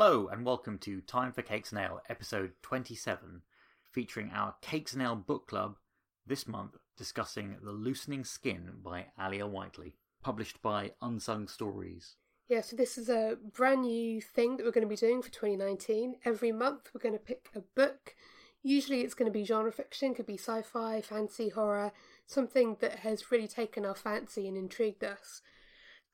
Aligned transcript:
Hello 0.00 0.28
and 0.28 0.46
welcome 0.46 0.78
to 0.78 1.00
Time 1.00 1.32
for 1.32 1.42
Cakes 1.42 1.72
and 1.72 1.80
Ale, 1.80 2.00
episode 2.08 2.52
27, 2.62 3.42
featuring 3.82 4.30
our 4.32 4.54
Cakes 4.62 4.92
and 4.92 5.02
Ale 5.02 5.16
book 5.16 5.48
club 5.48 5.74
this 6.24 6.46
month 6.46 6.76
discussing 6.96 7.56
The 7.64 7.72
Loosening 7.72 8.22
Skin 8.22 8.74
by 8.80 9.06
Aliya 9.20 9.50
Whiteley, 9.50 9.96
published 10.22 10.62
by 10.62 10.92
Unsung 11.02 11.48
Stories. 11.48 12.14
Yeah, 12.48 12.60
so 12.60 12.76
this 12.76 12.96
is 12.96 13.08
a 13.08 13.38
brand 13.52 13.82
new 13.82 14.20
thing 14.20 14.56
that 14.56 14.64
we're 14.64 14.70
going 14.70 14.86
to 14.86 14.88
be 14.88 14.94
doing 14.94 15.20
for 15.20 15.30
2019. 15.30 16.14
Every 16.24 16.52
month 16.52 16.90
we're 16.94 17.00
going 17.00 17.18
to 17.18 17.24
pick 17.24 17.50
a 17.56 17.62
book. 17.74 18.14
Usually 18.62 19.00
it's 19.00 19.14
going 19.14 19.30
to 19.30 19.36
be 19.36 19.44
genre 19.44 19.72
fiction, 19.72 20.14
could 20.14 20.26
be 20.26 20.38
sci 20.38 20.62
fi, 20.62 21.00
fantasy, 21.00 21.48
horror, 21.48 21.90
something 22.24 22.76
that 22.78 23.00
has 23.00 23.32
really 23.32 23.48
taken 23.48 23.84
our 23.84 23.96
fancy 23.96 24.46
and 24.46 24.56
intrigued 24.56 25.02
us. 25.02 25.42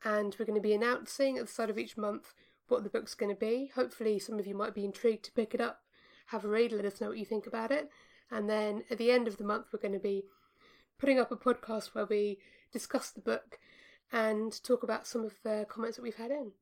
And 0.02 0.34
we're 0.38 0.46
going 0.46 0.56
to 0.56 0.62
be 0.62 0.72
announcing 0.72 1.36
at 1.36 1.48
the 1.48 1.52
start 1.52 1.68
of 1.68 1.78
each 1.78 1.98
month 1.98 2.32
what 2.68 2.84
the 2.84 2.90
book's 2.90 3.14
going 3.14 3.34
to 3.34 3.38
be. 3.38 3.70
Hopefully, 3.74 4.18
some 4.18 4.38
of 4.38 4.46
you 4.46 4.54
might 4.54 4.74
be 4.74 4.84
intrigued 4.84 5.24
to 5.24 5.32
pick 5.32 5.54
it 5.54 5.60
up, 5.60 5.80
have 6.26 6.44
a 6.44 6.48
read, 6.48 6.72
let 6.72 6.84
us 6.84 7.00
know 7.00 7.08
what 7.08 7.18
you 7.18 7.24
think 7.24 7.46
about 7.46 7.70
it. 7.70 7.90
And 8.30 8.48
then 8.48 8.84
at 8.90 8.98
the 8.98 9.10
end 9.10 9.28
of 9.28 9.36
the 9.36 9.44
month, 9.44 9.66
we're 9.72 9.80
going 9.80 9.92
to 9.92 10.00
be 10.00 10.24
putting 10.98 11.18
up 11.18 11.30
a 11.30 11.36
podcast 11.36 11.94
where 11.94 12.06
we 12.06 12.38
discuss 12.72 13.10
the 13.10 13.20
book 13.20 13.58
and 14.12 14.62
talk 14.62 14.82
about 14.82 15.06
some 15.06 15.24
of 15.24 15.34
the 15.42 15.66
comments 15.68 15.96
that 15.96 16.02
we've 16.02 16.14
had 16.14 16.30
in. 16.30 16.52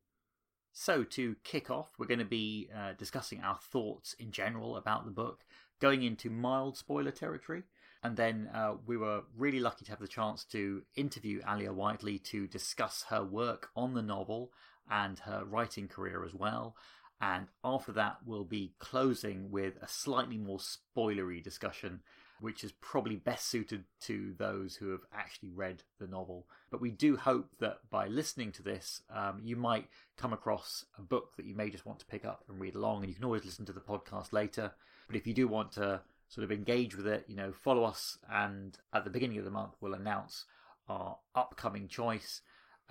So, 0.73 1.05
to 1.05 1.37
kick 1.45 1.71
off, 1.71 1.93
we're 1.99 2.07
going 2.07 2.19
to 2.19 2.25
be 2.25 2.71
uh, 2.75 2.95
discussing 2.95 3.43
our 3.43 3.59
thoughts 3.59 4.15
in 4.15 4.33
general 4.33 4.77
about 4.77 5.05
the 5.05 5.11
book, 5.11 5.45
going 5.81 6.03
into 6.03 6.31
mild 6.31 6.79
spoiler 6.79 7.11
territory. 7.11 7.65
And 8.03 8.17
then 8.17 8.49
uh, 8.53 8.75
we 8.87 8.97
were 8.97 9.23
really 9.37 9.61
lucky 9.61 9.85
to 9.85 9.91
have 9.91 10.01
the 10.01 10.09
chance 10.09 10.45
to 10.47 10.83
interview 10.97 11.41
Aliya 11.43 11.73
Whiteley 11.73 12.19
to 12.19 12.49
discuss 12.49 13.05
her 13.11 13.23
work 13.23 13.69
on 13.77 13.95
the 13.95 14.03
novel 14.03 14.51
and 14.91 15.19
her 15.21 15.45
writing 15.45 15.89
career 15.89 16.25
as 16.25 16.35
well. 16.35 16.77
And 17.21 17.47
after 17.65 17.93
that, 17.93 18.19
we'll 18.27 18.45
be 18.45 18.75
closing 18.81 19.51
with 19.51 19.75
a 19.81 19.87
slightly 19.87 20.39
more 20.39 20.59
spoilery 20.59 21.43
discussion, 21.43 22.01
which 22.41 22.65
is 22.65 22.73
probably 22.73 23.15
best 23.15 23.47
suited 23.47 23.85
to 24.01 24.35
those 24.37 24.75
who 24.75 24.91
have 24.91 25.03
actually 25.15 25.51
read 25.51 25.85
the 26.01 26.09
novel. 26.09 26.49
But 26.71 26.81
we 26.81 26.91
do 26.91 27.17
hope 27.17 27.51
that 27.61 27.79
by 27.91 28.09
listening 28.09 28.51
to 28.53 28.63
this, 28.65 29.03
um, 29.09 29.41
you 29.45 29.55
might 29.55 29.87
come 30.17 30.33
across 30.33 30.85
a 30.99 31.03
book 31.03 31.37
that 31.37 31.47
you 31.47 31.55
may 31.55 31.71
just 31.71 31.87
want 31.87 32.01
to 32.01 32.07
pick 32.07 32.25
up 32.25 32.43
and 32.49 32.61
read 32.61 32.75
along. 32.75 33.03
And 33.03 33.09
you 33.09 33.15
can 33.15 33.25
always 33.25 33.45
listen 33.45 33.67
to 33.67 33.73
the 33.73 33.81
podcast 33.81 34.33
later. 34.33 34.73
But 35.07 35.15
if 35.15 35.25
you 35.25 35.33
do 35.35 35.47
want 35.47 35.71
to 35.73 36.01
sort 36.29 36.45
of 36.45 36.51
engage 36.51 36.97
with 36.97 37.07
it, 37.07 37.25
you 37.29 37.37
know, 37.37 37.53
follow 37.53 37.85
us. 37.85 38.19
And 38.29 38.77
at 38.93 39.05
the 39.05 39.11
beginning 39.11 39.39
of 39.39 39.45
the 39.45 39.51
month, 39.53 39.75
we'll 39.81 39.95
announce 39.95 40.47
our 40.89 41.19
upcoming 41.37 41.87
choice. 41.87 42.41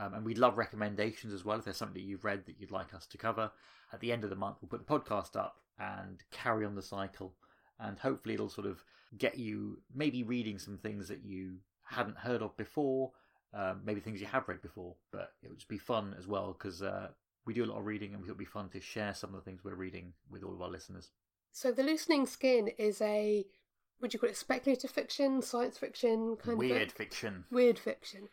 Um, 0.02 0.16
and 0.16 0.26
we'd 0.26 0.40
love 0.40 0.58
recommendations 0.58 1.32
as 1.32 1.46
well 1.46 1.60
if 1.60 1.66
there's 1.66 1.78
something 1.78 2.02
that 2.02 2.08
you've 2.08 2.26
read 2.26 2.46
that 2.48 2.60
you'd 2.60 2.72
like 2.72 2.94
us 2.94 3.06
to 3.08 3.18
cover. 3.18 3.52
At 3.94 4.00
the 4.00 4.12
end 4.12 4.24
of 4.24 4.32
the 4.32 4.36
month, 4.36 4.58
we'll 4.62 4.70
put 4.70 4.86
the 4.86 5.00
podcast 5.00 5.36
up 5.36 5.58
and 5.78 6.24
carry 6.32 6.66
on 6.66 6.76
the 6.76 6.82
cycle. 6.82 7.36
And 7.80 8.00
hopefully, 8.00 8.34
it'll 8.34 8.50
sort 8.50 8.68
of 8.68 8.84
get 9.18 9.38
you 9.38 9.80
maybe 9.94 10.24
reading 10.24 10.58
some 10.58 10.78
things 10.78 11.08
that 11.10 11.24
you 11.24 11.58
hadn't 11.84 12.18
heard 12.18 12.42
of 12.42 12.56
before, 12.58 13.12
um, 13.54 13.82
maybe 13.84 14.00
things 14.00 14.22
you 14.22 14.28
have 14.28 14.48
read 14.48 14.62
before. 14.62 14.96
But 15.12 15.34
it 15.44 15.50
would 15.50 15.60
just 15.60 15.70
be 15.70 15.78
fun 15.78 16.16
as 16.18 16.28
well 16.28 16.56
because 16.58 16.82
uh, 16.82 17.10
we 17.46 17.54
do 17.54 17.64
a 17.64 17.68
lot 17.68 17.78
of 17.78 17.86
reading 17.86 18.14
and 18.14 18.24
it 18.24 18.28
would 18.28 18.38
be 18.38 18.46
fun 18.46 18.70
to 18.70 18.82
share 18.82 19.14
some 19.14 19.32
of 19.32 19.36
the 19.36 19.42
things 19.42 19.64
we're 19.64 19.76
reading 19.76 20.14
with 20.32 20.44
all 20.44 20.54
of 20.54 20.62
our 20.62 20.70
listeners. 20.70 21.12
So, 21.52 21.72
The 21.72 21.84
Loosening 21.84 22.26
Skin 22.26 22.70
is 22.80 23.02
a, 23.02 23.46
would 24.00 24.14
you 24.14 24.20
call 24.20 24.30
it 24.30 24.38
speculative 24.38 24.90
fiction, 24.90 25.42
science 25.44 25.78
fiction 25.78 26.38
kind 26.38 26.58
Weird 26.58 26.72
of 26.72 26.78
Weird 26.78 26.92
fiction. 26.92 27.44
Weird 27.52 27.78
fiction 27.78 28.30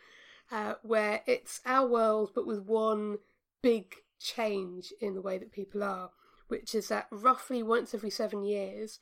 uh, 0.50 0.74
where 0.82 1.22
it's 1.26 1.60
our 1.66 1.86
world 1.86 2.30
but 2.34 2.46
with 2.46 2.62
one 2.62 3.18
big 3.62 3.94
change 4.18 4.92
in 5.00 5.14
the 5.14 5.22
way 5.22 5.38
that 5.38 5.52
people 5.52 5.82
are, 5.82 6.10
which 6.48 6.74
is 6.74 6.88
that 6.88 7.06
roughly 7.10 7.62
once 7.62 7.94
every 7.94 8.10
seven 8.10 8.44
years, 8.44 9.00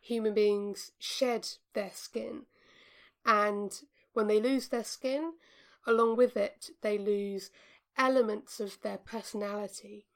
human 0.00 0.34
beings 0.34 0.92
shed 0.98 1.48
their 1.74 1.90
skin. 1.92 2.42
And 3.24 3.72
when 4.12 4.26
they 4.26 4.40
lose 4.40 4.68
their 4.68 4.84
skin, 4.84 5.32
along 5.86 6.16
with 6.16 6.36
it, 6.36 6.70
they 6.82 6.98
lose 6.98 7.50
elements 7.96 8.60
of 8.60 8.80
their 8.82 8.98
personality 8.98 10.06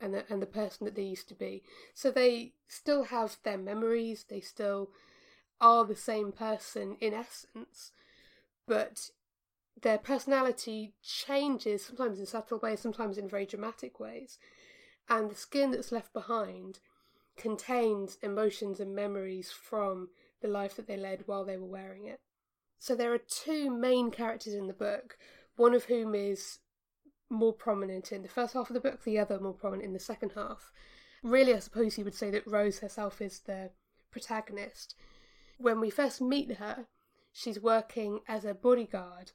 and 0.00 0.14
the, 0.14 0.24
and 0.30 0.40
the 0.40 0.46
person 0.46 0.84
that 0.84 0.94
they 0.94 1.02
used 1.02 1.28
to 1.28 1.34
be. 1.34 1.62
So 1.94 2.10
they 2.10 2.52
still 2.68 3.04
have 3.04 3.36
their 3.42 3.58
memories, 3.58 4.24
they 4.28 4.40
still 4.40 4.90
are 5.60 5.84
the 5.84 5.96
same 5.96 6.32
person 6.32 6.96
in 7.00 7.12
essence, 7.12 7.92
but 8.66 9.10
their 9.82 9.98
personality 9.98 10.94
changes, 11.02 11.84
sometimes 11.84 12.18
in 12.18 12.26
subtle 12.26 12.58
ways, 12.58 12.80
sometimes 12.80 13.18
in 13.18 13.28
very 13.28 13.46
dramatic 13.46 13.98
ways. 13.98 14.38
And 15.08 15.30
the 15.30 15.34
skin 15.34 15.70
that's 15.70 15.92
left 15.92 16.12
behind 16.12 16.80
contains 17.36 18.18
emotions 18.22 18.80
and 18.80 18.94
memories 18.94 19.50
from 19.50 20.10
the 20.42 20.48
life 20.48 20.76
that 20.76 20.86
they 20.86 20.96
led 20.96 21.22
while 21.26 21.44
they 21.44 21.56
were 21.56 21.66
wearing 21.66 22.06
it. 22.06 22.20
So 22.78 22.94
there 22.94 23.12
are 23.12 23.18
two 23.18 23.70
main 23.70 24.10
characters 24.10 24.54
in 24.54 24.66
the 24.66 24.72
book, 24.72 25.18
one 25.56 25.74
of 25.74 25.84
whom 25.84 26.14
is 26.14 26.58
more 27.28 27.52
prominent 27.52 28.12
in 28.12 28.22
the 28.22 28.28
first 28.28 28.54
half 28.54 28.70
of 28.70 28.74
the 28.74 28.80
book, 28.80 29.04
the 29.04 29.18
other 29.18 29.38
more 29.38 29.54
prominent 29.54 29.86
in 29.86 29.92
the 29.92 29.98
second 29.98 30.32
half. 30.34 30.70
Really, 31.22 31.54
I 31.54 31.58
suppose 31.58 31.98
you 31.98 32.04
would 32.04 32.14
say 32.14 32.30
that 32.30 32.46
Rose 32.46 32.78
herself 32.78 33.20
is 33.20 33.40
the 33.40 33.70
protagonist. 34.10 34.94
When 35.58 35.80
we 35.80 35.90
first 35.90 36.20
meet 36.20 36.56
her, 36.56 36.86
she's 37.32 37.60
working 37.60 38.20
as 38.26 38.44
a 38.44 38.54
bodyguard 38.54 39.32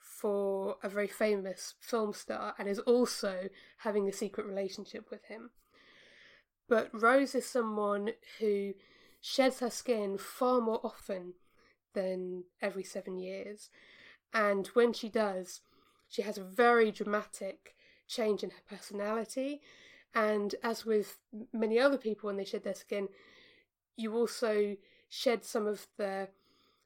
for 0.00 0.76
a 0.82 0.88
very 0.88 1.06
famous 1.06 1.74
film 1.80 2.12
star 2.12 2.54
and 2.58 2.68
is 2.68 2.78
also 2.80 3.48
having 3.78 4.08
a 4.08 4.12
secret 4.12 4.46
relationship 4.46 5.10
with 5.10 5.24
him. 5.24 5.50
But 6.68 6.90
Rose 6.92 7.34
is 7.34 7.46
someone 7.46 8.10
who 8.38 8.74
sheds 9.20 9.60
her 9.60 9.70
skin 9.70 10.18
far 10.18 10.60
more 10.60 10.80
often 10.84 11.34
than 11.94 12.44
every 12.60 12.84
seven 12.84 13.18
years. 13.18 13.70
And 14.32 14.66
when 14.68 14.92
she 14.92 15.08
does, 15.08 15.62
she 16.08 16.22
has 16.22 16.38
a 16.38 16.44
very 16.44 16.92
dramatic 16.92 17.74
change 18.06 18.42
in 18.42 18.50
her 18.50 18.76
personality. 18.76 19.60
And 20.14 20.54
as 20.62 20.84
with 20.84 21.18
many 21.52 21.78
other 21.78 21.98
people 21.98 22.26
when 22.28 22.36
they 22.36 22.44
shed 22.44 22.64
their 22.64 22.74
skin, 22.74 23.08
you 23.96 24.14
also 24.14 24.76
shed 25.08 25.44
some 25.44 25.66
of 25.66 25.86
the 25.96 26.28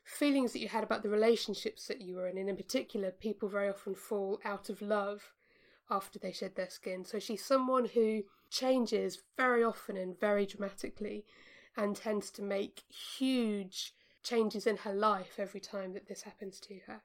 feelings 0.04 0.52
that 0.52 0.60
you 0.60 0.68
had 0.68 0.84
about 0.84 1.02
the 1.02 1.08
relationships 1.08 1.86
that 1.86 2.00
you 2.00 2.16
were 2.16 2.28
in. 2.28 2.38
And 2.38 2.48
in 2.48 2.56
particular, 2.56 3.10
people 3.10 3.48
very 3.48 3.68
often 3.68 3.94
fall 3.94 4.40
out 4.44 4.68
of 4.68 4.82
love 4.82 5.32
after 5.90 6.18
they 6.18 6.32
shed 6.32 6.56
their 6.56 6.70
skin. 6.70 7.04
So 7.04 7.18
she's 7.18 7.44
someone 7.44 7.86
who 7.86 8.22
changes 8.50 9.22
very 9.36 9.62
often 9.62 9.96
and 9.96 10.18
very 10.18 10.46
dramatically 10.46 11.24
and 11.76 11.96
tends 11.96 12.30
to 12.30 12.42
make 12.42 12.82
huge 13.16 13.94
changes 14.22 14.66
in 14.66 14.78
her 14.78 14.92
life 14.92 15.34
every 15.38 15.60
time 15.60 15.94
that 15.94 16.06
this 16.06 16.22
happens 16.22 16.60
to 16.60 16.80
her. 16.86 17.02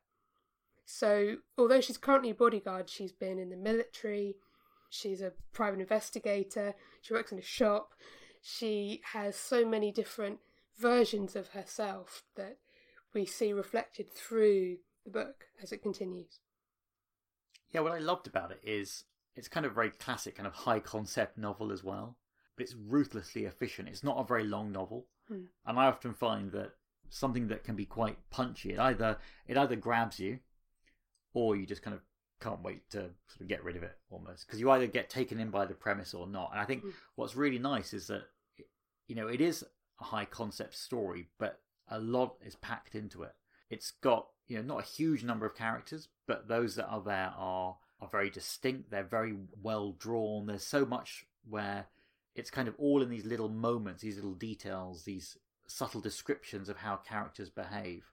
So, 0.86 1.38
although 1.58 1.82
she's 1.82 1.98
currently 1.98 2.30
a 2.30 2.36
bodyguard, 2.36 2.90
she's 2.90 3.12
been 3.12 3.40
in 3.40 3.50
the 3.50 3.58
military, 3.58 4.38
she's 4.90 5.22
a 5.22 5.34
private 5.52 5.82
investigator, 5.82 6.76
she 7.02 7.14
works 7.14 7.32
in 7.32 7.40
a 7.40 7.42
shop, 7.42 7.94
she 8.42 9.02
has 9.12 9.36
so 9.36 9.66
many 9.66 9.92
different 9.92 10.40
versions 10.78 11.36
of 11.36 11.50
herself 11.50 12.24
that 12.36 12.58
we 13.14 13.26
see 13.26 13.54
reflected 13.54 14.12
through 14.12 14.78
the 15.06 15.12
book 15.12 15.46
as 15.62 15.72
it 15.72 15.82
continues. 15.82 16.40
Yeah, 17.72 17.82
what 17.82 17.92
I 17.92 18.00
loved 18.00 18.28
about 18.28 18.52
it 18.52 18.62
is 18.64 19.04
it's 19.36 19.48
kind 19.48 19.66
of 19.66 19.74
very 19.74 19.92
classic, 19.92 20.36
kind 20.36 20.48
of 20.48 20.54
high 20.54 20.80
concept 20.80 21.38
novel 21.38 21.72
as 21.72 21.84
well, 21.84 22.18
but 22.56 22.64
it's 22.64 22.76
ruthlessly 22.76 23.46
efficient. 23.46 23.90
It's 23.90 24.04
not 24.04 24.20
a 24.20 24.24
very 24.24 24.44
long 24.44 24.72
novel, 24.72 25.08
hmm. 25.28 25.46
and 25.66 25.80
I 25.80 25.86
often 25.86 26.14
find 26.14 26.52
that 26.54 26.72
something 27.10 27.48
that 27.48 27.64
can 27.64 27.76
be 27.76 27.86
quite 27.86 28.18
punchy, 28.30 28.74
it 28.74 28.80
either 28.80 29.18
it 29.48 29.58
either 29.58 29.76
grabs 29.76 30.20
you, 30.20 30.40
or 31.34 31.56
you 31.56 31.66
just 31.66 31.82
kind 31.82 31.94
of 31.96 32.02
can't 32.40 32.62
wait 32.62 32.90
to 32.92 33.00
sort 33.28 33.42
of 33.42 33.48
get 33.48 33.64
rid 33.64 33.76
of 33.76 33.84
it 33.84 33.98
almost 34.12 34.46
because 34.46 34.60
you 34.60 34.70
either 34.70 34.86
get 34.86 35.10
taken 35.10 35.40
in 35.40 35.50
by 35.50 35.66
the 35.66 35.74
premise 35.74 36.14
or 36.14 36.28
not. 36.28 36.52
And 36.52 36.60
I 36.60 36.66
think 36.66 36.84
Hmm. 36.84 36.90
what's 37.16 37.36
really 37.36 37.60
nice 37.60 37.94
is 37.94 38.08
that 38.08 38.24
you 39.08 39.16
know 39.16 39.28
it 39.28 39.42
is 39.42 39.64
a 40.00 40.04
high 40.04 40.26
concept 40.26 40.76
story, 40.76 41.30
but 41.40 41.62
a 41.90 42.00
lot 42.00 42.36
is 42.46 42.56
packed 42.56 42.96
into 42.96 43.24
it. 43.24 43.34
It's 43.70 43.92
got 43.92 44.28
you 44.48 44.58
know 44.58 44.64
not 44.76 44.84
a 44.84 44.88
huge 44.88 45.24
number 45.24 45.46
of 45.46 45.56
characters, 45.56 46.08
but 46.28 46.48
those 46.48 46.76
that 46.76 46.88
are 46.88 47.02
there 47.02 47.34
are 47.38 47.78
are 48.02 48.10
very 48.10 48.30
distinct. 48.30 48.92
They're 48.92 49.04
very 49.04 49.36
well 49.62 49.94
drawn. 49.98 50.46
There's 50.48 50.64
so 50.66 50.86
much 50.86 51.26
where 51.50 51.88
it's 52.36 52.52
kind 52.52 52.68
of 52.68 52.76
all 52.78 53.02
in 53.02 53.10
these 53.10 53.26
little 53.26 53.50
moments, 53.50 54.02
these 54.04 54.16
little 54.16 54.36
details, 54.36 55.04
these 55.04 55.38
subtle 55.66 56.02
descriptions 56.02 56.70
of 56.70 56.78
how 56.78 56.98
characters 56.98 57.50
behave. 57.50 58.06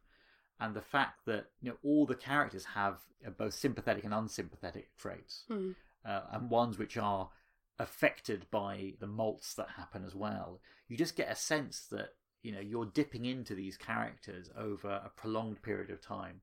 And 0.61 0.75
the 0.75 0.81
fact 0.81 1.27
that 1.27 1.47
you 1.61 1.71
know 1.71 1.77
all 1.83 2.07
the 2.07 2.15
characters 2.15 2.65
have 2.75 2.99
uh, 3.27 3.31
both 3.31 3.55
sympathetic 3.55 4.05
and 4.05 4.15
unsympathetic 4.15 4.97
traits, 4.97 5.45
Hmm. 5.49 5.73
uh, 6.05 6.23
and 6.33 6.49
ones 6.51 6.79
which 6.79 6.97
are 6.97 7.31
affected 7.79 8.47
by 8.51 8.95
the 9.01 9.07
molts 9.07 9.55
that 9.57 9.71
happen 9.71 10.05
as 10.05 10.15
well. 10.15 10.61
You 10.89 10.97
just 10.97 11.17
get 11.17 11.31
a 11.31 11.35
sense 11.35 11.81
that 11.91 12.15
you 12.45 12.53
know 12.53 12.61
you're 12.61 12.87
dipping 12.87 13.25
into 13.25 13.55
these 13.55 13.77
characters 13.77 14.51
over 14.57 14.89
a 14.89 15.11
prolonged 15.17 15.63
period 15.63 15.91
of 15.91 16.01
time, 16.01 16.43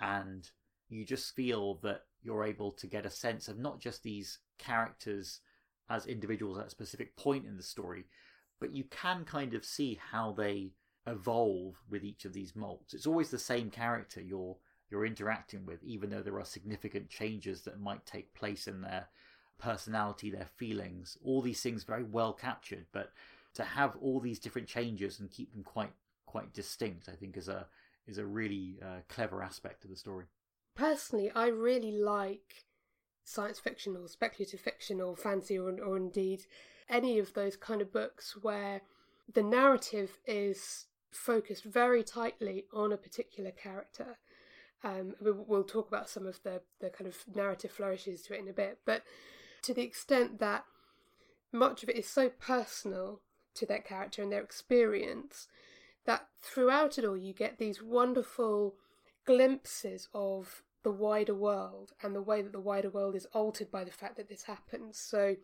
and 0.00 0.48
you 0.88 1.04
just 1.04 1.34
feel 1.34 1.74
that 1.82 2.02
you're 2.22 2.44
able 2.44 2.70
to 2.72 2.86
get 2.86 3.04
a 3.04 3.10
sense 3.10 3.48
of 3.48 3.58
not 3.58 3.80
just 3.80 4.02
these 4.02 4.38
characters 4.58 5.40
as 5.90 6.06
individuals 6.06 6.58
at 6.58 6.68
a 6.68 6.70
specific 6.70 7.16
point 7.16 7.44
in 7.44 7.56
the 7.56 7.62
story, 7.62 8.06
but 8.60 8.74
you 8.74 8.84
can 8.84 9.24
kind 9.24 9.52
of 9.54 9.64
see 9.64 9.98
how 10.12 10.32
they 10.32 10.72
evolve 11.06 11.74
with 11.90 12.04
each 12.04 12.24
of 12.24 12.32
these 12.32 12.52
molts. 12.52 12.94
It's 12.94 13.06
always 13.06 13.30
the 13.30 13.38
same 13.38 13.70
character 13.70 14.20
you're 14.22 14.56
you're 14.88 15.04
interacting 15.04 15.66
with, 15.66 15.82
even 15.82 16.10
though 16.10 16.22
there 16.22 16.38
are 16.38 16.44
significant 16.44 17.08
changes 17.08 17.62
that 17.62 17.80
might 17.80 18.06
take 18.06 18.32
place 18.34 18.68
in 18.68 18.82
their 18.82 19.08
personality, 19.58 20.30
their 20.30 20.48
feelings, 20.56 21.18
all 21.24 21.42
these 21.42 21.60
things 21.60 21.82
very 21.82 22.04
well 22.04 22.32
captured. 22.32 22.86
But 22.92 23.12
to 23.54 23.64
have 23.64 23.96
all 24.00 24.20
these 24.20 24.38
different 24.38 24.68
changes 24.68 25.20
and 25.20 25.30
keep 25.30 25.52
them 25.52 25.62
quite 25.62 25.92
quite 26.26 26.52
distinct, 26.52 27.08
I 27.08 27.12
think 27.12 27.36
is 27.36 27.48
a 27.48 27.66
is 28.06 28.18
a 28.18 28.26
really 28.26 28.78
uh, 28.82 29.00
clever 29.08 29.42
aspect 29.42 29.84
of 29.84 29.90
the 29.90 29.96
story. 29.96 30.26
Personally, 30.74 31.30
I 31.34 31.46
really 31.46 31.92
like 31.92 32.64
science 33.24 33.58
fiction 33.58 33.96
or 33.96 34.08
speculative 34.08 34.60
fiction 34.60 35.00
or 35.00 35.16
fantasy 35.16 35.58
or, 35.58 35.70
or 35.80 35.96
indeed 35.96 36.42
any 36.88 37.18
of 37.18 37.32
those 37.32 37.56
kind 37.56 37.80
of 37.80 37.92
books 37.92 38.36
where 38.42 38.82
the 39.32 39.42
narrative 39.42 40.18
is 40.26 40.86
focused 41.10 41.64
very 41.64 42.02
tightly 42.02 42.66
on 42.72 42.92
a 42.92 42.98
particular 42.98 43.50
character. 43.50 44.18
Um, 44.82 45.14
we'll 45.20 45.64
talk 45.64 45.88
about 45.88 46.10
some 46.10 46.26
of 46.26 46.42
the, 46.42 46.60
the 46.80 46.90
kind 46.90 47.08
of 47.08 47.16
narrative 47.34 47.70
flourishes 47.70 48.22
to 48.22 48.34
it 48.34 48.40
in 48.40 48.48
a 48.48 48.52
bit, 48.52 48.80
but 48.84 49.02
to 49.62 49.72
the 49.72 49.82
extent 49.82 50.40
that 50.40 50.64
much 51.52 51.82
of 51.82 51.88
it 51.88 51.96
is 51.96 52.06
so 52.06 52.28
personal 52.28 53.22
to 53.54 53.66
that 53.66 53.86
character 53.86 54.22
and 54.22 54.32
their 54.32 54.42
experience 54.42 55.48
that 56.04 56.26
throughout 56.40 56.98
it 56.98 57.04
all 57.04 57.16
you 57.16 57.32
get 57.32 57.58
these 57.58 57.82
wonderful 57.82 58.74
glimpses 59.26 60.08
of 60.14 60.62
the 60.82 60.90
wider 60.90 61.34
world 61.34 61.92
and 62.02 62.14
the 62.14 62.22
way 62.22 62.42
that 62.42 62.52
the 62.52 62.60
wider 62.60 62.90
world 62.90 63.14
is 63.14 63.26
altered 63.32 63.70
by 63.70 63.84
the 63.84 63.90
fact 63.90 64.16
that 64.16 64.28
this 64.28 64.44
happens. 64.44 64.98
So, 64.98 65.36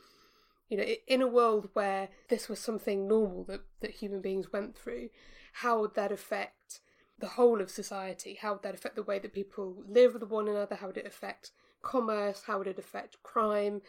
you 0.68 0.76
know, 0.76 0.84
in 1.06 1.22
a 1.22 1.26
world 1.26 1.70
where 1.72 2.10
this 2.28 2.48
was 2.48 2.58
something 2.58 3.08
normal 3.08 3.44
that, 3.44 3.62
that 3.80 3.90
human 3.90 4.20
beings 4.20 4.52
went 4.52 4.76
through, 4.76 5.08
how 5.54 5.80
would 5.80 5.94
that 5.94 6.12
affect 6.12 6.80
the 7.18 7.28
whole 7.28 7.60
of 7.60 7.70
society? 7.70 8.38
How 8.40 8.52
would 8.52 8.62
that 8.62 8.74
affect 8.74 8.96
the 8.96 9.02
way 9.02 9.18
that 9.18 9.32
people 9.32 9.82
live 9.88 10.12
with 10.14 10.24
one 10.24 10.46
another? 10.46 10.76
How 10.76 10.88
would 10.88 10.98
it 10.98 11.06
affect 11.06 11.52
commerce? 11.82 12.44
How 12.46 12.58
would 12.58 12.66
it 12.66 12.78
affect 12.78 13.22
crime? 13.22 13.80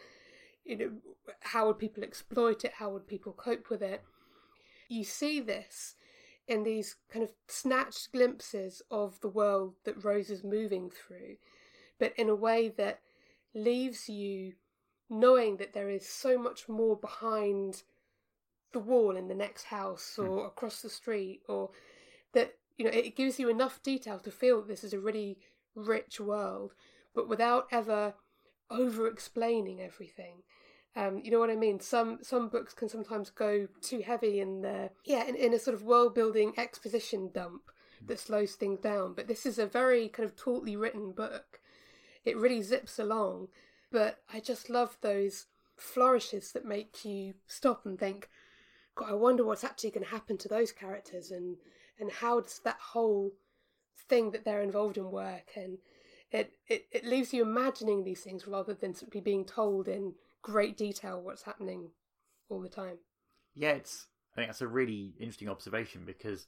You 0.64 0.76
know, 0.76 0.90
how 1.40 1.66
would 1.66 1.78
people 1.78 2.02
exploit 2.02 2.64
it? 2.64 2.72
How 2.78 2.90
would 2.90 3.06
people 3.06 3.32
cope 3.32 3.68
with 3.70 3.82
it? 3.82 4.02
You 4.88 5.04
see 5.04 5.40
this 5.40 5.96
in 6.46 6.62
these 6.62 6.96
kind 7.12 7.24
of 7.24 7.32
snatched 7.48 8.12
glimpses 8.12 8.82
of 8.90 9.20
the 9.20 9.28
world 9.28 9.74
that 9.84 10.04
Rose 10.04 10.30
is 10.30 10.44
moving 10.44 10.90
through, 10.90 11.36
but 11.98 12.12
in 12.16 12.28
a 12.28 12.34
way 12.34 12.68
that 12.76 13.00
leaves 13.54 14.08
you 14.08 14.54
knowing 15.08 15.58
that 15.58 15.74
there 15.74 15.90
is 15.90 16.08
so 16.08 16.38
much 16.38 16.68
more 16.68 16.96
behind 16.96 17.82
the 18.72 18.78
wall 18.78 19.16
in 19.16 19.28
the 19.28 19.34
next 19.34 19.64
house 19.64 20.14
hmm. 20.16 20.26
or 20.26 20.46
across 20.46 20.80
the 20.80 20.88
street 20.88 21.42
or 21.48 21.70
that 22.32 22.54
you 22.78 22.84
know 22.84 22.90
it 22.90 23.14
gives 23.14 23.38
you 23.38 23.50
enough 23.50 23.82
detail 23.82 24.18
to 24.18 24.30
feel 24.30 24.60
that 24.60 24.68
this 24.68 24.82
is 24.82 24.94
a 24.94 24.98
really 24.98 25.38
rich 25.74 26.18
world 26.18 26.72
but 27.14 27.28
without 27.28 27.66
ever 27.70 28.14
over 28.72 29.06
explaining 29.06 29.80
everything 29.80 30.42
um, 30.94 31.20
you 31.24 31.30
know 31.30 31.38
what 31.38 31.50
I 31.50 31.56
mean? 31.56 31.80
Some 31.80 32.18
some 32.22 32.48
books 32.48 32.74
can 32.74 32.88
sometimes 32.88 33.30
go 33.30 33.66
too 33.80 34.00
heavy 34.00 34.40
in 34.40 34.60
the 34.60 34.90
yeah 35.04 35.24
in, 35.26 35.36
in 35.36 35.54
a 35.54 35.58
sort 35.58 35.74
of 35.74 35.82
world 35.82 36.14
building 36.14 36.52
exposition 36.58 37.30
dump 37.32 37.62
that 38.06 38.18
slows 38.18 38.54
things 38.54 38.80
down. 38.80 39.14
But 39.14 39.26
this 39.26 39.46
is 39.46 39.58
a 39.58 39.66
very 39.66 40.08
kind 40.08 40.28
of 40.28 40.36
tautly 40.36 40.76
written 40.76 41.12
book. 41.12 41.60
It 42.24 42.36
really 42.36 42.60
zips 42.60 42.98
along, 42.98 43.48
but 43.90 44.18
I 44.32 44.40
just 44.40 44.68
love 44.68 44.98
those 45.00 45.46
flourishes 45.76 46.52
that 46.52 46.64
make 46.64 47.04
you 47.04 47.34
stop 47.46 47.86
and 47.86 47.98
think, 47.98 48.28
God, 48.94 49.10
I 49.10 49.14
wonder 49.14 49.44
what's 49.44 49.64
actually 49.64 49.90
going 49.90 50.04
to 50.04 50.10
happen 50.10 50.36
to 50.38 50.48
those 50.48 50.72
characters 50.72 51.30
and 51.30 51.56
and 51.98 52.10
how 52.10 52.40
does 52.40 52.60
that 52.64 52.78
whole 52.92 53.32
thing 54.08 54.32
that 54.32 54.44
they're 54.44 54.62
involved 54.62 54.98
in 54.98 55.10
work 55.10 55.52
and 55.56 55.78
it, 56.32 56.52
it, 56.66 56.86
it 56.90 57.04
leaves 57.04 57.32
you 57.32 57.42
imagining 57.42 58.04
these 58.04 58.20
things 58.20 58.46
rather 58.46 58.74
than 58.74 58.94
simply 58.94 59.20
being 59.20 59.44
told 59.44 59.86
in 59.86 60.14
great 60.40 60.76
detail 60.76 61.20
what's 61.20 61.42
happening 61.42 61.90
all 62.48 62.60
the 62.60 62.68
time. 62.68 62.98
Yeah, 63.54 63.72
it's. 63.72 64.06
I 64.32 64.36
think 64.36 64.48
that's 64.48 64.62
a 64.62 64.66
really 64.66 65.14
interesting 65.20 65.50
observation 65.50 66.04
because 66.06 66.46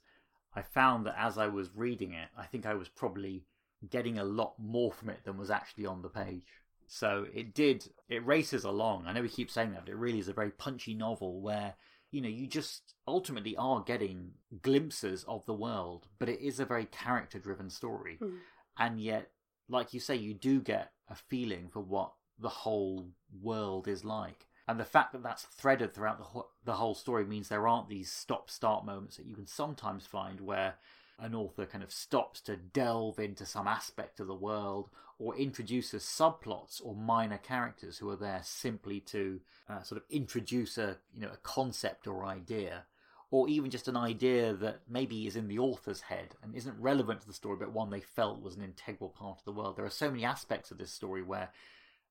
I 0.55 0.63
found 0.63 1.05
that 1.05 1.15
as 1.19 1.37
I 1.37 1.47
was 1.47 1.69
reading 1.75 2.13
it, 2.13 2.29
I 2.35 2.45
think 2.45 2.65
I 2.65 2.73
was 2.73 2.89
probably 2.89 3.45
getting 3.89 4.17
a 4.17 4.23
lot 4.23 4.55
more 4.57 4.91
from 4.91 5.09
it 5.09 5.19
than 5.23 5.37
was 5.37 5.51
actually 5.51 5.85
on 5.85 6.01
the 6.01 6.09
page. 6.09 6.47
So 6.87 7.25
it 7.33 7.53
did. 7.53 7.87
It 8.09 8.25
races 8.25 8.63
along. 8.63 9.05
I 9.05 9.13
know 9.13 9.21
we 9.21 9.29
keep 9.29 9.51
saying 9.51 9.71
that, 9.71 9.85
but 9.85 9.91
it 9.91 9.97
really 9.97 10.19
is 10.19 10.29
a 10.29 10.33
very 10.33 10.51
punchy 10.51 10.93
novel 10.93 11.41
where 11.41 11.75
you 12.11 12.21
know 12.21 12.29
you 12.29 12.47
just 12.47 12.93
ultimately 13.07 13.55
are 13.57 13.81
getting 13.81 14.31
glimpses 14.61 15.23
of 15.27 15.45
the 15.45 15.53
world, 15.53 16.07
but 16.19 16.29
it 16.29 16.39
is 16.39 16.59
a 16.59 16.65
very 16.65 16.85
character-driven 16.85 17.69
story, 17.69 18.17
mm. 18.21 18.37
and 18.77 18.99
yet, 18.99 19.31
like 19.69 19.93
you 19.93 19.99
say, 19.99 20.15
you 20.15 20.33
do 20.33 20.61
get 20.61 20.91
a 21.09 21.15
feeling 21.15 21.69
for 21.69 21.79
what 21.81 22.13
the 22.39 22.49
whole 22.49 23.09
world 23.41 23.87
is 23.87 24.03
like. 24.03 24.47
And 24.67 24.79
the 24.79 24.85
fact 24.85 25.13
that 25.13 25.23
that's 25.23 25.43
threaded 25.43 25.93
throughout 25.93 26.17
the, 26.17 26.23
ho- 26.23 26.49
the 26.63 26.73
whole 26.73 26.95
story 26.95 27.25
means 27.25 27.47
there 27.47 27.67
aren't 27.67 27.89
these 27.89 28.11
stop 28.11 28.49
start 28.49 28.85
moments 28.85 29.17
that 29.17 29.27
you 29.27 29.35
can 29.35 29.47
sometimes 29.47 30.07
find 30.07 30.41
where 30.41 30.75
an 31.19 31.35
author 31.35 31.65
kind 31.65 31.83
of 31.83 31.91
stops 31.91 32.41
to 32.41 32.57
delve 32.57 33.19
into 33.19 33.45
some 33.45 33.67
aspect 33.67 34.19
of 34.19 34.27
the 34.27 34.35
world 34.35 34.89
or 35.17 35.35
introduces 35.37 36.03
subplots 36.03 36.81
or 36.83 36.93
minor 36.93 37.37
characters 37.37 37.97
who 37.97 38.09
are 38.09 38.17
there 38.17 38.41
simply 38.43 38.99
to 38.99 39.39
uh, 39.69 39.81
sort 39.81 40.01
of 40.01 40.05
introduce 40.09 40.77
a 40.77 40.97
you 41.13 41.21
know 41.21 41.31
a 41.31 41.37
concept 41.37 42.07
or 42.07 42.25
idea 42.25 42.83
or 43.31 43.49
even 43.49 43.71
just 43.71 43.87
an 43.87 43.97
idea 43.97 44.53
that 44.53 44.81
maybe 44.87 45.27
is 45.27 45.35
in 45.35 45.47
the 45.47 45.59
author's 45.59 46.01
head 46.01 46.35
and 46.43 46.55
isn't 46.55 46.79
relevant 46.79 47.21
to 47.21 47.27
the 47.27 47.33
story 47.33 47.57
but 47.59 47.73
one 47.73 47.89
they 47.89 47.99
felt 47.99 48.41
was 48.41 48.55
an 48.55 48.63
integral 48.63 49.09
part 49.09 49.39
of 49.39 49.45
the 49.45 49.51
world 49.51 49.75
there 49.75 49.85
are 49.85 49.89
so 49.89 50.09
many 50.09 50.23
aspects 50.23 50.71
of 50.71 50.77
this 50.77 50.91
story 50.91 51.21
where 51.23 51.49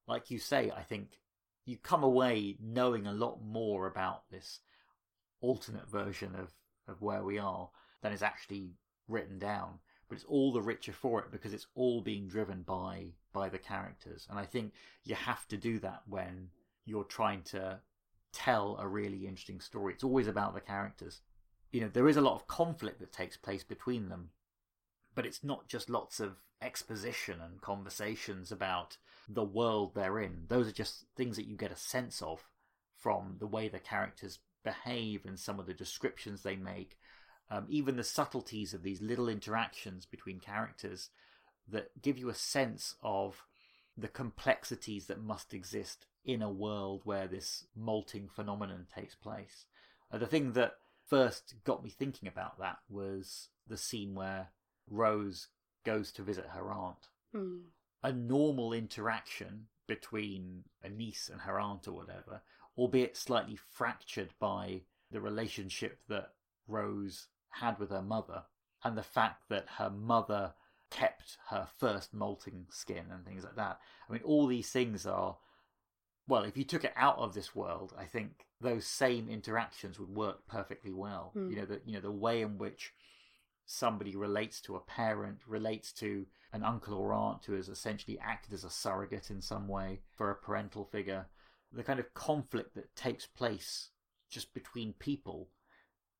like 0.07 0.31
you 0.31 0.39
say, 0.39 0.71
I 0.75 0.83
think 0.83 1.21
you 1.65 1.77
come 1.77 2.03
away 2.03 2.57
knowing 2.61 3.07
a 3.07 3.13
lot 3.13 3.39
more 3.43 3.87
about 3.87 4.31
this 4.31 4.61
alternate 5.41 5.89
version 5.89 6.35
of, 6.35 6.53
of 6.89 7.01
where 7.01 7.25
we 7.25 7.39
are 7.39 7.71
than 8.03 8.13
is 8.13 8.23
actually 8.23 8.73
written 9.09 9.39
down. 9.39 9.79
But 10.09 10.17
it's 10.17 10.27
all 10.27 10.53
the 10.53 10.61
richer 10.61 10.93
for 10.93 11.21
it 11.21 11.33
because 11.33 11.55
it's 11.55 11.67
all 11.75 12.03
being 12.03 12.29
driven 12.29 12.63
by 12.63 13.13
by 13.33 13.49
the 13.49 13.59
characters. 13.59 14.27
And 14.31 14.39
I 14.39 14.45
think 14.45 14.73
you 15.05 15.15
have 15.15 15.49
to 15.49 15.57
do 15.57 15.79
that 15.81 16.03
when 16.07 16.51
you're 16.85 17.05
trying 17.05 17.43
to 17.43 17.81
tell 18.35 18.77
a 18.81 18.89
really 18.89 19.27
interesting 19.27 19.61
story. 19.61 19.95
It's 19.95 20.05
always 20.05 20.27
about 20.27 20.55
the 20.55 20.61
characters. 20.61 21.21
You 21.73 21.81
know, 21.81 21.89
there 21.89 22.09
is 22.09 22.17
a 22.17 22.21
lot 22.21 22.35
of 22.35 22.47
conflict 22.47 23.01
that 23.01 23.13
takes 23.13 23.37
place 23.37 23.65
between 23.65 24.09
them, 24.09 24.31
but 25.15 25.25
it's 25.25 25.43
not 25.43 25.69
just 25.69 25.89
lots 25.89 26.21
of 26.21 26.37
exposition 26.61 27.41
and 27.41 27.61
conversations 27.61 28.51
about 28.51 28.97
the 29.29 29.45
world 29.45 29.95
they're 29.95 30.19
in. 30.19 30.45
Those 30.49 30.69
are 30.69 30.73
just 30.73 31.07
things 31.17 31.37
that 31.37 31.47
you 31.47 31.57
get 31.57 31.73
a 31.73 31.77
sense 31.77 32.23
of 32.23 32.49
from 32.97 33.37
the 33.39 33.47
way 33.47 33.69
the 33.69 33.79
characters 33.79 34.39
behave 34.65 35.25
and 35.27 35.39
some 35.39 35.61
of 35.61 35.67
the 35.67 35.75
descriptions 35.75 36.43
they 36.43 36.57
make. 36.57 36.97
Um, 37.51 37.67
even 37.69 37.97
the 37.97 38.05
subtleties 38.05 38.73
of 38.73 38.83
these 38.83 39.03
little 39.03 39.29
interactions 39.29 40.07
between 40.07 40.41
characters 40.41 41.11
that 41.69 41.91
give 42.01 42.19
you 42.19 42.31
a 42.31 42.35
sense 42.35 42.95
of 43.03 43.45
the 43.97 44.09
complexities 44.09 45.07
that 45.07 45.23
must 45.23 45.55
exist 45.55 46.07
in 46.25 46.43
a 46.43 46.51
world 46.51 47.03
where 47.05 47.27
this 47.27 47.67
molting 47.77 48.29
phenomenon 48.29 48.87
takes 48.95 49.15
place. 49.15 49.67
Uh, 50.11 50.19
the 50.19 50.27
thing 50.27 50.53
that 50.53 50.75
first 51.07 51.55
got 51.65 51.85
me 51.85 51.91
thinking 51.91 52.29
about 52.29 52.59
that 52.59 52.79
was 52.89 53.49
the 53.69 53.77
scene 53.77 54.15
where 54.15 54.49
Rose 54.89 55.49
goes 55.85 56.13
to 56.13 56.23
visit 56.23 56.47
her 56.47 56.73
aunt. 56.73 57.09
Mm. 57.35 57.63
A 58.03 58.13
normal 58.13 58.73
interaction 58.73 59.67
between 59.87 60.65
a 60.83 60.89
niece 60.89 61.29
and 61.31 61.43
her 61.43 61.59
aunt 61.61 61.87
or 61.87 61.93
whatever, 61.93 62.43
albeit 62.77 63.17
slightly 63.17 63.57
fractured 63.57 64.31
by 64.39 64.83
the 65.11 65.21
relationship 65.21 65.99
that 66.09 66.33
Rose 66.67 67.29
had 67.51 67.79
with 67.79 67.91
her 67.91 68.03
mother 68.03 68.45
and 68.83 68.97
the 68.97 69.03
fact 69.03 69.49
that 69.49 69.67
her 69.79 69.91
mother 69.91 70.55
kept 70.95 71.39
her 71.49 71.67
first 71.77 72.15
molting 72.15 72.67
skin 72.71 73.07
and 73.11 73.25
things 73.25 73.43
like 73.43 73.57
that. 73.57 73.81
I 74.09 74.13
mean, 74.13 74.23
all 74.25 74.47
these 74.47 74.71
things 74.71 75.07
are, 75.07 75.37
well, 76.29 76.45
if 76.45 76.57
you 76.57 76.63
took 76.63 76.85
it 76.85 76.93
out 76.95 77.19
of 77.19 77.35
this 77.35 77.53
world, 77.55 77.93
I 77.99 78.05
think 78.05 78.47
those 78.61 78.87
same 78.87 79.29
interactions 79.29 79.99
would 79.99 80.15
work 80.15 80.47
perfectly 80.47 80.93
well. 80.93 81.33
Mm. 81.37 81.51
You 81.51 81.57
know, 81.57 81.67
the 81.67 81.81
you 81.85 81.95
know 81.95 82.01
the 82.01 82.13
way 82.13 82.43
in 82.43 82.59
which 82.59 82.93
somebody 83.67 84.15
relates 84.15 84.61
to 84.61 84.77
a 84.77 84.81
parent, 84.81 85.39
relates 85.49 85.93
to 85.95 86.27
an 86.53 86.63
uncle 86.63 86.95
or 86.95 87.13
aunt 87.13 87.45
who 87.45 87.55
has 87.55 87.69
essentially 87.69 88.19
acted 88.21 88.53
as 88.53 88.63
a 88.63 88.71
surrogate 88.71 89.31
in 89.31 89.41
some 89.41 89.67
way 89.67 90.01
for 90.17 90.31
a 90.31 90.37
parental 90.37 90.85
figure, 90.85 91.27
the 91.73 91.83
kind 91.83 91.99
of 91.99 92.15
conflict 92.15 92.77
that 92.77 92.95
takes 92.95 93.27
place 93.27 93.91
just 94.31 94.55
between 94.55 94.93
people. 94.93 95.49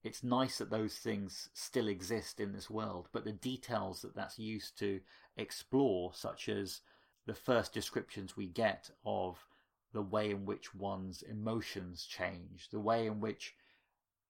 It's 0.05 0.23
nice 0.23 0.59
that 0.59 0.71
those 0.71 0.97
things 0.97 1.49
still 1.55 1.89
exist 1.89 2.39
in 2.39 2.53
this 2.53 2.69
world, 2.69 3.09
but 3.11 3.25
the 3.25 3.33
details 3.33 4.03
that 4.03 4.15
that's 4.15 4.39
used 4.39 4.79
to 4.79 5.01
explore, 5.37 6.13
such 6.15 6.49
as 6.51 6.83
the 7.27 7.35
first 7.35 7.73
descriptions 7.73 8.37
we 8.37 8.47
get 8.47 8.91
of 9.07 9.47
the 9.95 10.03
way 10.03 10.31
in 10.31 10.45
which 10.45 10.75
one's 10.75 11.23
emotions 11.23 12.05
change, 12.05 12.69
the 12.71 12.79
way 12.79 13.07
in 13.07 13.19
which 13.21 13.55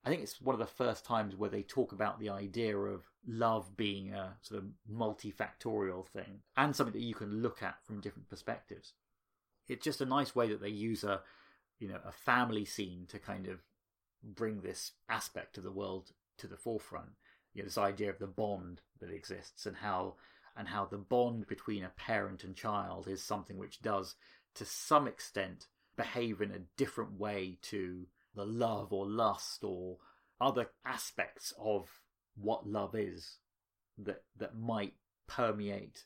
I 0.05 0.11
think 0.11 0.23
it's 0.23 0.41
one 0.41 0.55
of 0.55 0.61
the 0.61 0.67
first 0.67 1.05
times 1.05 1.35
where 1.35 1.51
they 1.51 1.63
talk 1.63 1.93
about 1.93 2.21
the 2.21 2.29
idea 2.29 2.77
of 2.77 3.11
love 3.27 3.75
being 3.77 4.13
a 4.13 4.37
sort 4.43 4.63
of 4.63 4.69
multifactorial 4.93 6.07
thing 6.07 6.43
and 6.57 6.77
something 6.77 6.93
that 6.93 7.07
you 7.07 7.15
can 7.15 7.43
look 7.43 7.63
at 7.63 7.83
from 7.83 8.01
different 8.01 8.29
perspectives. 8.29 8.93
It's 9.67 9.83
just 9.83 10.03
a 10.03 10.07
nice 10.07 10.37
way 10.37 10.49
that 10.51 10.61
they 10.61 10.69
use 10.69 11.03
a 11.05 11.23
you 11.81 11.89
know 11.89 11.99
a 12.07 12.13
family 12.13 12.67
scene 12.67 13.07
to 13.09 13.19
kind 13.19 13.49
of 13.49 13.61
bring 14.25 14.61
this 14.61 14.93
aspect 15.09 15.59
of 15.59 15.65
the 15.65 15.73
world 15.73 16.13
to 16.39 16.47
the 16.47 16.57
forefront. 16.57 17.11
You 17.53 17.63
know, 17.63 17.67
this 17.67 17.79
idea 17.79 18.11
of 18.11 18.19
the 18.19 18.27
bond 18.27 18.81
that 19.01 19.11
exists 19.11 19.67
and 19.67 19.77
how 19.77 20.15
and 20.57 20.69
how 20.69 20.85
the 20.85 20.99
bond 20.99 21.47
between 21.47 21.85
a 21.85 21.91
parent 21.91 22.45
and 22.45 22.55
child 22.55 23.09
is 23.09 23.23
something 23.23 23.59
which 23.59 23.83
does 23.83 24.15
to 24.55 24.65
some 24.65 25.09
extent 25.09 25.67
behave 25.97 26.41
in 26.41 26.53
a 26.53 26.63
different 26.77 27.19
way 27.19 27.59
to 27.63 28.07
the 28.35 28.45
love 28.45 28.93
or 28.93 29.07
lust 29.07 29.65
or 29.65 29.99
other 30.41 30.71
aspects 30.85 31.53
of 31.59 31.89
what 32.37 32.69
love 32.69 32.95
is 32.95 33.39
that 33.99 34.23
that 34.37 34.57
might 34.57 34.95
permeate 35.27 36.05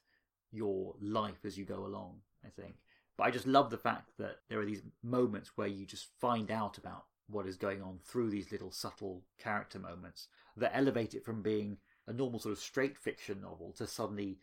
your 0.51 0.95
life 1.01 1.45
as 1.45 1.59
you 1.59 1.65
go 1.65 1.87
along 1.87 2.17
i 2.45 2.49
think 2.49 2.77
but 3.17 3.25
i 3.25 3.31
just 3.31 3.47
love 3.47 3.71
the 3.71 3.79
fact 3.79 4.11
that 4.19 4.37
there 4.49 4.61
are 4.61 4.67
these 4.67 4.83
moments 5.03 5.53
where 5.57 5.67
you 5.67 5.87
just 5.87 6.09
find 6.21 6.51
out 6.51 6.79
about 6.79 7.05
what 7.29 7.47
is 7.47 7.57
going 7.57 7.83
on 7.83 7.99
through 8.05 8.31
these 8.31 8.51
little 8.51 8.71
subtle 8.71 9.23
character 9.39 9.79
moments 9.79 10.29
that 10.57 10.73
elevate 10.75 11.15
it 11.15 11.25
from 11.25 11.43
being 11.43 11.77
a 12.07 12.13
normal 12.13 12.41
sort 12.41 12.53
of 12.53 12.59
straight 12.59 12.97
fiction 12.97 13.41
novel 13.43 13.73
to 13.77 13.87
suddenly 13.87 14.39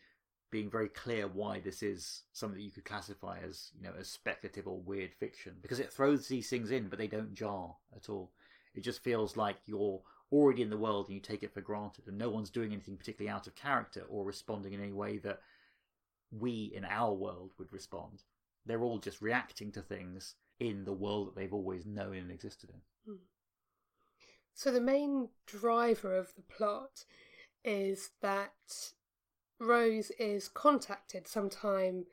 being 0.50 0.70
very 0.70 0.88
clear 0.88 1.26
why 1.26 1.58
this 1.58 1.82
is 1.82 2.22
something 2.32 2.58
that 2.58 2.64
you 2.64 2.70
could 2.70 2.84
classify 2.84 3.38
as 3.46 3.70
you 3.76 3.82
know 3.82 3.92
as 3.98 4.08
speculative 4.08 4.68
or 4.68 4.80
weird 4.80 5.12
fiction. 5.12 5.54
Because 5.60 5.80
it 5.80 5.92
throws 5.92 6.28
these 6.28 6.48
things 6.48 6.70
in 6.70 6.88
but 6.88 6.98
they 6.98 7.08
don't 7.08 7.34
jar 7.34 7.74
at 7.94 8.08
all. 8.08 8.30
It 8.74 8.82
just 8.82 9.02
feels 9.02 9.36
like 9.36 9.56
you're 9.66 10.00
already 10.30 10.62
in 10.62 10.70
the 10.70 10.78
world 10.78 11.06
and 11.06 11.14
you 11.14 11.20
take 11.20 11.42
it 11.42 11.52
for 11.52 11.60
granted 11.60 12.06
and 12.06 12.18
no 12.18 12.30
one's 12.30 12.50
doing 12.50 12.72
anything 12.72 12.96
particularly 12.96 13.34
out 13.34 13.46
of 13.46 13.54
character 13.56 14.04
or 14.08 14.24
responding 14.24 14.72
in 14.72 14.82
any 14.82 14.92
way 14.92 15.18
that 15.18 15.40
we 16.30 16.72
in 16.74 16.84
our 16.84 17.12
world 17.12 17.52
would 17.58 17.72
respond. 17.72 18.22
They're 18.64 18.82
all 18.82 18.98
just 18.98 19.20
reacting 19.20 19.72
to 19.72 19.82
things 19.82 20.34
in 20.58 20.84
the 20.84 20.92
world 20.92 21.28
that 21.28 21.36
they've 21.36 21.52
always 21.52 21.86
known 21.86 22.16
and 22.16 22.30
existed 22.30 22.70
in 22.70 22.80
hmm. 23.12 23.18
so 24.54 24.70
the 24.70 24.80
main 24.80 25.28
driver 25.46 26.16
of 26.16 26.34
the 26.34 26.42
plot 26.42 27.04
is 27.64 28.10
that 28.22 28.92
Rose 29.58 30.10
is 30.18 30.48
contacted 30.48 31.26
sometime 31.26 32.06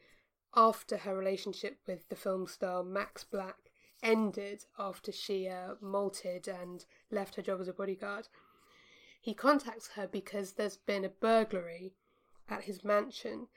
after 0.55 0.97
her 0.97 1.15
relationship 1.15 1.79
with 1.87 2.07
the 2.09 2.15
film 2.15 2.47
star 2.47 2.83
Max 2.83 3.23
Black 3.23 3.55
ended 4.01 4.65
after 4.77 5.11
she 5.11 5.47
uh, 5.47 5.75
molted 5.81 6.47
and 6.47 6.85
left 7.09 7.35
her 7.35 7.41
job 7.41 7.61
as 7.61 7.67
a 7.67 7.73
bodyguard. 7.73 8.27
He 9.21 9.33
contacts 9.33 9.89
her 9.95 10.07
because 10.07 10.53
there's 10.53 10.77
been 10.77 11.05
a 11.05 11.09
burglary 11.09 11.93
at 12.49 12.65
his 12.65 12.83
mansion, 12.83 13.47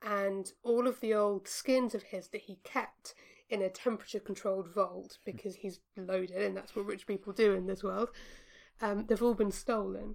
and 0.00 0.52
all 0.62 0.86
of 0.86 1.00
the 1.00 1.12
old 1.12 1.48
skins 1.48 1.94
of 1.94 2.04
his 2.04 2.28
that 2.28 2.42
he 2.42 2.60
kept 2.62 3.14
in 3.52 3.60
a 3.60 3.68
temperature 3.68 4.18
controlled 4.18 4.66
vault 4.66 5.18
because 5.26 5.56
he's 5.56 5.78
loaded 5.94 6.38
and 6.38 6.56
that's 6.56 6.74
what 6.74 6.86
rich 6.86 7.06
people 7.06 7.34
do 7.34 7.52
in 7.52 7.66
this 7.66 7.84
world, 7.84 8.08
um, 8.80 9.04
they've 9.06 9.22
all 9.22 9.34
been 9.34 9.52
stolen. 9.52 10.14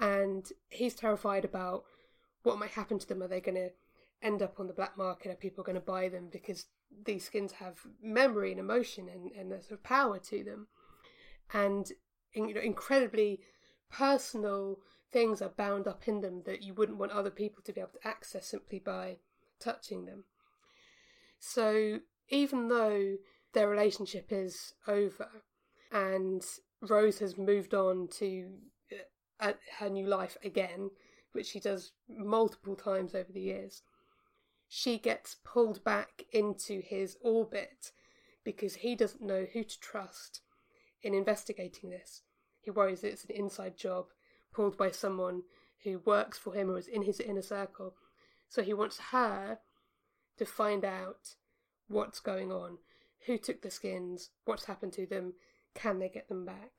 And 0.00 0.50
he's 0.70 0.94
terrified 0.94 1.44
about 1.44 1.84
what 2.44 2.58
might 2.58 2.70
happen 2.70 2.98
to 2.98 3.06
them? 3.06 3.22
Are 3.22 3.28
they 3.28 3.42
going 3.42 3.56
to 3.56 3.70
end 4.22 4.40
up 4.40 4.58
on 4.58 4.68
the 4.68 4.72
black 4.72 4.96
market? 4.96 5.30
Are 5.30 5.36
people 5.36 5.64
going 5.64 5.74
to 5.74 5.82
buy 5.82 6.08
them 6.08 6.28
because 6.32 6.64
these 7.04 7.26
skins 7.26 7.52
have 7.52 7.78
memory 8.02 8.52
and 8.52 8.60
emotion 8.60 9.06
and, 9.10 9.32
and 9.32 9.52
a 9.52 9.60
sort 9.60 9.72
of 9.72 9.82
power 9.84 10.18
to 10.18 10.42
them? 10.42 10.66
And 11.52 11.86
you 12.34 12.54
know, 12.54 12.60
incredibly 12.60 13.40
personal 13.90 14.78
things 15.12 15.42
are 15.42 15.50
bound 15.50 15.86
up 15.86 16.08
in 16.08 16.22
them 16.22 16.42
that 16.46 16.62
you 16.62 16.72
wouldn't 16.72 16.98
want 16.98 17.12
other 17.12 17.30
people 17.30 17.62
to 17.64 17.72
be 17.72 17.82
able 17.82 17.90
to 18.00 18.08
access 18.08 18.46
simply 18.46 18.78
by 18.78 19.18
touching 19.60 20.06
them. 20.06 20.24
So 21.38 22.00
even 22.28 22.68
though 22.68 23.16
their 23.52 23.68
relationship 23.68 24.26
is 24.30 24.74
over 24.86 25.28
and 25.92 26.44
Rose 26.82 27.18
has 27.20 27.38
moved 27.38 27.74
on 27.74 28.08
to 28.18 28.48
uh, 29.40 29.52
her 29.78 29.88
new 29.88 30.06
life 30.06 30.36
again, 30.44 30.90
which 31.32 31.46
she 31.46 31.60
does 31.60 31.92
multiple 32.08 32.76
times 32.76 33.14
over 33.14 33.32
the 33.32 33.40
years, 33.40 33.82
she 34.68 34.98
gets 34.98 35.36
pulled 35.44 35.84
back 35.84 36.24
into 36.32 36.80
his 36.80 37.16
orbit 37.22 37.92
because 38.44 38.76
he 38.76 38.94
doesn't 38.94 39.22
know 39.22 39.46
who 39.52 39.62
to 39.62 39.80
trust 39.80 40.40
in 41.02 41.14
investigating 41.14 41.90
this. 41.90 42.22
He 42.60 42.70
worries 42.70 43.02
that 43.02 43.12
it's 43.12 43.24
an 43.24 43.36
inside 43.36 43.76
job 43.76 44.06
pulled 44.52 44.76
by 44.76 44.90
someone 44.90 45.42
who 45.84 46.00
works 46.04 46.38
for 46.38 46.54
him 46.54 46.70
or 46.70 46.78
is 46.78 46.88
in 46.88 47.02
his 47.02 47.20
inner 47.20 47.42
circle. 47.42 47.94
So 48.48 48.62
he 48.62 48.74
wants 48.74 48.98
her 49.12 49.58
to 50.38 50.44
find 50.44 50.84
out 50.84 51.34
what's 51.88 52.20
going 52.20 52.52
on, 52.52 52.78
who 53.26 53.38
took 53.38 53.62
the 53.62 53.70
skins, 53.70 54.30
what's 54.44 54.64
happened 54.64 54.92
to 54.94 55.06
them, 55.06 55.34
can 55.74 55.98
they 55.98 56.08
get 56.08 56.28
them 56.28 56.44
back? 56.44 56.72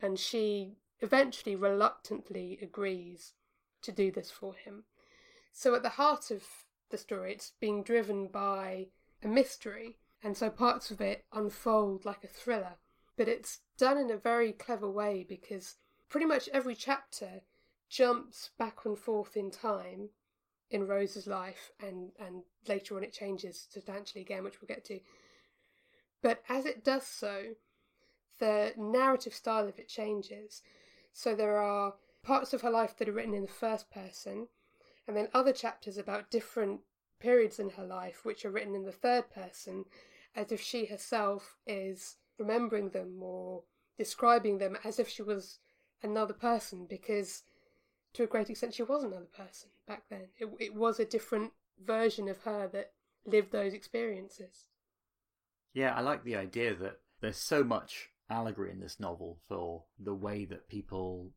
And 0.00 0.18
she 0.18 0.76
eventually 1.00 1.56
reluctantly 1.56 2.58
agrees 2.60 3.34
to 3.82 3.92
do 3.92 4.10
this 4.10 4.30
for 4.30 4.54
him. 4.54 4.84
So 5.52 5.74
at 5.74 5.82
the 5.82 5.90
heart 5.90 6.30
of 6.30 6.44
the 6.90 6.98
story, 6.98 7.32
it's 7.32 7.52
being 7.60 7.82
driven 7.82 8.28
by 8.28 8.88
a 9.22 9.28
mystery, 9.28 9.98
and 10.22 10.36
so 10.36 10.50
parts 10.50 10.90
of 10.90 11.00
it 11.00 11.24
unfold 11.32 12.04
like 12.04 12.24
a 12.24 12.28
thriller. 12.28 12.76
But 13.16 13.28
it's 13.28 13.60
done 13.76 13.98
in 13.98 14.10
a 14.10 14.16
very 14.16 14.52
clever 14.52 14.90
way 14.90 15.24
because 15.28 15.76
pretty 16.08 16.26
much 16.26 16.48
every 16.52 16.74
chapter 16.74 17.42
jumps 17.88 18.50
back 18.58 18.84
and 18.84 18.98
forth 18.98 19.36
in 19.36 19.50
time 19.50 20.10
in 20.70 20.86
Rose's 20.86 21.26
life, 21.26 21.72
and, 21.80 22.10
and 22.18 22.42
later 22.66 22.96
on 22.96 23.04
it 23.04 23.12
changes 23.12 23.66
substantially 23.70 24.20
again, 24.20 24.44
which 24.44 24.60
we'll 24.60 24.68
get 24.68 24.84
to. 24.84 25.00
But 26.22 26.42
as 26.48 26.66
it 26.66 26.84
does 26.84 27.06
so, 27.06 27.54
the 28.38 28.72
narrative 28.76 29.34
style 29.34 29.66
of 29.66 29.78
it 29.78 29.88
changes. 29.88 30.62
So 31.12 31.34
there 31.34 31.58
are 31.58 31.94
parts 32.22 32.52
of 32.52 32.60
her 32.62 32.70
life 32.70 32.96
that 32.98 33.08
are 33.08 33.12
written 33.12 33.34
in 33.34 33.42
the 33.42 33.48
first 33.48 33.90
person, 33.90 34.48
and 35.06 35.16
then 35.16 35.28
other 35.32 35.52
chapters 35.52 35.96
about 35.96 36.30
different 36.30 36.80
periods 37.18 37.58
in 37.58 37.70
her 37.70 37.84
life 37.84 38.24
which 38.24 38.44
are 38.44 38.50
written 38.50 38.74
in 38.74 38.84
the 38.84 38.92
third 38.92 39.30
person, 39.30 39.84
as 40.36 40.52
if 40.52 40.60
she 40.60 40.84
herself 40.84 41.56
is 41.66 42.16
remembering 42.38 42.90
them 42.90 43.22
or 43.22 43.62
describing 43.96 44.58
them 44.58 44.76
as 44.84 44.98
if 44.98 45.08
she 45.08 45.22
was 45.22 45.58
another 46.02 46.34
person, 46.34 46.86
because 46.88 47.42
to 48.14 48.24
a 48.24 48.26
great 48.26 48.50
extent 48.50 48.74
she 48.74 48.82
was 48.82 49.04
another 49.04 49.26
person 49.36 49.70
back 49.86 50.04
then. 50.10 50.28
It, 50.38 50.48
it 50.58 50.74
was 50.74 50.98
a 50.98 51.04
different 51.04 51.52
version 51.84 52.28
of 52.28 52.38
her 52.42 52.68
that 52.72 52.92
lived 53.26 53.52
those 53.52 53.74
experiences. 53.74 54.64
Yeah, 55.74 55.94
I 55.94 56.00
like 56.00 56.24
the 56.24 56.36
idea 56.36 56.74
that 56.74 56.98
there's 57.20 57.36
so 57.36 57.62
much 57.62 58.10
allegory 58.30 58.70
in 58.70 58.80
this 58.80 58.98
novel 58.98 59.38
for 59.48 59.84
the 59.98 60.14
way 60.14 60.44
that 60.46 60.68
people 60.68 61.32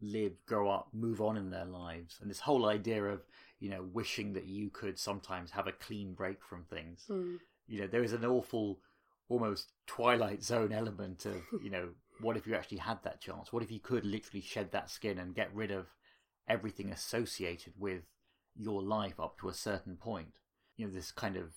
live, 0.00 0.32
grow 0.46 0.68
up, 0.68 0.88
move 0.92 1.20
on 1.20 1.36
in 1.36 1.50
their 1.50 1.64
lives. 1.64 2.18
And 2.20 2.30
this 2.30 2.40
whole 2.40 2.66
idea 2.66 3.02
of, 3.04 3.20
you 3.58 3.70
know, 3.70 3.88
wishing 3.92 4.34
that 4.34 4.46
you 4.46 4.70
could 4.70 4.98
sometimes 4.98 5.50
have 5.52 5.66
a 5.66 5.72
clean 5.72 6.14
break 6.14 6.44
from 6.44 6.64
things. 6.64 7.06
Mm. 7.08 7.38
You 7.66 7.80
know, 7.80 7.86
there 7.86 8.04
is 8.04 8.12
an 8.12 8.24
awful, 8.24 8.80
almost 9.28 9.72
Twilight 9.86 10.42
Zone 10.42 10.72
element 10.72 11.24
of, 11.24 11.36
you 11.62 11.70
know, 11.70 11.88
what 12.20 12.36
if 12.36 12.46
you 12.46 12.54
actually 12.54 12.78
had 12.78 13.02
that 13.04 13.20
chance? 13.20 13.52
What 13.52 13.62
if 13.62 13.70
you 13.70 13.80
could 13.80 14.04
literally 14.04 14.40
shed 14.40 14.72
that 14.72 14.90
skin 14.90 15.18
and 15.18 15.34
get 15.34 15.54
rid 15.54 15.70
of 15.70 15.86
everything 16.48 16.90
associated 16.90 17.74
with 17.78 18.02
your 18.54 18.82
life 18.82 19.18
up 19.20 19.38
to 19.40 19.48
a 19.48 19.54
certain 19.54 19.96
point? 19.96 20.38
You 20.76 20.86
know, 20.86 20.92
this 20.92 21.10
kind 21.10 21.36
of 21.36 21.52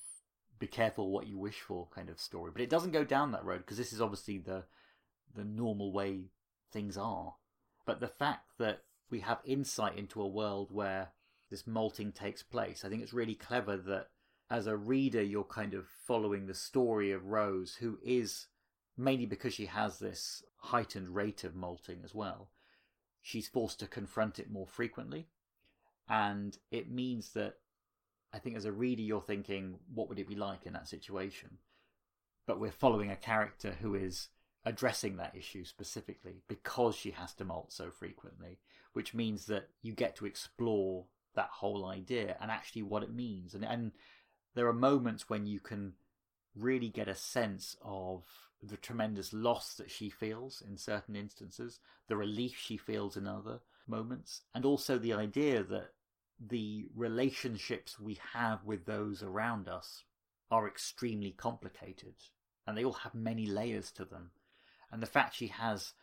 be 0.59 0.67
careful 0.67 1.09
what 1.09 1.27
you 1.27 1.37
wish 1.37 1.61
for 1.61 1.87
kind 1.93 2.09
of 2.09 2.19
story. 2.19 2.51
But 2.51 2.61
it 2.61 2.69
doesn't 2.69 2.91
go 2.91 3.03
down 3.03 3.31
that 3.31 3.45
road 3.45 3.59
because 3.59 3.77
this 3.77 3.93
is 3.93 4.01
obviously 4.01 4.37
the 4.37 4.65
the 5.35 5.43
normal 5.43 5.93
way 5.93 6.31
things 6.71 6.97
are. 6.97 7.35
But 7.85 7.99
the 7.99 8.07
fact 8.07 8.57
that 8.57 8.83
we 9.09 9.21
have 9.21 9.39
insight 9.45 9.97
into 9.97 10.21
a 10.21 10.27
world 10.27 10.69
where 10.71 11.09
this 11.49 11.65
molting 11.65 12.11
takes 12.11 12.43
place, 12.43 12.83
I 12.83 12.89
think 12.89 13.01
it's 13.01 13.13
really 13.13 13.35
clever 13.35 13.77
that 13.77 14.07
as 14.51 14.67
a 14.67 14.75
reader, 14.75 15.21
you're 15.21 15.43
kind 15.43 15.73
of 15.73 15.85
following 16.07 16.47
the 16.47 16.53
story 16.53 17.11
of 17.11 17.25
Rose, 17.25 17.75
who 17.79 17.99
is 18.03 18.47
mainly 18.97 19.25
because 19.25 19.53
she 19.53 19.67
has 19.67 19.99
this 19.99 20.43
heightened 20.57 21.15
rate 21.15 21.43
of 21.43 21.55
molting 21.55 22.01
as 22.03 22.13
well. 22.13 22.49
She's 23.21 23.47
forced 23.47 23.79
to 23.79 23.87
confront 23.87 24.39
it 24.39 24.51
more 24.51 24.67
frequently. 24.67 25.27
And 26.07 26.57
it 26.71 26.91
means 26.91 27.33
that 27.33 27.55
I 28.33 28.39
think 28.39 28.55
as 28.55 28.65
a 28.65 28.71
reader, 28.71 29.01
you're 29.01 29.21
thinking, 29.21 29.79
what 29.93 30.09
would 30.09 30.19
it 30.19 30.27
be 30.27 30.35
like 30.35 30.65
in 30.65 30.73
that 30.73 30.87
situation? 30.87 31.57
But 32.45 32.59
we're 32.59 32.71
following 32.71 33.11
a 33.11 33.15
character 33.15 33.77
who 33.81 33.95
is 33.95 34.29
addressing 34.65 35.17
that 35.17 35.35
issue 35.35 35.63
specifically 35.63 36.43
because 36.47 36.95
she 36.95 37.11
has 37.11 37.33
to 37.35 37.45
molt 37.45 37.71
so 37.71 37.91
frequently, 37.91 38.59
which 38.93 39.13
means 39.13 39.45
that 39.45 39.69
you 39.81 39.93
get 39.93 40.15
to 40.17 40.25
explore 40.25 41.05
that 41.35 41.49
whole 41.53 41.85
idea 41.85 42.35
and 42.41 42.51
actually 42.51 42.83
what 42.83 43.03
it 43.03 43.13
means. 43.13 43.53
And 43.53 43.63
and 43.63 43.91
there 44.55 44.67
are 44.67 44.73
moments 44.73 45.29
when 45.29 45.45
you 45.45 45.59
can 45.59 45.93
really 46.55 46.89
get 46.89 47.07
a 47.07 47.15
sense 47.15 47.77
of 47.81 48.23
the 48.61 48.77
tremendous 48.77 49.33
loss 49.33 49.75
that 49.75 49.89
she 49.89 50.09
feels 50.09 50.61
in 50.67 50.77
certain 50.77 51.15
instances, 51.15 51.79
the 52.07 52.17
relief 52.17 52.57
she 52.57 52.77
feels 52.77 53.15
in 53.15 53.27
other 53.27 53.59
moments, 53.87 54.41
and 54.53 54.65
also 54.65 54.97
the 54.97 55.13
idea 55.13 55.63
that 55.63 55.91
the 56.39 56.87
relationships 56.95 57.99
we 57.99 58.17
have 58.33 58.63
with 58.63 58.85
those 58.85 59.23
around 59.23 59.67
us 59.67 60.03
are 60.51 60.67
extremely 60.67 61.31
complicated 61.31 62.13
and 62.65 62.77
they 62.77 62.85
all 62.85 62.93
have 62.93 63.15
many 63.15 63.45
layers 63.45 63.91
to 63.91 64.05
them. 64.05 64.31
And 64.91 65.01
the 65.01 65.07
fact 65.07 65.35
she 65.35 65.47
has 65.47 65.93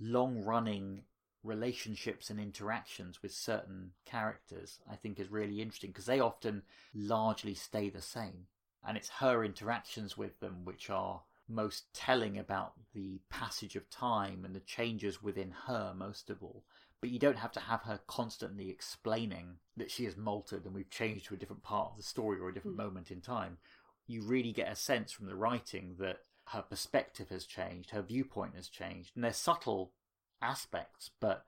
long 0.00 0.42
running 0.42 1.02
relationships 1.42 2.30
and 2.30 2.40
interactions 2.40 3.22
with 3.22 3.32
certain 3.32 3.92
characters, 4.06 4.80
I 4.90 4.96
think 4.96 5.20
is 5.20 5.30
really 5.30 5.60
interesting 5.60 5.90
because 5.90 6.06
they 6.06 6.20
often 6.20 6.62
largely 6.94 7.54
stay 7.54 7.90
the 7.90 8.00
same. 8.00 8.46
And 8.86 8.96
it's 8.96 9.10
her 9.20 9.44
interactions 9.44 10.16
with 10.16 10.40
them 10.40 10.64
which 10.64 10.88
are 10.88 11.22
most 11.48 11.92
telling 11.92 12.38
about 12.38 12.72
the 12.94 13.20
passage 13.28 13.76
of 13.76 13.90
time 13.90 14.44
and 14.44 14.54
the 14.54 14.60
changes 14.60 15.22
within 15.22 15.52
her, 15.66 15.92
most 15.96 16.30
of 16.30 16.42
all. 16.42 16.64
But 17.00 17.10
you 17.10 17.18
don't 17.18 17.38
have 17.38 17.52
to 17.52 17.60
have 17.60 17.82
her 17.82 18.00
constantly 18.06 18.70
explaining 18.70 19.58
that 19.76 19.90
she 19.90 20.04
has 20.04 20.14
molted 20.14 20.64
and 20.64 20.74
we've 20.74 20.90
changed 20.90 21.26
to 21.26 21.34
a 21.34 21.36
different 21.36 21.62
part 21.62 21.90
of 21.90 21.96
the 21.98 22.02
story 22.02 22.38
or 22.38 22.48
a 22.48 22.54
different 22.54 22.76
mm. 22.78 22.84
moment 22.84 23.10
in 23.10 23.20
time. 23.20 23.58
You 24.06 24.22
really 24.22 24.52
get 24.52 24.72
a 24.72 24.76
sense 24.76 25.12
from 25.12 25.26
the 25.26 25.34
writing 25.34 25.96
that 25.98 26.20
her 26.48 26.62
perspective 26.62 27.28
has 27.30 27.46
changed, 27.46 27.90
her 27.90 28.02
viewpoint 28.02 28.54
has 28.54 28.68
changed, 28.68 29.12
and 29.14 29.24
they're 29.24 29.32
subtle 29.32 29.92
aspects, 30.40 31.10
but 31.20 31.44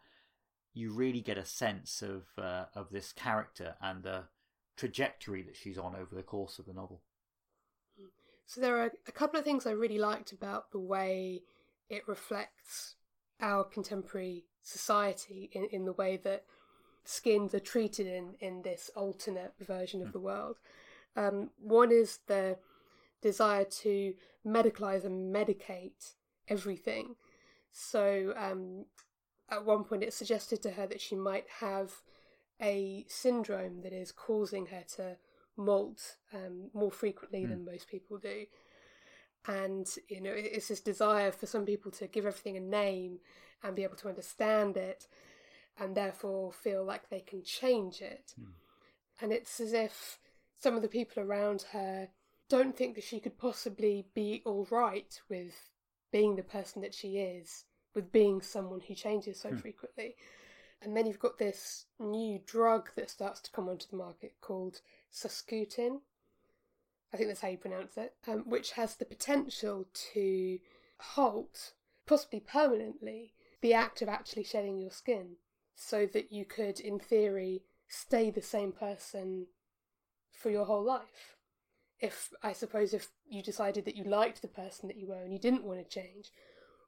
you 0.74 0.92
really 0.92 1.20
get 1.20 1.38
a 1.38 1.44
sense 1.44 2.02
of 2.02 2.24
uh, 2.38 2.66
of 2.74 2.90
this 2.90 3.12
character 3.12 3.76
and 3.80 4.02
the 4.02 4.24
trajectory 4.76 5.42
that 5.42 5.56
she's 5.56 5.78
on 5.78 5.96
over 5.96 6.14
the 6.14 6.22
course 6.22 6.58
of 6.58 6.66
the 6.66 6.72
novel. 6.72 7.02
So 8.46 8.60
there 8.60 8.78
are 8.78 8.92
a 9.06 9.12
couple 9.12 9.38
of 9.38 9.44
things 9.44 9.66
I 9.66 9.72
really 9.72 9.98
liked 9.98 10.32
about 10.32 10.70
the 10.70 10.78
way 10.78 11.42
it 11.88 12.06
reflects 12.06 12.94
our 13.40 13.64
contemporary 13.64 14.44
society 14.62 15.50
in, 15.52 15.66
in 15.70 15.84
the 15.84 15.92
way 15.92 16.16
that 16.18 16.44
skins 17.04 17.54
are 17.54 17.60
treated 17.60 18.06
in, 18.06 18.34
in 18.40 18.62
this 18.62 18.90
alternate 18.96 19.54
version 19.60 20.00
of 20.00 20.08
mm. 20.08 20.12
the 20.12 20.20
world. 20.20 20.56
Um, 21.16 21.50
one 21.60 21.90
is 21.90 22.20
the 22.26 22.58
desire 23.22 23.64
to 23.64 24.14
medicalize 24.46 25.04
and 25.04 25.34
medicate 25.34 26.14
everything. 26.48 27.16
So 27.72 28.32
um, 28.36 28.86
at 29.50 29.64
one 29.64 29.84
point, 29.84 30.02
it 30.02 30.14
suggested 30.14 30.62
to 30.62 30.72
her 30.72 30.86
that 30.86 31.00
she 31.00 31.14
might 31.14 31.46
have 31.60 31.92
a 32.60 33.04
syndrome 33.08 33.82
that 33.82 33.92
is 33.92 34.12
causing 34.12 34.66
her 34.66 34.82
to 34.96 35.16
molt 35.56 36.16
um, 36.32 36.70
more 36.74 36.90
frequently 36.90 37.44
mm. 37.44 37.48
than 37.48 37.64
most 37.64 37.88
people 37.88 38.18
do. 38.18 38.46
And, 39.48 39.86
you 40.08 40.20
know, 40.20 40.32
it's 40.34 40.68
this 40.68 40.80
desire 40.80 41.30
for 41.30 41.46
some 41.46 41.64
people 41.64 41.92
to 41.92 42.08
give 42.08 42.26
everything 42.26 42.56
a 42.56 42.60
name 42.60 43.18
and 43.62 43.76
be 43.76 43.84
able 43.84 43.96
to 43.96 44.08
understand 44.08 44.76
it 44.76 45.06
and 45.78 45.94
therefore 45.94 46.52
feel 46.52 46.84
like 46.84 47.08
they 47.08 47.20
can 47.20 47.44
change 47.44 48.00
it. 48.00 48.34
Mm. 48.40 48.46
And 49.20 49.32
it's 49.32 49.60
as 49.60 49.72
if 49.72 50.18
some 50.58 50.74
of 50.74 50.82
the 50.82 50.88
people 50.88 51.22
around 51.22 51.66
her 51.72 52.08
don't 52.48 52.76
think 52.76 52.94
that 52.94 53.04
she 53.04 53.20
could 53.20 53.38
possibly 53.38 54.06
be 54.14 54.42
all 54.44 54.66
right 54.70 55.20
with 55.28 55.70
being 56.12 56.36
the 56.36 56.42
person 56.42 56.82
that 56.82 56.94
she 56.94 57.18
is, 57.18 57.64
with 57.94 58.12
being 58.12 58.40
someone 58.40 58.80
who 58.86 58.94
changes 58.94 59.40
so 59.40 59.50
hmm. 59.50 59.56
frequently. 59.56 60.14
And 60.82 60.96
then 60.96 61.06
you've 61.06 61.18
got 61.18 61.38
this 61.38 61.86
new 61.98 62.40
drug 62.46 62.90
that 62.96 63.10
starts 63.10 63.40
to 63.40 63.50
come 63.50 63.68
onto 63.68 63.86
the 63.90 63.96
market 63.96 64.34
called 64.40 64.80
Suskutin. 65.16 66.00
I 67.12 67.16
think 67.16 67.28
that's 67.30 67.40
how 67.40 67.48
you 67.48 67.56
pronounce 67.56 67.96
it, 67.96 68.14
um, 68.28 68.44
which 68.46 68.72
has 68.72 68.96
the 68.96 69.06
potential 69.06 69.86
to 70.12 70.58
halt, 70.98 71.72
possibly 72.06 72.40
permanently, 72.40 73.32
the 73.62 73.72
act 73.72 74.02
of 74.02 74.08
actually 74.08 74.44
shedding 74.44 74.78
your 74.78 74.90
skin, 74.90 75.36
so 75.74 76.04
that 76.06 76.32
you 76.32 76.44
could, 76.44 76.78
in 76.78 76.98
theory, 76.98 77.62
stay 77.88 78.30
the 78.30 78.42
same 78.42 78.72
person 78.72 79.46
for 80.30 80.50
your 80.50 80.66
whole 80.66 80.84
life. 80.84 81.36
If 81.98 82.34
I 82.42 82.52
suppose 82.52 82.92
if 82.92 83.08
you 83.26 83.42
decided 83.42 83.86
that 83.86 83.96
you 83.96 84.04
liked 84.04 84.42
the 84.42 84.48
person 84.48 84.88
that 84.88 84.98
you 84.98 85.06
were 85.06 85.22
and 85.22 85.32
you 85.32 85.38
didn't 85.38 85.64
want 85.64 85.78
to 85.78 86.00
change, 86.00 86.30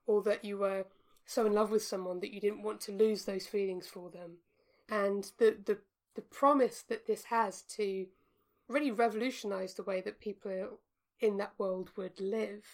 or 0.06 0.22
that 0.24 0.44
you 0.44 0.58
were 0.58 0.84
so 1.24 1.46
in 1.46 1.54
love 1.54 1.70
with 1.70 1.82
someone 1.82 2.20
that 2.20 2.32
you 2.32 2.40
didn't 2.40 2.62
want 2.62 2.80
to 2.82 2.92
lose 2.92 3.24
those 3.24 3.46
feelings 3.46 3.86
for 3.86 4.10
them, 4.10 4.38
and 4.90 5.32
the 5.38 5.56
the 5.64 5.78
the 6.14 6.22
promise 6.22 6.82
that 6.82 7.06
this 7.06 7.24
has 7.24 7.62
to 7.62 8.06
really 8.68 8.90
revolutionize 8.90 9.74
the 9.74 9.82
way 9.82 10.00
that 10.00 10.20
people 10.20 10.78
in 11.20 11.36
that 11.38 11.52
world 11.58 11.90
would 11.96 12.20
live, 12.20 12.64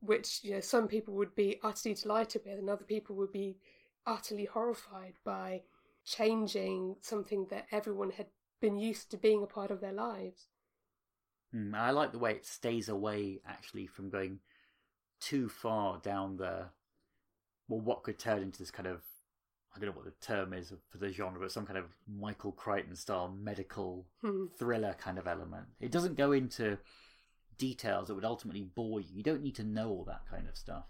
which 0.00 0.40
you 0.42 0.52
know 0.52 0.60
some 0.60 0.88
people 0.88 1.14
would 1.14 1.34
be 1.34 1.58
utterly 1.62 1.94
delighted 1.94 2.42
with, 2.44 2.58
and 2.58 2.70
other 2.70 2.84
people 2.84 3.16
would 3.16 3.32
be 3.32 3.58
utterly 4.06 4.44
horrified 4.44 5.14
by 5.24 5.62
changing 6.04 6.96
something 7.00 7.46
that 7.50 7.66
everyone 7.72 8.10
had 8.10 8.26
been 8.60 8.78
used 8.78 9.10
to 9.10 9.16
being 9.16 9.42
a 9.42 9.46
part 9.46 9.70
of 9.70 9.80
their 9.80 9.92
lives. 9.92 10.46
Mm, 11.54 11.74
I 11.74 11.90
like 11.90 12.12
the 12.12 12.18
way 12.18 12.32
it 12.32 12.46
stays 12.46 12.88
away 12.88 13.40
actually 13.46 13.86
from 13.86 14.08
going 14.08 14.40
too 15.20 15.48
far 15.48 15.98
down 15.98 16.36
the 16.36 16.66
well, 17.68 17.80
what 17.80 18.04
could 18.04 18.18
turn 18.18 18.42
into 18.42 18.58
this 18.58 18.70
kind 18.70 18.86
of 18.86 19.02
I 19.76 19.80
don't 19.80 19.94
know 19.94 20.02
what 20.02 20.04
the 20.04 20.26
term 20.26 20.52
is 20.52 20.72
for 20.90 20.98
the 20.98 21.12
genre, 21.12 21.40
but 21.40 21.52
some 21.52 21.66
kind 21.66 21.78
of 21.78 21.86
Michael 22.08 22.52
Crichton 22.52 22.96
style 22.96 23.34
medical 23.40 24.06
hmm. 24.22 24.46
thriller 24.58 24.94
kind 24.98 25.18
of 25.18 25.26
element. 25.26 25.66
It 25.80 25.90
doesn't 25.90 26.16
go 26.16 26.32
into 26.32 26.78
details 27.58 28.08
that 28.08 28.14
would 28.14 28.24
ultimately 28.24 28.62
bore 28.62 29.00
you. 29.00 29.08
You 29.12 29.22
don't 29.22 29.42
need 29.42 29.56
to 29.56 29.64
know 29.64 29.88
all 29.88 30.04
that 30.04 30.22
kind 30.30 30.48
of 30.48 30.56
stuff. 30.56 30.84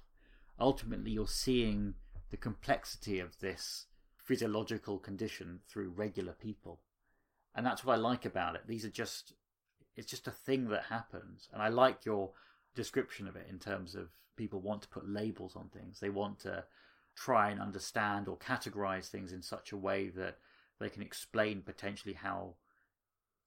Ultimately, 0.58 1.10
you're 1.10 1.28
seeing 1.28 1.94
the 2.30 2.36
complexity 2.36 3.20
of 3.20 3.38
this 3.40 3.86
physiological 4.24 4.98
condition 4.98 5.60
through 5.68 5.90
regular 5.90 6.32
people. 6.32 6.80
And 7.54 7.64
that's 7.64 7.84
what 7.84 7.94
I 7.94 7.96
like 7.96 8.24
about 8.24 8.54
it. 8.54 8.62
These 8.66 8.84
are 8.84 8.90
just 8.90 9.34
it's 9.96 10.10
just 10.10 10.28
a 10.28 10.32
thing 10.32 10.68
that 10.68 10.84
happens. 10.84 11.48
And 11.52 11.62
I 11.62 11.68
like 11.68 12.04
your 12.04 12.32
description 12.74 13.26
of 13.26 13.36
it 13.36 13.46
in 13.48 13.58
terms 13.58 13.94
of 13.94 14.10
people 14.36 14.60
want 14.60 14.82
to 14.82 14.88
put 14.88 15.08
labels 15.08 15.56
on 15.56 15.70
things. 15.70 15.98
They 15.98 16.10
want 16.10 16.38
to 16.40 16.64
try 17.16 17.50
and 17.50 17.60
understand 17.60 18.28
or 18.28 18.36
categorize 18.36 19.08
things 19.08 19.32
in 19.32 19.42
such 19.42 19.72
a 19.72 19.76
way 19.76 20.08
that 20.10 20.36
they 20.78 20.88
can 20.88 21.02
explain 21.02 21.62
potentially 21.62 22.14
how, 22.14 22.54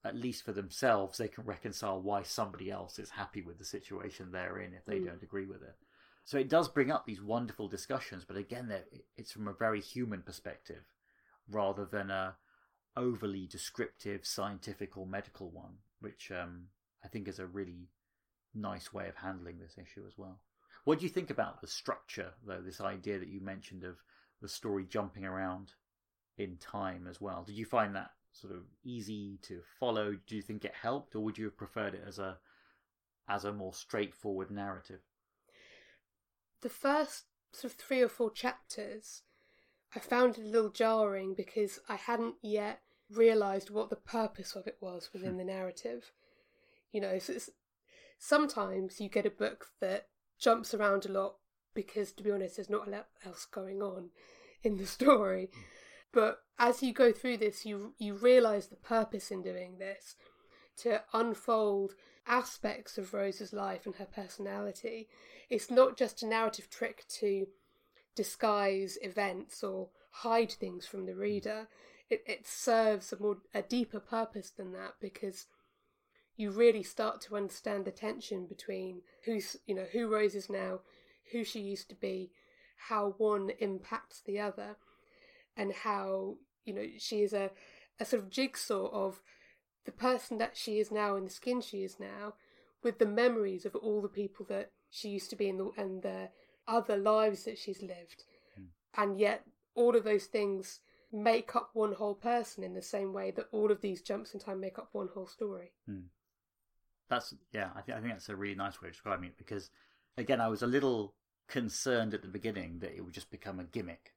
at 0.03 0.15
least 0.15 0.43
for 0.43 0.51
themselves, 0.51 1.17
they 1.17 1.27
can 1.27 1.45
reconcile 1.45 2.01
why 2.01 2.23
somebody 2.23 2.71
else 2.71 2.99
is 2.99 3.11
happy 3.11 3.41
with 3.41 3.57
the 3.59 3.65
situation 3.65 4.31
they're 4.31 4.59
in 4.59 4.73
if 4.73 4.85
they 4.85 4.99
mm. 4.99 5.05
don't 5.05 5.23
agree 5.23 5.45
with 5.45 5.61
it. 5.61 5.75
So 6.25 6.37
it 6.37 6.49
does 6.49 6.67
bring 6.67 6.91
up 6.91 7.05
these 7.05 7.21
wonderful 7.21 7.67
discussions, 7.67 8.25
but 8.25 8.37
again, 8.37 8.71
it's 9.15 9.31
from 9.31 9.47
a 9.47 9.53
very 9.53 9.81
human 9.81 10.21
perspective 10.21 10.83
rather 11.49 11.85
than 11.85 12.11
a 12.11 12.35
overly 12.97 13.47
descriptive 13.47 14.25
scientific 14.25 14.97
or 14.97 15.05
medical 15.05 15.49
one 15.49 15.77
which 15.99 16.31
um, 16.31 16.63
I 17.03 17.07
think 17.07 17.27
is 17.27 17.39
a 17.39 17.45
really 17.45 17.89
nice 18.53 18.93
way 18.93 19.07
of 19.07 19.15
handling 19.15 19.59
this 19.59 19.77
issue 19.77 20.03
as 20.07 20.17
well. 20.17 20.39
What 20.85 20.99
do 20.99 21.05
you 21.05 21.09
think 21.09 21.29
about 21.29 21.61
the 21.61 21.67
structure, 21.67 22.33
though? 22.45 22.61
This 22.61 22.81
idea 22.81 23.19
that 23.19 23.27
you 23.27 23.41
mentioned 23.41 23.83
of 23.83 23.97
the 24.41 24.47
story 24.47 24.85
jumping 24.89 25.25
around 25.25 25.73
in 26.37 26.57
time 26.57 27.05
as 27.07 27.19
well. 27.19 27.43
Did 27.43 27.57
you 27.57 27.65
find 27.65 27.95
that 27.95 28.11
sort 28.31 28.53
of 28.53 28.63
easy 28.83 29.37
to 29.43 29.61
follow? 29.79 30.15
Do 30.27 30.35
you 30.35 30.41
think 30.41 30.65
it 30.65 30.73
helped, 30.73 31.15
or 31.15 31.19
would 31.21 31.37
you 31.37 31.45
have 31.45 31.57
preferred 31.57 31.93
it 31.93 32.03
as 32.07 32.19
a 32.19 32.37
as 33.27 33.45
a 33.45 33.53
more 33.53 33.73
straightforward 33.73 34.49
narrative? 34.49 35.01
The 36.61 36.69
first 36.69 37.25
sort 37.51 37.73
of 37.73 37.79
three 37.79 38.01
or 38.01 38.09
four 38.09 38.31
chapters, 38.31 39.21
I 39.95 39.99
found 39.99 40.37
it 40.37 40.45
a 40.45 40.47
little 40.47 40.71
jarring 40.71 41.35
because 41.35 41.79
I 41.87 41.95
hadn't 41.95 42.35
yet 42.41 42.81
realised 43.09 43.69
what 43.69 43.89
the 43.89 43.95
purpose 43.95 44.55
of 44.55 44.67
it 44.67 44.77
was 44.81 45.09
within 45.13 45.31
hmm. 45.31 45.37
the 45.37 45.43
narrative. 45.43 46.11
You 46.91 47.01
know, 47.01 47.19
so 47.19 47.37
sometimes 48.17 48.99
you 48.99 49.09
get 49.09 49.25
a 49.25 49.31
book 49.31 49.67
that 49.79 50.07
jumps 50.39 50.73
around 50.73 51.05
a 51.05 51.11
lot 51.11 51.35
because, 51.73 52.11
to 52.13 52.23
be 52.23 52.31
honest, 52.31 52.55
there's 52.55 52.69
not 52.69 52.87
a 52.87 52.91
lot 52.91 53.07
else 53.25 53.45
going 53.45 53.81
on 53.81 54.09
in 54.63 54.77
the 54.77 54.85
story. 54.85 55.49
Hmm. 55.53 55.59
But 56.11 56.39
as 56.57 56.81
you 56.81 56.93
go 56.93 57.11
through 57.11 57.37
this, 57.37 57.65
you 57.65 57.93
you 57.99 58.15
realise 58.15 58.67
the 58.67 58.75
purpose 58.75 59.31
in 59.31 59.43
doing 59.43 59.77
this 59.77 60.15
to 60.77 61.03
unfold 61.13 61.93
aspects 62.25 62.97
of 62.97 63.13
Rose's 63.13 63.53
life 63.53 63.85
and 63.85 63.95
her 63.95 64.07
personality. 64.07 65.07
It's 65.49 65.69
not 65.69 65.97
just 65.97 66.23
a 66.23 66.27
narrative 66.27 66.69
trick 66.69 67.05
to 67.19 67.47
disguise 68.15 68.97
events 69.01 69.63
or 69.63 69.89
hide 70.09 70.51
things 70.51 70.85
from 70.85 71.05
the 71.05 71.13
hmm. 71.13 71.19
reader 71.19 71.67
it, 72.09 72.23
it 72.25 72.47
serves 72.47 73.13
a 73.13 73.21
more 73.21 73.37
a 73.53 73.61
deeper 73.61 73.99
purpose 73.99 74.49
than 74.49 74.73
that 74.73 74.95
because 74.99 75.45
you 76.39 76.51
really 76.51 76.83
start 76.83 77.19
to 77.19 77.35
understand 77.35 77.83
the 77.83 77.91
tension 77.91 78.45
between 78.45 79.01
who's 79.25 79.57
you 79.67 79.75
know 79.75 79.85
who 79.91 80.07
Rose 80.07 80.35
is 80.35 80.49
now, 80.49 80.79
who 81.33 81.43
she 81.43 81.59
used 81.59 81.89
to 81.89 81.95
be, 81.95 82.31
how 82.87 83.15
one 83.17 83.51
impacts 83.59 84.21
the 84.25 84.39
other, 84.39 84.77
and 85.57 85.73
how 85.73 86.37
you 86.63 86.73
know 86.73 86.85
she 86.97 87.21
is 87.21 87.33
a 87.33 87.51
a 87.99 88.05
sort 88.05 88.23
of 88.23 88.29
jigsaw 88.29 88.89
of 88.89 89.21
the 89.83 89.91
person 89.91 90.37
that 90.37 90.55
she 90.55 90.79
is 90.79 90.91
now 90.91 91.17
and 91.17 91.27
the 91.27 91.31
skin 91.31 91.59
she 91.59 91.83
is 91.83 91.99
now 91.99 92.35
with 92.83 92.99
the 92.99 93.05
memories 93.05 93.65
of 93.65 93.75
all 93.75 94.01
the 94.01 94.07
people 94.07 94.45
that 94.47 94.71
she 94.89 95.09
used 95.09 95.29
to 95.29 95.35
be 95.35 95.49
in 95.49 95.57
the, 95.57 95.71
and 95.75 96.01
the 96.01 96.29
other 96.69 96.95
lives 96.95 97.43
that 97.43 97.57
she's 97.57 97.81
lived. 97.81 98.23
Hmm. 98.55 98.63
And 98.95 99.19
yet, 99.19 99.43
all 99.75 99.97
of 99.97 100.05
those 100.05 100.25
things 100.25 100.79
make 101.11 101.53
up 101.53 101.71
one 101.73 101.91
whole 101.91 102.15
person 102.15 102.63
in 102.63 102.75
the 102.75 102.81
same 102.81 103.11
way 103.11 103.31
that 103.31 103.47
all 103.51 103.71
of 103.71 103.81
these 103.81 104.01
jumps 104.01 104.33
in 104.33 104.39
time 104.39 104.61
make 104.61 104.79
up 104.79 104.87
one 104.93 105.09
whole 105.13 105.27
story. 105.27 105.73
Hmm. 105.85 106.03
That's 107.09 107.33
yeah. 107.51 107.69
I 107.75 107.81
think 107.81 107.97
I 107.97 108.01
think 108.01 108.13
that's 108.13 108.29
a 108.29 108.35
really 108.35 108.55
nice 108.55 108.81
way 108.81 108.87
of 108.89 108.93
describing 108.93 109.29
it 109.29 109.37
because 109.37 109.69
again, 110.17 110.41
I 110.41 110.47
was 110.47 110.61
a 110.61 110.67
little 110.67 111.15
concerned 111.47 112.13
at 112.13 112.21
the 112.21 112.27
beginning 112.27 112.79
that 112.79 112.95
it 112.95 113.03
would 113.03 113.13
just 113.13 113.31
become 113.31 113.59
a 113.59 113.63
gimmick 113.63 114.13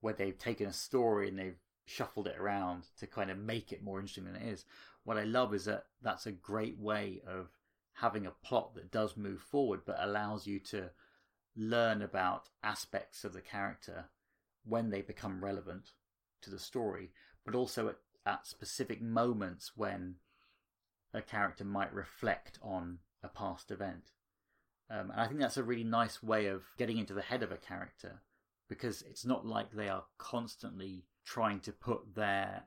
where 0.00 0.14
they've 0.14 0.38
taken 0.38 0.66
a 0.66 0.72
story 0.72 1.28
and 1.28 1.38
they've 1.38 1.60
shuffled 1.86 2.26
it 2.26 2.38
around 2.38 2.84
to 2.98 3.06
kind 3.06 3.30
of 3.30 3.38
make 3.38 3.72
it 3.72 3.82
more 3.82 3.98
interesting 3.98 4.24
than 4.24 4.36
it 4.36 4.48
is. 4.48 4.64
What 5.04 5.16
I 5.16 5.24
love 5.24 5.54
is 5.54 5.66
that 5.66 5.86
that's 6.02 6.26
a 6.26 6.32
great 6.32 6.78
way 6.78 7.22
of 7.26 7.48
having 7.94 8.26
a 8.26 8.32
plot 8.44 8.74
that 8.74 8.90
does 8.90 9.16
move 9.16 9.40
forward 9.40 9.80
but 9.84 9.96
allows 10.00 10.46
you 10.46 10.58
to 10.58 10.90
learn 11.56 12.02
about 12.02 12.48
aspects 12.62 13.24
of 13.24 13.32
the 13.32 13.40
character 13.40 14.06
when 14.64 14.90
they 14.90 15.02
become 15.02 15.44
relevant 15.44 15.90
to 16.40 16.50
the 16.50 16.58
story, 16.58 17.10
but 17.44 17.54
also 17.54 17.88
at, 17.88 17.96
at 18.24 18.46
specific 18.46 19.02
moments 19.02 19.72
when 19.76 20.16
a 21.14 21.22
character 21.22 21.64
might 21.64 21.92
reflect 21.92 22.58
on 22.62 22.98
a 23.22 23.28
past 23.28 23.70
event. 23.70 24.10
Um, 24.90 25.10
and 25.10 25.20
I 25.20 25.26
think 25.26 25.40
that's 25.40 25.56
a 25.56 25.62
really 25.62 25.84
nice 25.84 26.22
way 26.22 26.46
of 26.46 26.64
getting 26.76 26.98
into 26.98 27.14
the 27.14 27.22
head 27.22 27.42
of 27.42 27.52
a 27.52 27.56
character 27.56 28.22
because 28.68 29.02
it's 29.02 29.24
not 29.24 29.46
like 29.46 29.72
they 29.72 29.88
are 29.88 30.04
constantly 30.18 31.04
trying 31.24 31.60
to 31.60 31.72
put 31.72 32.14
their 32.14 32.64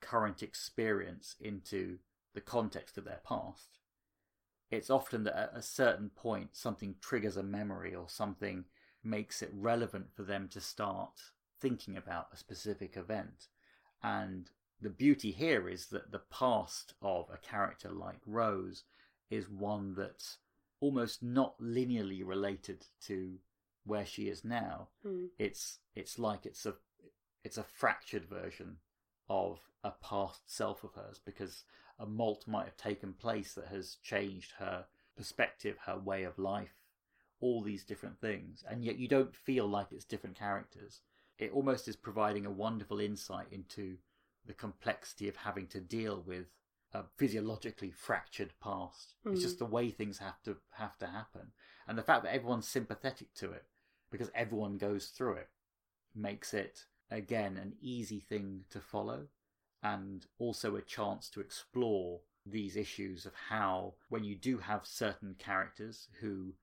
current 0.00 0.42
experience 0.42 1.36
into 1.40 1.98
the 2.34 2.40
context 2.40 2.98
of 2.98 3.04
their 3.04 3.20
past. 3.26 3.78
It's 4.70 4.90
often 4.90 5.24
that 5.24 5.36
at 5.36 5.52
a 5.54 5.62
certain 5.62 6.10
point 6.10 6.50
something 6.52 6.96
triggers 7.00 7.36
a 7.36 7.42
memory 7.42 7.94
or 7.94 8.08
something 8.08 8.64
makes 9.02 9.40
it 9.40 9.50
relevant 9.52 10.06
for 10.14 10.22
them 10.22 10.48
to 10.48 10.60
start 10.60 11.20
thinking 11.60 11.96
about 11.96 12.28
a 12.32 12.36
specific 12.36 12.96
event. 12.96 13.48
And 14.02 14.50
the 14.80 14.90
beauty 14.90 15.32
here 15.32 15.68
is 15.68 15.86
that 15.86 16.12
the 16.12 16.22
past 16.30 16.94
of 17.00 17.26
a 17.32 17.38
character 17.38 17.90
like 17.90 18.20
Rose 18.26 18.84
is 19.30 19.48
one 19.48 19.94
that's 19.94 20.38
almost 20.80 21.22
not 21.22 21.58
linearly 21.60 22.26
related 22.26 22.86
to 23.06 23.38
where 23.84 24.04
she 24.04 24.28
is 24.28 24.44
now. 24.44 24.88
Mm. 25.06 25.28
It's 25.38 25.78
it's 25.94 26.18
like 26.18 26.44
it's 26.44 26.66
a 26.66 26.74
it's 27.44 27.56
a 27.58 27.62
fractured 27.62 28.26
version 28.26 28.78
of 29.28 29.60
a 29.82 29.92
past 29.92 30.42
self 30.46 30.84
of 30.84 30.94
hers 30.94 31.20
because 31.24 31.64
a 31.98 32.06
molt 32.06 32.46
might 32.46 32.64
have 32.64 32.76
taken 32.76 33.14
place 33.14 33.54
that 33.54 33.68
has 33.68 33.96
changed 34.02 34.52
her 34.58 34.84
perspective, 35.16 35.78
her 35.86 35.98
way 35.98 36.24
of 36.24 36.38
life, 36.38 36.82
all 37.40 37.62
these 37.62 37.84
different 37.84 38.20
things, 38.20 38.64
and 38.68 38.84
yet 38.84 38.98
you 38.98 39.08
don't 39.08 39.34
feel 39.34 39.66
like 39.66 39.86
it's 39.90 40.04
different 40.04 40.38
characters. 40.38 41.00
It 41.38 41.52
almost 41.52 41.88
is 41.88 41.96
providing 41.96 42.44
a 42.44 42.50
wonderful 42.50 43.00
insight 43.00 43.46
into 43.50 43.96
the 44.46 44.54
complexity 44.54 45.28
of 45.28 45.36
having 45.36 45.66
to 45.68 45.80
deal 45.80 46.22
with 46.26 46.46
a 46.92 47.02
physiologically 47.16 47.90
fractured 47.90 48.52
past. 48.62 49.14
Mm. 49.26 49.32
It's 49.32 49.42
just 49.42 49.58
the 49.58 49.66
way 49.66 49.90
things 49.90 50.18
have 50.18 50.42
to 50.44 50.56
have 50.72 50.96
to 50.98 51.06
happen, 51.06 51.52
and 51.86 51.98
the 51.98 52.02
fact 52.02 52.22
that 52.24 52.34
everyone's 52.34 52.68
sympathetic 52.68 53.34
to 53.34 53.52
it 53.52 53.64
because 54.10 54.30
everyone 54.34 54.78
goes 54.78 55.06
through 55.08 55.34
it 55.34 55.48
makes 56.14 56.54
it 56.54 56.84
again 57.10 57.56
an 57.56 57.74
easy 57.80 58.20
thing 58.20 58.62
to 58.70 58.80
follow 58.80 59.26
and 59.82 60.26
also 60.38 60.76
a 60.76 60.82
chance 60.82 61.28
to 61.28 61.40
explore 61.40 62.20
these 62.44 62.76
issues 62.76 63.26
of 63.26 63.32
how 63.48 63.94
when 64.08 64.24
you 64.24 64.34
do 64.34 64.58
have 64.58 64.86
certain 64.86 65.34
characters 65.38 66.08
who 66.20 66.54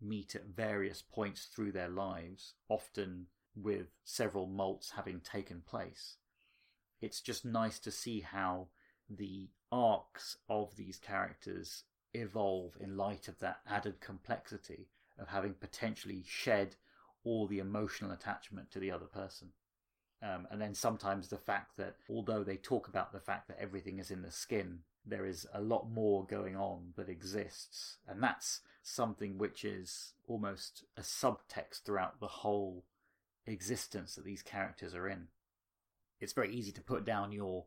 meet 0.00 0.34
at 0.34 0.46
various 0.46 1.02
points 1.02 1.46
through 1.46 1.72
their 1.72 1.88
lives 1.88 2.54
often 2.68 3.26
with 3.54 3.86
several 4.04 4.46
molts 4.46 4.92
having 4.94 5.20
taken 5.20 5.62
place 5.66 6.16
it's 7.00 7.20
just 7.20 7.44
nice 7.44 7.78
to 7.80 7.90
see 7.90 8.20
how 8.20 8.68
the 9.08 9.48
arcs 9.70 10.36
of 10.48 10.74
these 10.76 10.98
characters 10.98 11.84
evolve 12.14 12.76
in 12.80 12.96
light 12.96 13.28
of 13.28 13.38
that 13.40 13.60
added 13.68 14.00
complexity 14.00 14.88
of 15.18 15.28
having 15.28 15.54
potentially 15.54 16.24
shed 16.26 16.76
all 17.24 17.46
the 17.46 17.58
emotional 17.58 18.12
attachment 18.12 18.70
to 18.70 18.78
the 18.78 18.90
other 18.90 19.06
person. 19.06 19.48
Um, 20.22 20.46
and 20.50 20.60
then 20.60 20.74
sometimes 20.74 21.28
the 21.28 21.36
fact 21.36 21.76
that 21.76 21.96
although 22.08 22.42
they 22.42 22.56
talk 22.56 22.88
about 22.88 23.12
the 23.12 23.20
fact 23.20 23.48
that 23.48 23.60
everything 23.60 23.98
is 23.98 24.10
in 24.10 24.22
the 24.22 24.30
skin, 24.30 24.80
there 25.04 25.26
is 25.26 25.46
a 25.52 25.60
lot 25.60 25.90
more 25.90 26.24
going 26.24 26.56
on 26.56 26.92
that 26.96 27.08
exists. 27.08 27.98
And 28.08 28.22
that's 28.22 28.60
something 28.82 29.36
which 29.36 29.64
is 29.64 30.14
almost 30.26 30.84
a 30.96 31.02
subtext 31.02 31.82
throughout 31.84 32.20
the 32.20 32.26
whole 32.26 32.84
existence 33.46 34.14
that 34.14 34.24
these 34.24 34.42
characters 34.42 34.94
are 34.94 35.08
in. 35.08 35.28
It's 36.20 36.32
very 36.32 36.52
easy 36.54 36.72
to 36.72 36.80
put 36.80 37.04
down 37.04 37.32
your 37.32 37.66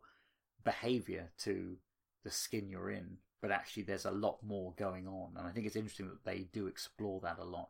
behavior 0.64 1.32
to 1.40 1.78
the 2.24 2.32
skin 2.32 2.70
you're 2.70 2.90
in, 2.90 3.18
but 3.42 3.52
actually 3.52 3.84
there's 3.84 4.06
a 4.06 4.12
lot 4.12 4.40
more 4.44 4.74
going 4.78 5.08
on. 5.08 5.34
And 5.38 5.48
I 5.48 5.52
think 5.52 5.66
it's 5.66 5.76
interesting 5.76 6.10
that 6.10 6.26
they 6.26 6.48
do 6.52 6.68
explore 6.68 7.22
that 7.22 7.40
a 7.40 7.46
lot. 7.46 7.70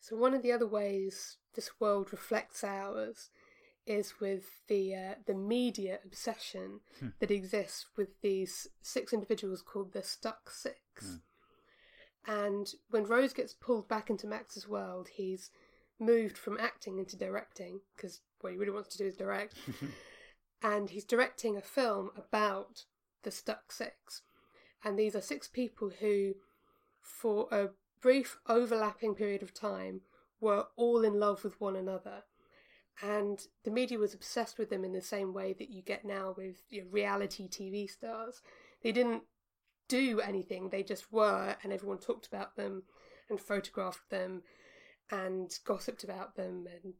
So, 0.00 0.16
one 0.16 0.34
of 0.34 0.42
the 0.42 0.52
other 0.52 0.66
ways 0.66 1.38
this 1.54 1.70
world 1.80 2.12
reflects 2.12 2.62
ours 2.62 3.30
is 3.86 4.14
with 4.20 4.44
the 4.68 4.94
uh, 4.94 5.14
the 5.26 5.34
media 5.34 5.98
obsession 6.04 6.80
hmm. 7.00 7.08
that 7.20 7.30
exists 7.30 7.86
with 7.96 8.20
these 8.22 8.68
six 8.82 9.12
individuals 9.12 9.62
called 9.62 9.92
the 9.92 10.02
Stuck 10.02 10.50
Six. 10.50 10.78
Hmm. 11.00 11.16
And 12.26 12.68
when 12.90 13.04
Rose 13.04 13.34
gets 13.34 13.54
pulled 13.54 13.88
back 13.88 14.08
into 14.08 14.26
Max's 14.26 14.66
world, 14.66 15.08
he's 15.14 15.50
moved 15.98 16.38
from 16.38 16.58
acting 16.58 16.98
into 16.98 17.16
directing 17.16 17.80
because 17.96 18.20
what 18.44 18.52
he 18.52 18.58
really 18.58 18.72
wants 18.72 18.90
to 18.90 18.98
do 18.98 19.06
is 19.06 19.16
direct. 19.16 19.54
and 20.62 20.90
he's 20.90 21.04
directing 21.04 21.56
a 21.56 21.62
film 21.62 22.10
about 22.16 22.84
the 23.22 23.30
Stuck 23.30 23.72
Six. 23.72 24.22
And 24.84 24.98
these 24.98 25.16
are 25.16 25.20
six 25.20 25.48
people 25.48 25.90
who, 26.00 26.34
for 27.00 27.48
a 27.50 27.70
brief 28.00 28.38
overlapping 28.46 29.14
period 29.14 29.42
of 29.42 29.54
time, 29.54 30.02
were 30.40 30.66
all 30.76 31.04
in 31.04 31.18
love 31.18 31.42
with 31.42 31.60
one 31.60 31.74
another 31.74 32.24
and 33.02 33.46
the 33.64 33.70
media 33.70 33.98
was 33.98 34.14
obsessed 34.14 34.58
with 34.58 34.70
them 34.70 34.84
in 34.84 34.92
the 34.92 35.02
same 35.02 35.32
way 35.32 35.52
that 35.54 35.70
you 35.70 35.82
get 35.82 36.04
now 36.04 36.34
with 36.36 36.56
your 36.68 36.86
reality 36.86 37.48
TV 37.48 37.90
stars. 37.90 38.40
They 38.82 38.92
didn't 38.92 39.24
do 39.88 40.20
anything, 40.20 40.68
they 40.68 40.82
just 40.82 41.12
were, 41.12 41.56
and 41.62 41.72
everyone 41.72 41.98
talked 41.98 42.26
about 42.26 42.56
them 42.56 42.84
and 43.28 43.40
photographed 43.40 44.10
them 44.10 44.42
and 45.10 45.50
gossiped 45.64 46.04
about 46.04 46.36
them. 46.36 46.66
And 46.82 46.94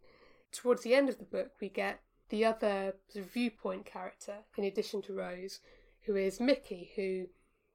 towards 0.55 0.83
the 0.83 0.95
end 0.95 1.09
of 1.09 1.19
the 1.19 1.25
book, 1.25 1.53
we 1.61 1.69
get 1.69 2.01
the 2.31 2.45
other 2.45 2.95
sort 3.09 3.25
of 3.25 3.33
viewpoint 3.33 3.85
character, 3.85 4.37
in 4.57 4.65
addition 4.65 5.03
to 5.03 5.13
Rose, 5.13 5.61
who 6.07 6.17
is 6.17 6.41
Mickey, 6.41 6.93
who 6.97 7.27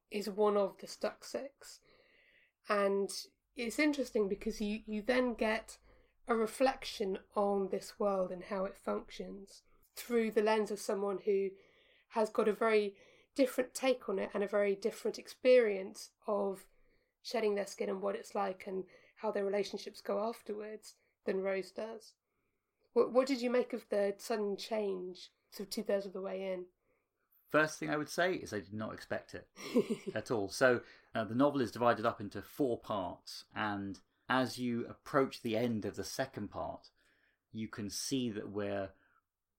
is 0.10 0.30
one 0.30 0.58
of 0.58 0.78
the 0.80 0.88
Stuck 0.88 1.24
Six. 1.24 1.80
And 2.68 3.10
it's 3.56 3.80
interesting 3.80 4.28
because 4.28 4.62
you, 4.62 4.80
you 4.86 5.02
then 5.02 5.34
get 5.34 5.78
a 6.28 6.36
reflection 6.36 7.20
on 7.36 7.70
this 7.70 8.00
world 8.00 8.32
and 8.32 8.44
how 8.44 8.66
it 8.66 8.78
functions 8.78 9.64
through 9.96 10.32
the 10.32 10.42
lens 10.42 10.72
of 10.72 10.80
someone 10.80 11.20
who 11.26 11.50
has 12.10 12.30
got 12.30 12.48
a 12.48 12.54
very 12.54 12.96
different 13.36 13.74
take 13.74 14.08
on 14.08 14.20
it 14.20 14.30
and 14.34 14.44
a 14.44 14.48
very 14.48 14.76
different 14.76 15.20
experience 15.20 16.10
of 16.28 16.66
shedding 17.22 17.56
their 17.56 17.68
skin 17.68 17.90
and 17.90 18.02
what 18.02 18.16
it's 18.16 18.36
like 18.36 18.66
and 18.68 18.84
how 19.18 19.32
their 19.32 19.46
relationships 19.46 20.02
go 20.02 20.20
afterwards 20.28 20.96
than 21.26 21.42
Rose 21.42 21.72
does. 21.72 22.14
What, 22.94 23.14
what 23.14 23.28
did 23.28 23.42
you 23.42 23.50
make 23.50 23.74
of 23.74 23.86
the 23.90 24.16
sudden 24.18 24.58
change, 24.58 25.30
sort 25.52 25.68
of 25.68 25.70
two 25.70 25.84
thirds 25.84 26.06
of 26.06 26.14
the 26.14 26.22
way 26.22 26.52
in? 26.54 26.66
First 27.50 27.80
thing 27.80 27.90
I 27.90 27.98
would 27.98 28.10
say 28.10 28.34
is 28.34 28.54
I 28.54 28.60
did 28.60 28.74
not 28.74 28.94
expect 28.94 29.34
it 29.34 29.48
at 30.16 30.30
all. 30.30 30.50
So 30.50 30.82
uh, 31.16 31.24
the 31.24 31.36
novel 31.36 31.62
is 31.62 31.72
divided 31.72 32.06
up 32.06 32.22
into 32.22 32.42
four 32.42 32.78
parts, 32.78 33.46
and 33.56 34.00
as 34.30 34.60
you 34.60 34.86
approach 34.88 35.42
the 35.42 35.58
end 35.58 35.86
of 35.86 35.96
the 35.96 36.04
second 36.04 36.50
part, 36.52 36.90
you 37.52 37.68
can 37.68 37.90
see 37.90 38.30
that 38.30 38.52
we're 38.52 38.90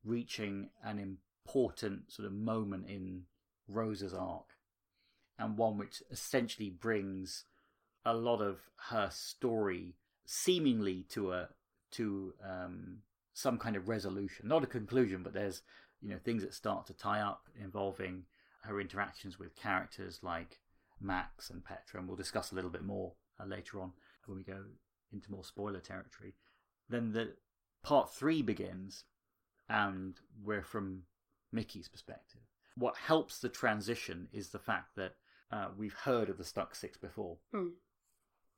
reaching 0.04 0.70
an 0.84 1.18
important 1.44 2.12
sort 2.12 2.26
of 2.26 2.32
moment 2.32 2.88
in 2.88 3.24
Rose's 3.66 4.14
arc, 4.14 4.56
and 5.38 5.56
one 5.56 5.76
which 5.76 6.02
essentially 6.10 6.70
brings 6.70 7.44
a 8.04 8.14
lot 8.14 8.40
of 8.40 8.58
her 8.90 9.10
story 9.10 9.96
seemingly 10.24 11.04
to 11.10 11.32
a 11.32 11.48
to 11.90 12.34
um, 12.48 12.98
some 13.32 13.58
kind 13.58 13.76
of 13.76 13.88
resolution, 13.88 14.48
not 14.48 14.64
a 14.64 14.66
conclusion, 14.66 15.22
but 15.22 15.32
there's 15.32 15.62
you 16.00 16.08
know 16.08 16.18
things 16.24 16.42
that 16.42 16.54
start 16.54 16.86
to 16.86 16.94
tie 16.94 17.20
up 17.20 17.48
involving 17.62 18.24
her 18.62 18.80
interactions 18.80 19.38
with 19.38 19.56
characters 19.56 20.20
like 20.22 20.58
Max 21.00 21.50
and 21.50 21.64
Petra, 21.64 22.00
and 22.00 22.08
we'll 22.08 22.16
discuss 22.16 22.52
a 22.52 22.54
little 22.54 22.70
bit 22.70 22.84
more 22.84 23.12
uh, 23.40 23.46
later 23.46 23.80
on 23.80 23.92
when 24.26 24.38
we 24.38 24.44
go 24.44 24.64
into 25.12 25.30
more 25.30 25.44
spoiler 25.44 25.80
territory. 25.80 26.34
Then 26.88 27.12
the 27.12 27.34
part 27.82 28.12
three 28.12 28.42
begins, 28.42 29.04
and 29.68 30.18
we're 30.42 30.62
from 30.62 31.02
Mickey's 31.52 31.88
perspective. 31.88 32.42
What 32.76 32.96
helps 32.96 33.38
the 33.38 33.48
transition 33.48 34.28
is 34.32 34.48
the 34.48 34.58
fact 34.58 34.96
that 34.96 35.14
uh, 35.52 35.68
we've 35.76 35.94
heard 35.94 36.28
of 36.28 36.38
the 36.38 36.44
Stuck 36.44 36.74
Six 36.74 36.96
before. 36.96 37.38
Hmm. 37.52 37.68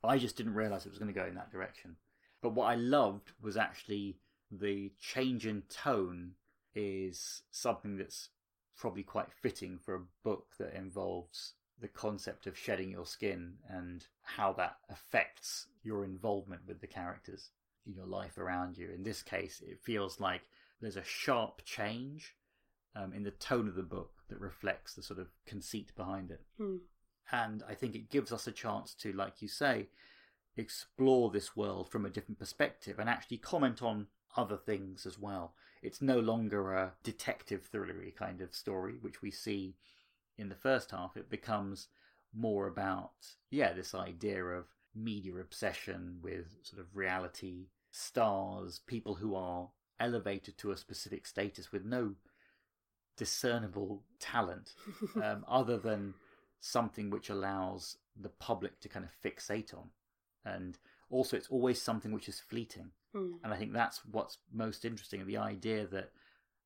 I 0.03 0.17
just 0.17 0.35
didn't 0.35 0.55
realize 0.55 0.85
it 0.85 0.89
was 0.89 0.99
going 0.99 1.13
to 1.13 1.19
go 1.19 1.25
in 1.25 1.35
that 1.35 1.51
direction. 1.51 1.95
But 2.41 2.53
what 2.53 2.65
I 2.65 2.75
loved 2.75 3.31
was 3.41 3.55
actually 3.55 4.17
the 4.59 4.91
change 4.99 5.45
in 5.45 5.63
tone 5.69 6.31
is 6.75 7.43
something 7.51 7.97
that's 7.97 8.29
probably 8.75 9.03
quite 9.03 9.31
fitting 9.31 9.77
for 9.77 9.95
a 9.95 10.05
book 10.23 10.47
that 10.59 10.73
involves 10.73 11.53
the 11.79 11.87
concept 11.87 12.47
of 12.47 12.57
shedding 12.57 12.91
your 12.91 13.05
skin 13.05 13.53
and 13.69 14.05
how 14.21 14.53
that 14.53 14.77
affects 14.89 15.67
your 15.83 16.03
involvement 16.03 16.61
with 16.67 16.79
the 16.81 16.87
characters 16.87 17.49
in 17.85 17.93
your 17.93 18.05
life 18.05 18.37
around 18.37 18.77
you. 18.77 18.89
In 18.93 19.03
this 19.03 19.21
case, 19.21 19.61
it 19.65 19.79
feels 19.81 20.19
like 20.19 20.41
there's 20.81 20.97
a 20.97 21.03
sharp 21.03 21.61
change 21.65 22.35
um, 22.95 23.13
in 23.13 23.23
the 23.23 23.31
tone 23.31 23.67
of 23.67 23.75
the 23.75 23.83
book 23.83 24.11
that 24.29 24.39
reflects 24.39 24.93
the 24.93 25.03
sort 25.03 25.19
of 25.19 25.27
conceit 25.45 25.91
behind 25.95 26.31
it. 26.31 26.41
Hmm. 26.57 26.77
And 27.31 27.63
I 27.67 27.73
think 27.73 27.95
it 27.95 28.09
gives 28.09 28.31
us 28.31 28.47
a 28.47 28.51
chance 28.51 28.93
to, 28.95 29.11
like 29.13 29.41
you 29.41 29.47
say, 29.47 29.87
explore 30.55 31.31
this 31.31 31.55
world 31.55 31.89
from 31.89 32.05
a 32.05 32.09
different 32.09 32.39
perspective 32.39 32.99
and 32.99 33.09
actually 33.09 33.37
comment 33.37 33.81
on 33.81 34.07
other 34.35 34.57
things 34.57 35.05
as 35.05 35.19
well. 35.19 35.53
It's 35.81 36.01
no 36.01 36.19
longer 36.19 36.73
a 36.73 36.93
detective 37.03 37.69
thrillery 37.71 38.15
kind 38.15 38.41
of 38.41 38.55
story, 38.55 38.95
which 39.01 39.21
we 39.21 39.31
see 39.31 39.75
in 40.37 40.49
the 40.49 40.55
first 40.55 40.91
half. 40.91 41.17
It 41.17 41.29
becomes 41.29 41.87
more 42.33 42.67
about, 42.67 43.11
yeah, 43.49 43.73
this 43.73 43.93
idea 43.93 44.43
of 44.43 44.65
media 44.95 45.35
obsession 45.35 46.17
with 46.21 46.57
sort 46.63 46.81
of 46.81 46.95
reality 46.95 47.67
stars, 47.91 48.79
people 48.87 49.15
who 49.15 49.35
are 49.35 49.69
elevated 49.99 50.57
to 50.57 50.71
a 50.71 50.77
specific 50.77 51.25
status 51.25 51.71
with 51.71 51.85
no 51.85 52.13
discernible 53.17 54.03
talent 54.19 54.73
um, 55.21 55.45
other 55.47 55.77
than 55.77 56.13
something 56.59 57.09
which 57.09 57.29
allows 57.29 57.97
the 58.19 58.29
public 58.29 58.79
to 58.79 58.89
kind 58.89 59.05
of 59.05 59.11
fixate 59.23 59.73
on. 59.73 59.89
And 60.45 60.77
also, 61.09 61.37
it's 61.37 61.49
always 61.49 61.81
something 61.81 62.11
which 62.11 62.27
is 62.27 62.39
fleeting. 62.39 62.91
Hmm. 63.13 63.33
And 63.43 63.53
I 63.53 63.57
think 63.57 63.73
that's 63.73 64.01
what's 64.05 64.37
most 64.51 64.85
interesting 64.85 65.25
the 65.25 65.37
idea 65.37 65.87
that 65.87 66.11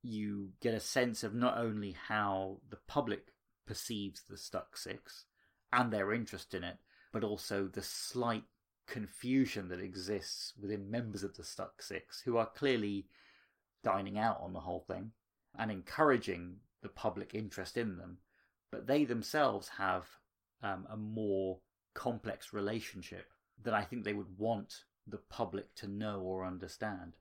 you 0.02 0.50
get 0.62 0.74
a 0.74 0.80
sense 0.80 1.24
of 1.24 1.34
not 1.34 1.58
only 1.58 1.96
how 2.08 2.60
the 2.70 2.80
public 2.88 3.34
perceives 3.66 4.24
the 4.24 4.38
Stuck 4.38 4.78
Six 4.78 5.26
and 5.74 5.92
their 5.92 6.14
interest 6.14 6.54
in 6.54 6.64
it, 6.64 6.78
but 7.12 7.24
also 7.24 7.68
the 7.68 7.84
slight 7.84 8.44
confusion 8.88 9.68
that 9.68 9.82
exists 9.82 10.54
within 10.60 10.90
members 10.90 11.24
of 11.24 11.36
the 11.36 11.44
Stuck 11.44 11.82
Six 11.82 12.22
who 12.22 12.38
are 12.38 12.46
clearly 12.46 13.08
dining 13.84 14.18
out 14.18 14.40
on 14.42 14.54
the 14.54 14.62
whole 14.62 14.86
thing 14.88 15.12
and 15.58 15.72
encouraging 15.72 16.58
the 16.82 16.90
public 16.90 17.34
interest 17.34 17.78
in 17.78 17.98
them, 17.98 18.18
but 18.72 18.88
they 18.88 19.04
themselves 19.04 19.68
have 19.78 20.08
um, 20.64 20.88
a 20.90 20.98
more 20.98 21.60
complex 21.94 22.54
relationship 22.54 23.32
that 23.64 23.74
I 23.74 23.84
think 23.84 24.04
they 24.04 24.14
would 24.14 24.38
want 24.38 24.74
the 25.08 25.18
public 25.18 25.74
to 25.76 25.88
know 25.88 26.20
or 26.20 26.46
understand. 26.46 27.14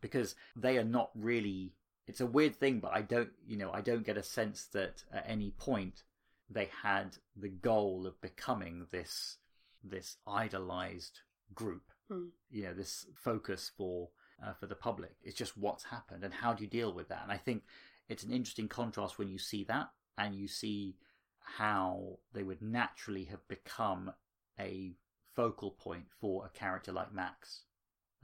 Because 0.00 0.34
they 0.56 0.78
are 0.78 0.84
not 0.84 1.10
really 1.14 1.74
it's 2.08 2.20
a 2.20 2.26
weird 2.26 2.56
thing 2.56 2.80
but 2.80 2.92
i 2.92 3.00
don't 3.00 3.30
you 3.46 3.56
know 3.56 3.70
i 3.72 3.80
don't 3.80 4.04
get 4.04 4.16
a 4.16 4.22
sense 4.24 4.64
that 4.72 5.04
at 5.12 5.24
any 5.28 5.52
point 5.52 6.02
they 6.50 6.68
had 6.82 7.16
the 7.36 7.48
goal 7.48 8.06
of 8.08 8.20
becoming 8.20 8.86
this 8.90 9.38
this 9.84 10.16
idolized 10.26 11.20
group 11.54 11.92
Hmm. 12.08 12.26
you 12.50 12.64
know 12.64 12.74
this 12.74 13.06
focus 13.14 13.70
for 13.76 14.10
uh, 14.44 14.52
for 14.54 14.66
the 14.66 14.74
public. 14.74 15.12
It's 15.22 15.36
just 15.36 15.56
what's 15.56 15.84
happened 15.84 16.24
and 16.24 16.34
how 16.34 16.52
do 16.52 16.64
you 16.64 16.68
deal 16.68 16.92
with 16.92 17.08
that? 17.08 17.20
And 17.22 17.32
i 17.32 17.36
think 17.36 17.62
it's 18.08 18.24
an 18.24 18.32
interesting 18.32 18.68
contrast 18.68 19.18
when 19.18 19.28
you 19.28 19.38
see 19.38 19.64
that 19.64 19.90
and 20.18 20.34
you 20.34 20.48
see 20.48 20.96
how 21.38 22.18
they 22.32 22.42
would 22.42 22.60
naturally 22.60 23.24
have 23.24 23.46
become 23.48 24.12
a 24.58 24.94
focal 25.34 25.70
point 25.70 26.04
for 26.20 26.44
a 26.44 26.58
character 26.58 26.92
like 26.92 27.12
Max 27.12 27.62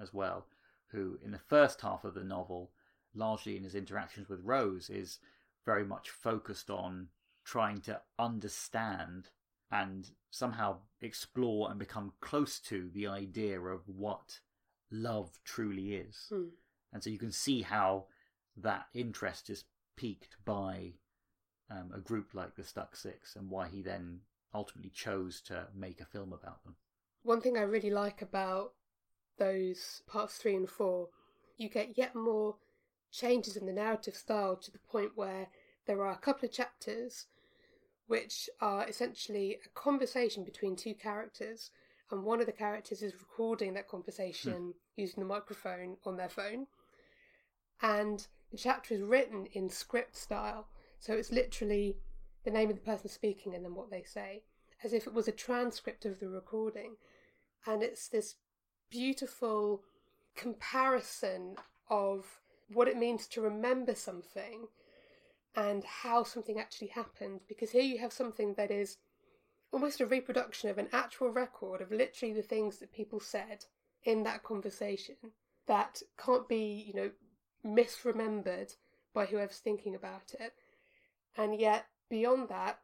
as 0.01 0.13
well, 0.13 0.47
who 0.89 1.19
in 1.25 1.31
the 1.31 1.39
first 1.39 1.81
half 1.81 2.05
of 2.05 2.15
the 2.15 2.25
novel, 2.25 2.71
largely 3.15 3.57
in 3.57 3.65
his 3.65 3.75
interactions 3.75 4.29
with 4.29 4.41
Rose, 4.43 4.91
is 4.91 5.19
very 5.65 5.85
much 5.85 6.11
focused 6.11 6.71
on 6.71 7.09
trying 7.45 7.81
to 7.81 8.01
understand 8.19 9.29
and 9.71 10.11
somehow 10.31 10.77
explore 11.01 11.71
and 11.71 11.79
become 11.79 12.13
close 12.21 12.59
to 12.59 12.91
the 12.95 13.07
idea 13.07 13.61
of 13.61 13.83
what 13.87 14.41
love 14.91 15.39
truly 15.45 15.95
is. 15.95 16.27
Hmm. 16.31 16.45
And 16.93 17.03
so 17.03 17.11
you 17.11 17.19
can 17.19 17.33
see 17.33 17.63
how 17.63 18.07
that 18.57 18.87
interest 18.95 19.51
is 19.51 19.65
piqued 19.97 20.37
by 20.45 20.93
um, 21.71 21.93
a 21.95 22.01
group 22.01 22.31
like 22.33 22.57
the 22.57 22.65
Stuck 22.65 22.97
Six 22.97 23.37
and 23.37 23.51
why 23.51 23.69
he 23.69 23.83
then 23.83 24.21
ultimately 24.55 24.91
chose 24.91 25.41
to 25.43 25.67
make 25.75 26.01
a 26.01 26.07
film 26.07 26.33
about 26.33 26.65
them. 26.65 26.77
One 27.23 27.41
thing 27.41 27.57
I 27.57 27.63
really 27.63 27.91
like 27.91 28.23
about 28.23 28.73
those 29.39 30.03
parts 30.07 30.37
three 30.37 30.57
and 30.57 30.69
four, 30.69 31.09
you 31.57 31.69
get 31.69 31.99
yet 31.99 32.15
more 32.15 32.57
changes 33.11 33.57
in 33.57 33.67
the 33.67 33.73
narrative 33.73 34.15
style 34.15 34.57
to 34.57 34.71
the 34.71 34.79
point 34.79 35.13
where 35.15 35.49
there 35.87 36.03
are 36.03 36.13
a 36.13 36.19
couple 36.19 36.47
of 36.47 36.53
chapters 36.53 37.27
which 38.07 38.49
are 38.61 38.89
essentially 38.89 39.59
a 39.65 39.69
conversation 39.79 40.43
between 40.43 40.75
two 40.75 40.95
characters, 40.95 41.71
and 42.11 42.25
one 42.25 42.41
of 42.41 42.47
the 42.47 42.53
characters 42.53 43.03
is 43.03 43.13
recording 43.21 43.75
that 43.75 43.87
conversation 43.87 44.53
hmm. 44.53 44.71
using 44.97 45.23
the 45.23 45.29
microphone 45.29 45.97
on 46.07 46.17
their 46.17 46.29
phone. 46.29 46.67
And 47.83 48.27
the 48.51 48.57
chapter 48.57 48.95
is 48.95 49.03
written 49.03 49.47
in 49.53 49.69
script 49.69 50.17
style, 50.17 50.69
so 50.99 51.13
it's 51.13 51.31
literally 51.31 51.99
the 52.45 52.51
name 52.51 52.71
of 52.71 52.77
the 52.77 52.83
person 52.83 53.11
speaking 53.11 53.55
and 53.55 53.65
then 53.65 53.75
what 53.75 53.91
they 53.91 54.03
say, 54.03 54.43
as 54.83 54.93
if 54.93 55.07
it 55.07 55.15
was 55.15 55.29
a 55.29 55.33
transcript 55.33 56.05
of 56.05 56.21
the 56.21 56.29
recording. 56.29 56.97
And 57.67 57.83
it's 57.83 58.09
this 58.09 58.37
beautiful 58.91 59.83
comparison 60.37 61.57
of 61.91 62.41
what 62.73 62.89
it 62.89 62.97
means 62.97 63.27
to 63.27 63.41
remember 63.41 63.95
something 63.95 64.69
and 65.57 65.83
how 65.85 66.23
something 66.23 66.59
actually 66.59 66.89
happened. 66.89 67.41
Because 67.49 67.71
here 67.71 67.83
you 67.83 67.99
have 67.99 68.13
something 68.13 68.55
that 68.55 68.71
is 68.71 68.99
almost 69.73 70.01
a 70.01 70.07
reproduction 70.07 70.71
of 70.71 70.79
an 70.79 70.89
actual 70.93 71.31
record 71.31 71.81
of 71.81 71.91
literally 71.91 72.33
the 72.33 72.43
things 72.43 72.79
that 72.79 72.93
people 72.93 73.21
said 73.21 73.65
in 74.05 74.23
that 74.23 74.43
conversation 74.43 75.17
that 75.67 76.03
can't 76.17 76.49
be, 76.49 76.85
you 76.87 76.95
know, 76.95 77.11
misremembered 77.65 78.75
by 79.13 79.27
whoever's 79.27 79.59
thinking 79.59 79.95
about 79.95 80.35
it. 80.39 80.55
And 81.37 81.59
yet, 81.61 81.87
beyond 82.09 82.49
that, 82.49 82.81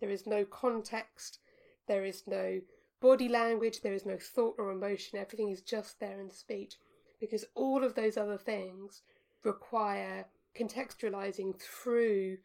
there 0.00 0.10
is 0.10 0.26
no 0.26 0.44
context, 0.44 1.38
there 1.86 2.04
is 2.04 2.22
no 2.26 2.60
body 3.00 3.28
language, 3.28 3.80
there 3.80 3.94
is 3.94 4.06
no 4.06 4.16
thought 4.16 4.56
or 4.58 4.70
emotion, 4.70 5.18
everything 5.18 5.50
is 5.50 5.60
just 5.60 6.00
there 6.00 6.20
in 6.20 6.30
speech. 6.30 6.76
Because 7.20 7.44
all 7.54 7.84
of 7.84 7.94
those 7.94 8.16
other 8.16 8.38
things 8.38 9.02
require 9.44 10.26
contextualizing 10.56 11.60
through 11.60 12.38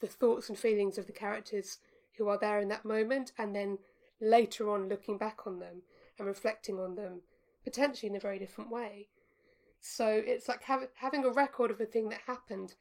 the 0.00 0.06
thoughts 0.06 0.48
and 0.48 0.58
feelings 0.58 0.98
of 0.98 1.06
the 1.06 1.12
characters 1.12 1.78
who 2.16 2.28
are 2.28 2.38
there 2.38 2.58
in 2.58 2.68
that 2.68 2.84
moment, 2.84 3.32
and 3.38 3.54
then 3.54 3.78
later 4.20 4.70
on 4.70 4.88
looking 4.88 5.18
back 5.18 5.46
on 5.46 5.58
them 5.58 5.82
and 6.18 6.26
reflecting 6.26 6.78
on 6.78 6.94
them 6.94 7.22
potentially 7.64 8.10
in 8.10 8.16
a 8.16 8.20
very 8.20 8.38
different 8.38 8.70
way. 8.70 9.08
So 9.80 10.06
it's 10.06 10.48
like 10.48 10.62
hav- 10.62 10.88
having 10.94 11.24
a 11.24 11.30
record 11.30 11.70
of 11.70 11.80
a 11.80 11.86
thing 11.86 12.08
that 12.10 12.20
happened 12.26 12.74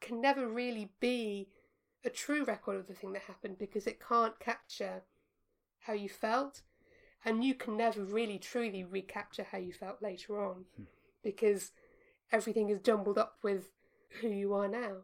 can 0.00 0.20
never 0.20 0.46
really 0.46 0.90
be 1.00 1.48
a 2.04 2.10
true 2.10 2.44
record 2.44 2.76
of 2.76 2.86
the 2.86 2.94
thing 2.94 3.12
that 3.12 3.22
happened 3.22 3.58
because 3.58 3.86
it 3.86 4.00
can't 4.00 4.38
capture 4.38 5.02
how 5.80 5.92
you 5.92 6.08
felt, 6.08 6.62
and 7.24 7.44
you 7.44 7.54
can 7.54 7.76
never 7.76 8.04
really 8.04 8.38
truly 8.38 8.84
recapture 8.84 9.46
how 9.50 9.58
you 9.58 9.72
felt 9.72 10.02
later 10.02 10.42
on 10.42 10.64
hmm. 10.76 10.84
because 11.22 11.72
everything 12.32 12.68
is 12.68 12.80
jumbled 12.80 13.18
up 13.18 13.38
with 13.42 13.68
who 14.20 14.28
you 14.28 14.52
are 14.54 14.68
now. 14.68 14.98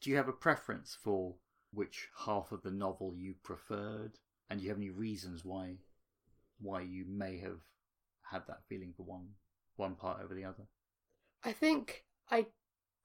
Do 0.00 0.10
you 0.10 0.16
have 0.16 0.28
a 0.28 0.32
preference 0.32 0.96
for 1.02 1.34
which 1.72 2.08
half 2.24 2.52
of 2.52 2.62
the 2.62 2.70
novel 2.70 3.14
you 3.14 3.34
preferred, 3.42 4.18
and 4.48 4.60
do 4.60 4.64
you 4.64 4.70
have 4.70 4.78
any 4.78 4.90
reasons 4.90 5.44
why 5.44 5.76
why 6.60 6.80
you 6.80 7.04
may 7.06 7.38
have 7.38 7.60
had 8.30 8.42
that 8.48 8.64
feeling 8.68 8.92
for 8.96 9.04
one 9.04 9.28
one 9.76 9.94
part 9.94 10.20
over 10.22 10.34
the 10.34 10.44
other? 10.44 10.66
I 11.44 11.52
think 11.52 12.04
I 12.30 12.46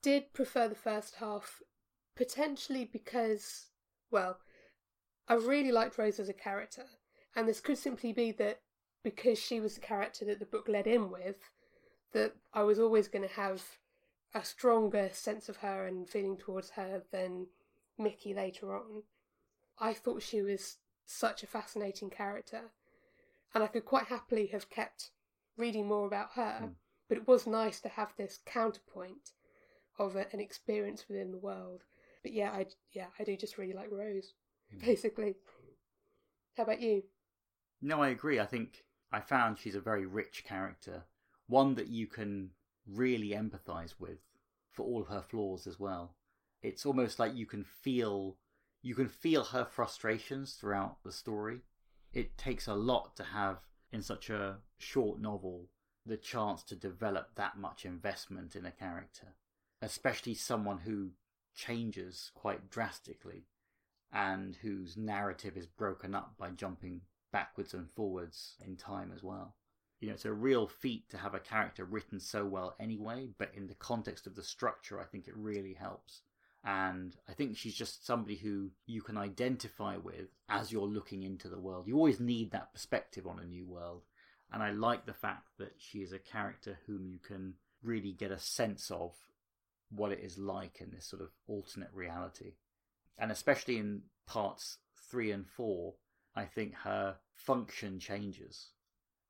did 0.02 0.32
prefer 0.32 0.68
the 0.68 0.74
first 0.74 1.16
half, 1.16 1.62
potentially 2.16 2.84
because, 2.84 3.66
well, 4.10 4.38
I 5.28 5.34
really 5.34 5.72
liked 5.72 5.98
Rose 5.98 6.20
as 6.20 6.28
a 6.28 6.34
character, 6.34 6.84
and 7.34 7.48
this 7.48 7.60
could 7.60 7.78
simply 7.78 8.12
be 8.12 8.30
that 8.32 8.60
because 9.02 9.38
she 9.38 9.60
was 9.60 9.74
the 9.74 9.80
character 9.80 10.24
that 10.26 10.38
the 10.38 10.46
book 10.46 10.68
led 10.68 10.86
in 10.86 11.10
with, 11.10 11.50
that 12.12 12.34
I 12.52 12.62
was 12.62 12.78
always 12.78 13.08
going 13.08 13.26
to 13.26 13.34
have 13.34 13.62
a 14.34 14.44
stronger 14.44 15.10
sense 15.12 15.48
of 15.48 15.58
her 15.58 15.86
and 15.86 16.08
feeling 16.08 16.36
towards 16.36 16.70
her 16.70 17.02
than 17.10 17.46
Mickey 17.98 18.34
later 18.34 18.74
on. 18.74 19.02
I 19.78 19.92
thought 19.92 20.22
she 20.22 20.42
was 20.42 20.78
such 21.04 21.42
a 21.42 21.46
fascinating 21.48 22.10
character, 22.10 22.70
and 23.52 23.62
I 23.62 23.66
could 23.68 23.84
quite 23.84 24.06
happily 24.06 24.46
have 24.48 24.70
kept 24.70 25.10
reading 25.56 25.86
more 25.86 26.06
about 26.06 26.32
her, 26.32 26.60
Mm. 26.62 26.74
but 27.08 27.18
it 27.18 27.28
was 27.28 27.46
nice 27.46 27.80
to 27.80 27.88
have 27.88 28.16
this 28.16 28.40
counterpoint 28.44 29.32
of 29.98 30.16
a, 30.16 30.32
an 30.32 30.40
experience 30.40 31.08
within 31.08 31.30
the 31.30 31.38
world. 31.38 31.84
But 32.24 32.32
yeah, 32.32 32.50
I 32.50 32.66
yeah 32.92 33.06
I 33.20 33.22
do 33.22 33.36
just 33.36 33.58
really 33.58 33.74
like 33.74 33.92
Rose. 33.92 34.32
Hmm. 34.72 34.84
basically. 34.84 35.36
How 36.56 36.64
about 36.64 36.80
you? 36.80 37.02
No, 37.82 38.02
I 38.02 38.08
agree. 38.08 38.40
I 38.40 38.46
think 38.46 38.84
I 39.12 39.20
found 39.20 39.58
she's 39.58 39.74
a 39.74 39.80
very 39.80 40.06
rich 40.06 40.42
character, 40.44 41.04
one 41.46 41.74
that 41.74 41.88
you 41.88 42.06
can 42.06 42.50
really 42.86 43.28
empathize 43.28 43.94
with 44.00 44.18
for 44.72 44.84
all 44.84 45.02
of 45.02 45.08
her 45.08 45.22
flaws 45.22 45.66
as 45.66 45.78
well. 45.78 46.16
It's 46.62 46.86
almost 46.86 47.18
like 47.18 47.36
you 47.36 47.46
can 47.46 47.62
feel 47.62 48.38
you 48.82 48.94
can 48.94 49.08
feel 49.08 49.44
her 49.44 49.64
frustrations 49.64 50.54
throughout 50.54 51.02
the 51.04 51.12
story. 51.12 51.60
It 52.12 52.38
takes 52.38 52.66
a 52.66 52.74
lot 52.74 53.16
to 53.16 53.24
have 53.24 53.58
in 53.92 54.02
such 54.02 54.30
a 54.30 54.58
short 54.78 55.20
novel 55.20 55.68
the 56.06 56.16
chance 56.16 56.62
to 56.64 56.76
develop 56.76 57.34
that 57.34 57.58
much 57.58 57.84
investment 57.84 58.56
in 58.56 58.66
a 58.66 58.70
character, 58.70 59.34
especially 59.82 60.34
someone 60.34 60.78
who 60.78 61.10
changes 61.54 62.30
quite 62.34 62.70
drastically 62.70 63.46
and 64.12 64.56
whose 64.56 64.96
narrative 64.96 65.56
is 65.56 65.66
broken 65.66 66.14
up 66.14 66.34
by 66.38 66.50
jumping 66.50 67.00
backwards 67.32 67.74
and 67.74 67.90
forwards 67.90 68.54
in 68.64 68.76
time 68.76 69.10
as 69.14 69.22
well. 69.22 69.56
You 70.00 70.08
know, 70.08 70.14
it's 70.14 70.24
a 70.24 70.32
real 70.32 70.66
feat 70.66 71.08
to 71.10 71.18
have 71.18 71.34
a 71.34 71.40
character 71.40 71.84
written 71.84 72.20
so 72.20 72.44
well 72.44 72.76
anyway, 72.78 73.28
but 73.38 73.50
in 73.54 73.66
the 73.66 73.74
context 73.74 74.26
of 74.26 74.36
the 74.36 74.42
structure, 74.42 75.00
I 75.00 75.04
think 75.04 75.26
it 75.26 75.36
really 75.36 75.74
helps. 75.74 76.22
And 76.64 77.14
I 77.28 77.32
think 77.32 77.56
she's 77.56 77.74
just 77.74 78.06
somebody 78.06 78.36
who 78.36 78.70
you 78.86 79.02
can 79.02 79.18
identify 79.18 79.96
with 79.96 80.28
as 80.48 80.72
you're 80.72 80.86
looking 80.86 81.22
into 81.22 81.48
the 81.48 81.58
world. 81.58 81.86
You 81.86 81.96
always 81.96 82.20
need 82.20 82.52
that 82.52 82.72
perspective 82.72 83.26
on 83.26 83.38
a 83.38 83.44
new 83.44 83.66
world. 83.66 84.02
And 84.52 84.62
I 84.62 84.70
like 84.70 85.04
the 85.04 85.12
fact 85.12 85.48
that 85.58 85.74
she 85.78 85.98
is 85.98 86.12
a 86.12 86.18
character 86.18 86.78
whom 86.86 87.06
you 87.06 87.18
can 87.18 87.54
really 87.82 88.12
get 88.12 88.30
a 88.30 88.38
sense 88.38 88.90
of 88.90 89.12
what 89.94 90.12
it 90.12 90.20
is 90.20 90.38
like 90.38 90.80
in 90.80 90.90
this 90.90 91.06
sort 91.06 91.22
of 91.22 91.30
alternate 91.46 91.90
reality. 91.92 92.54
And 93.18 93.30
especially 93.30 93.78
in 93.78 94.02
parts 94.26 94.78
three 95.10 95.30
and 95.30 95.46
four, 95.46 95.94
I 96.34 96.44
think 96.44 96.74
her 96.82 97.16
function 97.34 97.98
changes. 97.98 98.70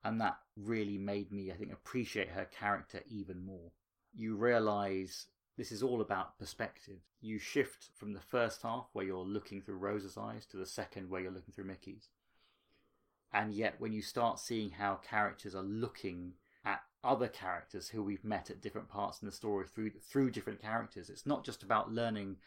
And 0.03 0.21
that 0.21 0.37
really 0.55 0.97
made 0.97 1.31
me, 1.31 1.51
I 1.51 1.55
think, 1.55 1.71
appreciate 1.71 2.29
her 2.29 2.45
character 2.45 3.01
even 3.09 3.43
more. 3.43 3.71
You 4.13 4.35
realize 4.35 5.27
this 5.57 5.71
is 5.71 5.81
all 5.81 6.01
about 6.01 6.37
perspective. 6.37 6.99
You 7.21 7.39
shift 7.39 7.89
from 7.95 8.13
the 8.13 8.19
first 8.19 8.61
half 8.61 8.87
where 8.93 9.05
you're 9.05 9.25
looking 9.25 9.61
through 9.61 9.77
Rose's 9.77 10.17
eyes 10.17 10.45
to 10.47 10.57
the 10.57 10.65
second 10.65 11.09
where 11.09 11.21
you're 11.21 11.31
looking 11.31 11.53
through 11.53 11.65
Mickey's. 11.65 12.09
And 13.33 13.53
yet, 13.53 13.75
when 13.79 13.91
you 13.91 14.01
start 14.01 14.39
seeing 14.39 14.71
how 14.71 14.95
characters 14.95 15.55
are 15.55 15.63
looking 15.63 16.33
other 17.05 17.27
characters 17.27 17.89
who 17.89 18.03
we've 18.03 18.23
met 18.23 18.49
at 18.49 18.61
different 18.61 18.89
parts 18.89 19.21
in 19.21 19.25
the 19.27 19.31
story 19.31 19.65
through 19.67 19.91
through 20.01 20.31
different 20.31 20.61
characters, 20.61 21.09
it's 21.09 21.25
not 21.25 21.43
just 21.45 21.63
about 21.63 21.91
learning 21.91 22.37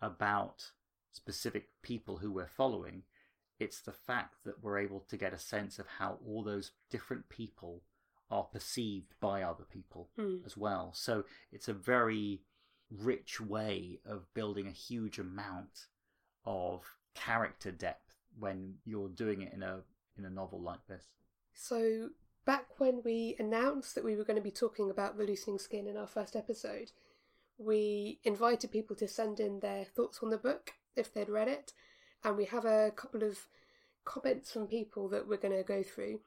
about 0.00 0.70
specific 1.12 1.68
people 1.82 2.18
who 2.18 2.30
we're 2.30 2.46
following. 2.46 3.02
It's 3.58 3.80
the 3.80 3.92
fact 3.92 4.44
that 4.44 4.62
we're 4.62 4.78
able 4.78 5.00
to 5.08 5.16
get 5.16 5.32
a 5.34 5.38
sense 5.38 5.78
of 5.78 5.86
how 5.98 6.18
all 6.24 6.42
those 6.44 6.72
different 6.90 7.28
people 7.28 7.82
are 8.30 8.44
perceived 8.44 9.14
by 9.20 9.42
other 9.42 9.64
people 9.64 10.10
Mm. 10.18 10.44
as 10.46 10.56
well. 10.56 10.92
So 10.92 11.24
it's 11.50 11.68
a 11.68 11.72
very 11.74 12.42
rich 12.90 13.40
way 13.40 14.00
of 14.04 14.32
building 14.34 14.66
a 14.68 14.72
huge 14.72 15.18
amount 15.18 15.86
of 16.44 16.84
character 17.14 17.72
depth 17.72 18.14
when 18.38 18.78
you're 18.84 19.08
doing 19.08 19.42
it 19.42 19.52
in 19.52 19.62
a 19.62 19.82
in 20.16 20.24
a 20.24 20.30
novel 20.30 20.60
like 20.60 20.86
this. 20.86 21.04
So, 21.54 22.10
back 22.48 22.80
when 22.80 23.02
we 23.04 23.36
announced 23.38 23.94
that 23.94 24.02
we 24.02 24.16
were 24.16 24.24
going 24.24 24.34
to 24.34 24.42
be 24.42 24.50
talking 24.50 24.88
about 24.88 25.18
the 25.18 25.22
loosening 25.22 25.58
skin 25.58 25.86
in 25.86 25.98
our 25.98 26.06
first 26.06 26.34
episode, 26.34 26.90
we 27.58 28.20
invited 28.24 28.72
people 28.72 28.96
to 28.96 29.06
send 29.06 29.38
in 29.38 29.60
their 29.60 29.84
thoughts 29.84 30.20
on 30.22 30.30
the 30.30 30.38
book 30.38 30.72
if 30.96 31.12
they'd 31.12 31.28
read 31.28 31.46
it, 31.46 31.74
and 32.24 32.38
we 32.38 32.46
have 32.46 32.64
a 32.64 32.90
couple 32.96 33.22
of 33.22 33.36
comments 34.06 34.50
from 34.50 34.66
people 34.66 35.10
that 35.10 35.28
we're 35.28 35.36
going 35.36 35.54
to 35.54 35.62
go 35.62 35.82
through. 35.82 36.20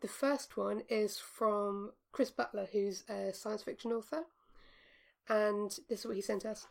The 0.00 0.08
first 0.08 0.56
one 0.56 0.82
is 0.88 1.18
from 1.18 1.92
Chris 2.10 2.32
Butler, 2.32 2.66
who's 2.72 3.04
a 3.08 3.32
science 3.32 3.62
fiction 3.62 3.92
author, 3.92 4.24
and 5.28 5.70
this 5.88 6.00
is 6.00 6.06
what 6.06 6.16
he 6.16 6.20
sent 6.20 6.44
us. 6.44 6.66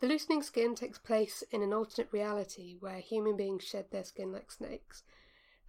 The 0.00 0.06
loosening 0.06 0.42
skin 0.42 0.74
takes 0.74 0.98
place 0.98 1.42
in 1.50 1.62
an 1.62 1.72
alternate 1.72 2.12
reality 2.12 2.76
where 2.78 2.98
human 2.98 3.38
beings 3.38 3.64
shed 3.64 3.86
their 3.90 4.04
skin 4.04 4.32
like 4.32 4.52
snakes 4.52 5.02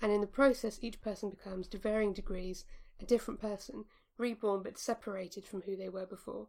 and 0.01 0.11
in 0.11 0.21
the 0.21 0.27
process, 0.27 0.79
each 0.81 1.01
person 1.01 1.29
becomes, 1.29 1.67
to 1.69 1.77
varying 1.77 2.13
degrees, 2.13 2.65
a 2.99 3.05
different 3.05 3.39
person, 3.39 3.85
reborn 4.17 4.61
but 4.63 4.77
separated 4.77 5.45
from 5.45 5.61
who 5.61 5.75
they 5.75 5.89
were 5.89 6.05
before. 6.05 6.47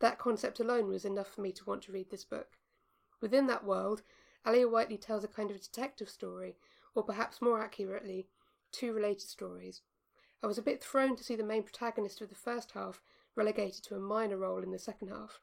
That 0.00 0.18
concept 0.18 0.60
alone 0.60 0.88
was 0.88 1.04
enough 1.04 1.28
for 1.28 1.40
me 1.40 1.52
to 1.52 1.64
want 1.64 1.82
to 1.82 1.92
read 1.92 2.10
this 2.10 2.24
book. 2.24 2.58
Within 3.20 3.46
that 3.48 3.64
world, 3.64 4.02
Aliya 4.46 4.70
Whiteley 4.70 4.96
tells 4.96 5.24
a 5.24 5.28
kind 5.28 5.50
of 5.50 5.60
detective 5.60 6.08
story, 6.08 6.56
or 6.94 7.02
perhaps 7.02 7.42
more 7.42 7.60
accurately, 7.60 8.28
two 8.70 8.92
related 8.92 9.28
stories. 9.28 9.82
I 10.42 10.46
was 10.46 10.58
a 10.58 10.62
bit 10.62 10.82
thrown 10.82 11.16
to 11.16 11.24
see 11.24 11.34
the 11.34 11.42
main 11.42 11.64
protagonist 11.64 12.20
of 12.20 12.28
the 12.28 12.34
first 12.34 12.72
half 12.72 13.02
relegated 13.34 13.84
to 13.84 13.96
a 13.96 14.00
minor 14.00 14.36
role 14.36 14.62
in 14.62 14.70
the 14.70 14.78
second 14.78 15.08
half. 15.08 15.40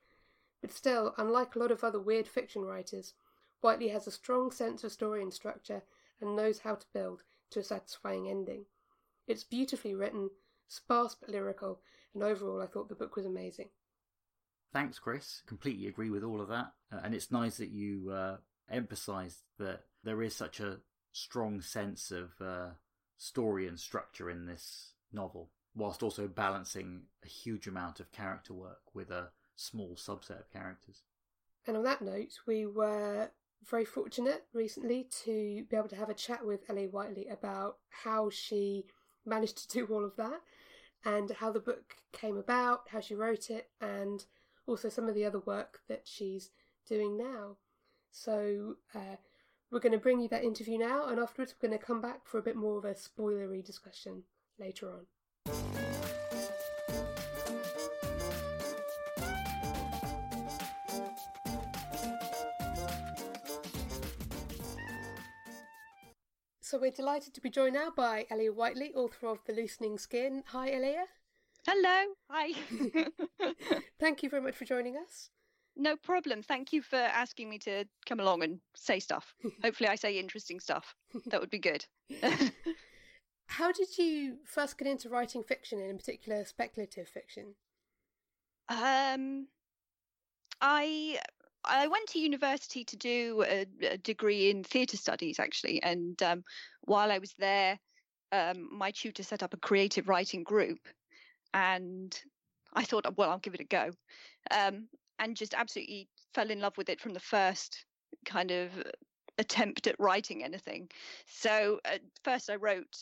But 0.61 0.71
still, 0.71 1.13
unlike 1.17 1.55
a 1.55 1.59
lot 1.59 1.71
of 1.71 1.83
other 1.83 1.99
weird 1.99 2.27
fiction 2.27 2.63
writers, 2.63 3.13
Whiteley 3.61 3.89
has 3.89 4.07
a 4.07 4.11
strong 4.11 4.51
sense 4.51 4.83
of 4.83 4.91
story 4.91 5.21
and 5.21 5.33
structure 5.33 5.83
and 6.21 6.35
knows 6.35 6.59
how 6.59 6.75
to 6.75 6.85
build 6.93 7.23
to 7.55 7.61
a 7.61 7.63
satisfying 7.63 8.29
ending. 8.29 8.65
It's 9.27 9.43
beautifully 9.43 9.95
written, 9.95 10.29
sparse 10.67 11.15
but 11.19 11.29
lyrical, 11.29 11.79
and 12.13 12.21
overall 12.21 12.61
I 12.61 12.67
thought 12.67 12.89
the 12.89 12.95
book 12.95 13.15
was 13.15 13.25
amazing. 13.25 13.69
Thanks, 14.71 14.99
Chris. 14.99 15.41
Completely 15.47 15.87
agree 15.87 16.09
with 16.09 16.23
all 16.23 16.41
of 16.41 16.49
that. 16.49 16.73
Uh, 16.91 16.99
and 17.03 17.15
it's 17.15 17.31
nice 17.31 17.57
that 17.57 17.69
you 17.69 18.11
uh, 18.11 18.37
emphasised 18.69 19.39
that 19.57 19.85
there 20.03 20.21
is 20.21 20.35
such 20.35 20.59
a 20.59 20.79
strong 21.13 21.61
sense 21.61 22.11
of 22.11 22.33
uh, 22.41 22.71
story 23.17 23.67
and 23.67 23.79
structure 23.79 24.29
in 24.29 24.45
this 24.45 24.91
novel, 25.13 25.49
whilst 25.75 26.03
also 26.03 26.27
balancing 26.27 27.03
a 27.23 27.27
huge 27.27 27.67
amount 27.67 28.01
of 28.01 28.11
character 28.11 28.53
work 28.53 28.81
with 28.93 29.09
a 29.11 29.29
small 29.55 29.95
subset 29.95 30.41
of 30.41 30.51
characters. 30.51 31.03
And 31.65 31.77
on 31.77 31.83
that 31.83 32.01
note, 32.01 32.33
we 32.45 32.65
were 32.65 33.29
very 33.69 33.85
fortunate 33.85 34.45
recently 34.53 35.07
to 35.23 35.65
be 35.69 35.75
able 35.75 35.89
to 35.89 35.95
have 35.95 36.09
a 36.09 36.13
chat 36.13 36.45
with 36.45 36.67
Aliya 36.67 36.91
Whiteley 36.91 37.27
about 37.27 37.77
how 38.03 38.29
she 38.29 38.85
managed 39.25 39.57
to 39.57 39.79
do 39.79 39.93
all 39.93 40.05
of 40.05 40.15
that 40.17 40.41
and 41.03 41.31
how 41.31 41.51
the 41.51 41.59
book 41.59 41.97
came 42.11 42.37
about, 42.37 42.89
how 42.89 42.99
she 42.99 43.15
wrote 43.15 43.49
it, 43.49 43.69
and 43.79 44.25
also 44.67 44.89
some 44.89 45.07
of 45.07 45.15
the 45.15 45.25
other 45.25 45.39
work 45.39 45.79
that 45.87 46.01
she's 46.05 46.49
doing 46.87 47.17
now. 47.17 47.57
So 48.11 48.75
uh, 48.93 49.17
we're 49.71 49.79
going 49.79 49.91
to 49.91 49.99
bring 49.99 50.19
you 50.19 50.29
that 50.29 50.43
interview 50.43 50.77
now, 50.77 51.07
and 51.07 51.19
afterwards 51.19 51.53
we're 51.53 51.69
going 51.69 51.79
to 51.79 51.85
come 51.85 52.01
back 52.01 52.25
for 52.25 52.39
a 52.39 52.43
bit 52.43 52.55
more 52.55 52.77
of 52.77 52.85
a 52.85 52.93
spoilery 52.93 53.63
discussion 53.63 54.23
later 54.59 54.89
on. 54.91 55.05
So 66.75 66.81
we're 66.81 66.91
delighted 66.91 67.33
to 67.35 67.39
be 67.39 67.49
joined 67.49 67.75
now 67.75 67.89
by 67.95 68.25
Aliya 68.29 68.53
Whiteley, 68.53 68.93
author 68.93 69.27
of 69.27 69.39
The 69.45 69.53
Loosening 69.53 69.97
Skin. 69.97 70.43
Hi, 70.47 70.71
Aliya. 70.71 71.05
Hello. 71.65 72.13
Hi. 72.29 72.51
Thank 73.97 74.23
you 74.23 74.29
very 74.29 74.41
much 74.41 74.55
for 74.57 74.65
joining 74.65 74.97
us. 74.97 75.29
no 75.77 75.95
problem. 75.95 76.43
Thank 76.43 76.73
you 76.73 76.81
for 76.81 76.97
asking 76.97 77.49
me 77.49 77.59
to 77.59 77.85
come 78.05 78.19
along 78.19 78.43
and 78.43 78.59
say 78.75 78.99
stuff. 78.99 79.33
Hopefully, 79.63 79.87
I 79.87 79.95
say 79.95 80.19
interesting 80.19 80.59
stuff. 80.59 80.93
That 81.27 81.39
would 81.39 81.49
be 81.49 81.59
good. 81.59 81.85
How 83.45 83.71
did 83.71 83.97
you 83.97 84.39
first 84.45 84.77
get 84.77 84.89
into 84.89 85.07
writing 85.07 85.43
fiction, 85.43 85.79
and 85.79 85.89
in 85.89 85.97
particular 85.97 86.43
speculative 86.43 87.07
fiction? 87.07 87.55
um, 88.67 89.47
I 90.59 91.19
I 91.67 91.87
went 91.87 92.09
to 92.09 92.19
university 92.19 92.83
to 92.85 92.97
do 92.97 93.43
a, 93.47 93.65
a 93.81 93.97
degree 93.97 94.49
in 94.49 94.63
theatre 94.63 94.97
studies, 94.97 95.39
actually, 95.39 95.81
and 95.83 96.21
um, 96.23 96.43
while 96.81 97.11
I 97.11 97.17
was 97.17 97.33
there, 97.37 97.79
um, 98.31 98.69
my 98.71 98.91
tutor 98.91 99.23
set 99.23 99.43
up 99.43 99.53
a 99.53 99.57
creative 99.57 100.07
writing 100.07 100.43
group, 100.43 100.79
and 101.53 102.17
I 102.73 102.83
thought, 102.83 103.05
well, 103.17 103.29
I'll 103.29 103.39
give 103.39 103.53
it 103.53 103.61
a 103.61 103.65
go, 103.65 103.91
um, 104.51 104.87
and 105.19 105.35
just 105.35 105.53
absolutely 105.53 106.07
fell 106.33 106.49
in 106.51 106.59
love 106.59 106.77
with 106.77 106.89
it 106.89 106.99
from 106.99 107.13
the 107.13 107.19
first 107.19 107.85
kind 108.25 108.51
of 108.51 108.71
attempt 109.37 109.87
at 109.87 109.99
writing 109.99 110.43
anything. 110.43 110.89
So 111.27 111.79
at 111.85 112.01
first, 112.23 112.49
I 112.49 112.55
wrote 112.55 112.95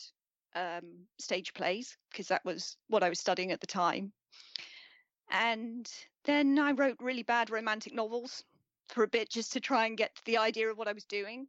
um, 0.54 1.06
stage 1.18 1.52
plays 1.54 1.96
because 2.10 2.28
that 2.28 2.44
was 2.44 2.76
what 2.88 3.02
I 3.02 3.08
was 3.08 3.20
studying 3.20 3.52
at 3.52 3.60
the 3.60 3.66
time. 3.66 4.12
And 5.30 5.90
then 6.24 6.58
I 6.58 6.72
wrote 6.72 6.96
really 7.00 7.22
bad 7.22 7.50
romantic 7.50 7.94
novels 7.94 8.44
for 8.88 9.04
a 9.04 9.08
bit 9.08 9.30
just 9.30 9.52
to 9.52 9.60
try 9.60 9.86
and 9.86 9.96
get 9.96 10.12
the 10.24 10.38
idea 10.38 10.68
of 10.68 10.78
what 10.78 10.88
I 10.88 10.92
was 10.92 11.04
doing. 11.04 11.46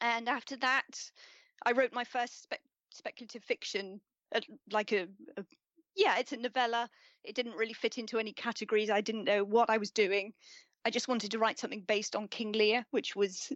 And 0.00 0.28
after 0.28 0.56
that, 0.56 1.10
I 1.64 1.72
wrote 1.72 1.92
my 1.92 2.04
first 2.04 2.42
spe- 2.42 2.68
speculative 2.90 3.44
fiction, 3.44 4.00
uh, 4.34 4.40
like 4.70 4.92
a, 4.92 5.06
a 5.36 5.44
yeah, 5.94 6.18
it's 6.18 6.32
a 6.32 6.36
novella. 6.36 6.88
It 7.22 7.34
didn't 7.34 7.56
really 7.56 7.74
fit 7.74 7.98
into 7.98 8.18
any 8.18 8.32
categories. 8.32 8.90
I 8.90 9.00
didn't 9.00 9.24
know 9.24 9.44
what 9.44 9.70
I 9.70 9.76
was 9.76 9.90
doing. 9.90 10.32
I 10.84 10.90
just 10.90 11.06
wanted 11.06 11.30
to 11.30 11.38
write 11.38 11.58
something 11.58 11.82
based 11.86 12.16
on 12.16 12.26
King 12.26 12.52
Lear, 12.52 12.84
which 12.90 13.14
was 13.14 13.52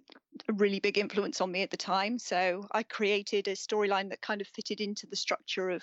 a 0.49 0.53
really 0.53 0.79
big 0.79 0.97
influence 0.97 1.41
on 1.41 1.51
me 1.51 1.63
at 1.63 1.71
the 1.71 1.77
time. 1.77 2.19
So 2.19 2.67
I 2.71 2.85
created 2.85 3.49
a 3.49 3.53
storyline 3.53 4.11
that 4.11 4.21
kind 4.21 4.41
of 4.41 4.47
fitted 4.49 4.81
into 4.81 5.07
the 5.07 5.17
structure 5.17 5.71
of 5.71 5.83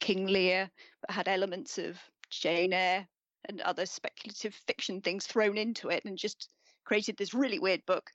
King 0.00 0.26
Lear, 0.26 0.70
but 1.00 1.12
had 1.12 1.28
elements 1.28 1.78
of 1.78 1.98
Jane 2.28 2.74
Eyre 2.74 3.08
and 3.46 3.60
other 3.60 3.86
speculative 3.86 4.54
fiction 4.66 5.00
things 5.00 5.26
thrown 5.26 5.56
into 5.56 5.88
it, 5.88 6.04
and 6.04 6.18
just 6.18 6.48
created 6.84 7.16
this 7.16 7.34
really 7.34 7.58
weird 7.58 7.84
book 7.86 8.10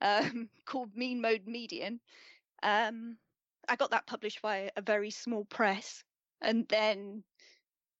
um, 0.00 0.48
called 0.66 0.94
Mean 0.94 1.20
Mode 1.20 1.46
Median. 1.46 2.00
Um, 2.62 3.16
I 3.68 3.76
got 3.76 3.90
that 3.90 4.06
published 4.06 4.42
by 4.42 4.70
a 4.76 4.82
very 4.82 5.10
small 5.10 5.44
press, 5.44 6.02
and 6.40 6.66
then 6.68 7.22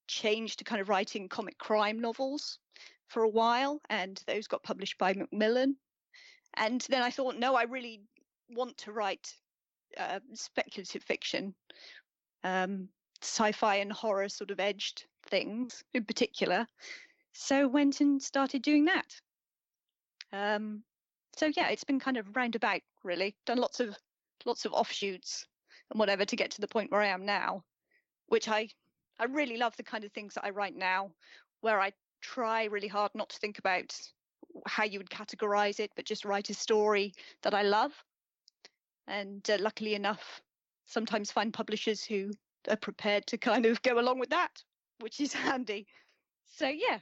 changed 0.07 0.59
to 0.59 0.65
kind 0.65 0.81
of 0.81 0.89
writing 0.89 1.29
comic 1.29 1.57
crime 1.57 1.99
novels 1.99 2.59
for 3.07 3.23
a 3.23 3.29
while, 3.29 3.81
and 3.89 4.21
those 4.27 4.47
got 4.47 4.63
published 4.63 4.97
by 4.97 5.13
Macmillan. 5.13 5.75
And 6.55 6.81
then 6.89 7.01
I 7.01 7.11
thought, 7.11 7.37
no, 7.37 7.55
I 7.55 7.63
really 7.63 8.01
want 8.49 8.77
to 8.79 8.91
write 8.91 9.33
uh, 9.97 10.19
speculative 10.33 11.03
fiction, 11.03 11.53
um, 12.43 12.89
sci-fi 13.21 13.75
and 13.75 13.91
horror 13.91 14.29
sort 14.29 14.51
of 14.51 14.59
edged 14.59 15.05
things 15.23 15.83
in 15.93 16.05
particular. 16.05 16.67
So 17.33 17.67
went 17.67 18.01
and 18.01 18.21
started 18.21 18.61
doing 18.61 18.85
that. 18.85 19.21
Um, 20.33 20.83
so 21.35 21.51
yeah, 21.55 21.69
it's 21.69 21.83
been 21.83 21.99
kind 21.99 22.17
of 22.17 22.35
roundabout, 22.35 22.81
really. 23.03 23.35
Done 23.45 23.57
lots 23.57 23.79
of 23.79 23.97
lots 24.45 24.65
of 24.65 24.73
offshoots 24.73 25.45
and 25.91 25.99
whatever 25.99 26.25
to 26.25 26.35
get 26.35 26.51
to 26.51 26.61
the 26.61 26.67
point 26.67 26.91
where 26.91 27.01
I 27.01 27.07
am 27.07 27.25
now, 27.25 27.63
which 28.27 28.47
I 28.47 28.69
I 29.19 29.25
really 29.25 29.57
love 29.57 29.75
the 29.77 29.83
kind 29.83 30.03
of 30.03 30.11
things 30.11 30.33
that 30.33 30.45
I 30.45 30.49
write 30.49 30.75
now, 30.75 31.11
where 31.61 31.79
I 31.79 31.93
try 32.21 32.65
really 32.65 32.87
hard 32.87 33.11
not 33.13 33.29
to 33.29 33.39
think 33.39 33.59
about 33.59 33.95
how 34.65 34.83
you 34.83 34.99
would 34.99 35.09
categorize 35.09 35.79
it, 35.79 35.91
but 35.95 36.05
just 36.05 36.25
write 36.25 36.49
a 36.49 36.53
story 36.53 37.13
that 37.43 37.53
I 37.53 37.61
love. 37.63 37.91
And 39.07 39.47
uh, 39.49 39.57
luckily 39.59 39.95
enough, 39.95 40.41
sometimes 40.85 41.31
find 41.31 41.53
publishers 41.53 42.03
who 42.03 42.31
are 42.69 42.75
prepared 42.75 43.25
to 43.27 43.37
kind 43.37 43.65
of 43.65 43.81
go 43.81 43.99
along 43.99 44.19
with 44.19 44.29
that, 44.29 44.63
which 45.01 45.19
is 45.19 45.33
handy. 45.47 45.87
So 46.45 46.67
yeah. 46.67 46.99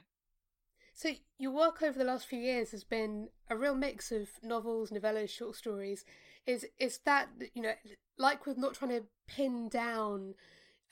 So 0.94 1.10
your 1.38 1.52
work 1.52 1.82
over 1.82 1.98
the 1.98 2.04
last 2.04 2.26
few 2.26 2.40
years 2.40 2.72
has 2.72 2.84
been 2.84 3.28
a 3.48 3.56
real 3.56 3.74
mix 3.74 4.12
of 4.12 4.28
novels, 4.42 4.90
novellas, 4.90 5.30
short 5.30 5.56
stories. 5.56 6.04
Is 6.46 6.66
is 6.78 6.98
that 7.04 7.28
you 7.54 7.62
know, 7.62 7.72
like 8.18 8.46
with 8.46 8.58
not 8.58 8.74
trying 8.74 8.90
to 8.90 9.04
pin 9.26 9.68
down 9.68 10.34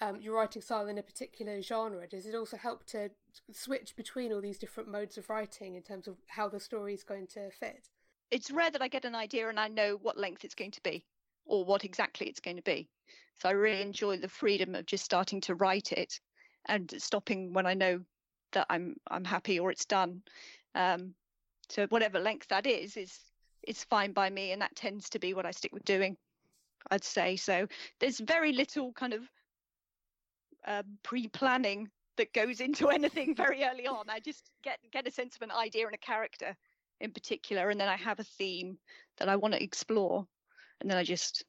um, 0.01 0.21
your 0.21 0.35
writing 0.35 0.63
style 0.63 0.89
in 0.89 0.99
a 0.99 1.03
particular 1.03 1.61
genre? 1.61 2.07
Does 2.07 2.27
it 2.27 2.35
also 2.35 2.57
help 2.57 2.85
to 2.87 3.11
switch 3.53 3.97
between 3.97 4.33
all 4.33 4.41
these 4.41 4.59
different 4.59 4.89
modes 4.89 5.19
of 5.19 5.29
writing 5.29 5.75
in 5.75 5.83
terms 5.83 6.07
of 6.07 6.17
how 6.29 6.49
the 6.49 6.61
story 6.61 6.95
is 6.95 7.05
going 7.05 7.27
to 7.29 7.51
fit? 7.51 7.89
It's 8.31 8.51
rare 8.51 8.71
that 8.71 8.83
I 8.83 8.89
get 8.89 9.05
an 9.05 9.15
idea 9.15 9.49
and 9.49 9.59
I 9.59 9.69
know 9.69 9.99
what 10.01 10.19
length 10.19 10.45
it's 10.45 10.55
going 10.55 10.73
to 10.73 10.83
be 10.83 11.05
or 11.47 11.65
what 11.65 11.85
exactly 11.85 12.29
it's 12.29 12.41
going 12.41 12.57
to 12.57 12.63
be. 12.63 12.89
So 13.41 13.49
I 13.49 13.53
really 13.53 13.83
enjoy 13.83 14.19
the 14.19 14.29
freedom 14.29 14.75
of 14.75 14.87
just 14.87 15.05
starting 15.05 15.41
to 15.43 15.55
write 15.55 15.93
it 15.93 16.21
and 16.69 16.93
stopping 16.99 17.53
when 17.53 17.67
I 17.67 17.75
know 17.75 18.01
that 18.53 18.67
I'm 18.71 18.97
I'm 19.11 19.25
happy 19.25 19.59
or 19.59 19.71
it's 19.71 19.85
done. 19.85 20.23
Um, 20.75 21.15
so 21.69 21.87
whatever 21.89 22.19
length 22.19 22.49
that 22.49 22.67
is 22.67 22.97
is 22.97 23.19
is 23.67 23.85
fine 23.85 24.13
by 24.13 24.31
me, 24.31 24.53
and 24.53 24.63
that 24.63 24.77
tends 24.77 25.11
to 25.11 25.19
be 25.19 25.35
what 25.35 25.47
I 25.47 25.51
stick 25.51 25.73
with 25.73 25.85
doing. 25.85 26.17
I'd 26.91 27.05
say 27.05 27.37
so. 27.37 27.67
There's 28.01 28.21
very 28.21 28.53
little 28.53 28.93
kind 28.93 29.13
of 29.13 29.23
um, 30.67 30.99
pre-planning 31.03 31.91
that 32.17 32.33
goes 32.33 32.61
into 32.61 32.89
anything 32.91 33.35
very 33.35 33.65
early 33.65 33.87
on. 33.87 34.05
I 34.09 34.21
just 34.21 34.51
get 34.63 34.79
get 34.93 35.07
a 35.07 35.11
sense 35.11 35.37
of 35.37 35.43
an 35.43 35.51
idea 35.51 35.87
and 35.87 35.95
a 35.95 35.99
character 35.99 36.57
in 37.01 37.13
particular, 37.13 37.71
and 37.71 37.81
then 37.81 37.89
I 37.89 37.97
have 37.97 38.21
a 38.21 38.25
theme 38.25 38.79
that 39.19 39.29
I 39.29 39.37
want 39.37 39.55
to 39.55 39.63
explore, 39.63 40.27
and 40.81 40.91
then 40.91 40.99
I 40.99 41.05
just 41.05 41.45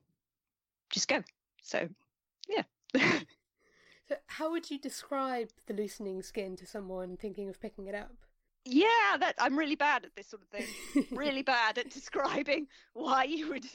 just 0.89 1.07
go. 1.07 1.23
So, 1.61 1.87
yeah. 2.47 2.63
so, 4.09 4.15
how 4.25 4.49
would 4.51 4.71
you 4.71 4.79
describe 4.79 5.49
the 5.67 5.73
loosening 5.73 6.23
skin 6.23 6.55
to 6.55 6.65
someone 6.65 7.15
thinking 7.15 7.47
of 7.47 7.61
picking 7.61 7.85
it 7.85 7.93
up? 7.93 8.11
Yeah, 8.65 9.17
that 9.19 9.35
I'm 9.37 9.57
really 9.57 9.75
bad 9.75 10.03
at 10.03 10.15
this 10.15 10.27
sort 10.27 10.41
of 10.41 10.49
thing. 10.49 11.05
really 11.15 11.43
bad 11.43 11.77
at 11.77 11.91
describing 11.91 12.67
why 12.93 13.25
you 13.25 13.49
would 13.49 13.65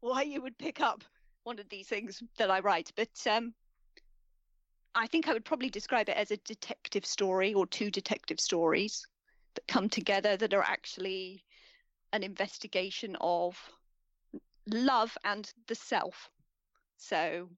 why 0.00 0.22
you 0.22 0.40
would 0.40 0.56
pick 0.56 0.80
up 0.80 1.02
one 1.42 1.58
of 1.58 1.68
these 1.68 1.88
things 1.88 2.22
that 2.38 2.50
I 2.50 2.60
write, 2.60 2.92
but 2.96 3.08
um, 3.28 3.54
I 4.94 5.06
think 5.08 5.26
I 5.26 5.32
would 5.32 5.44
probably 5.44 5.68
describe 5.68 6.08
it 6.08 6.16
as 6.16 6.30
a 6.30 6.36
detective 6.38 7.04
story 7.04 7.52
or 7.52 7.66
two 7.66 7.90
detective 7.90 8.38
stories 8.38 9.04
that 9.54 9.66
come 9.66 9.88
together 9.88 10.36
that 10.36 10.54
are 10.54 10.62
actually 10.62 11.44
an 12.12 12.22
investigation 12.22 13.16
of 13.20 13.58
love 14.70 15.16
and 15.24 15.52
the 15.66 15.74
self. 15.74 16.30
So, 16.98 17.48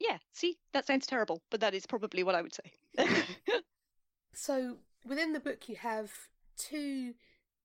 yeah, 0.00 0.18
see, 0.32 0.56
that 0.72 0.86
sounds 0.86 1.06
terrible, 1.06 1.42
but 1.50 1.60
that 1.60 1.74
is 1.74 1.86
probably 1.86 2.24
what 2.24 2.34
I 2.34 2.42
would 2.42 2.54
say. 2.54 2.72
so, 4.34 4.78
within 5.06 5.32
the 5.32 5.40
book, 5.40 5.68
you 5.68 5.76
have 5.76 6.10
two 6.56 7.14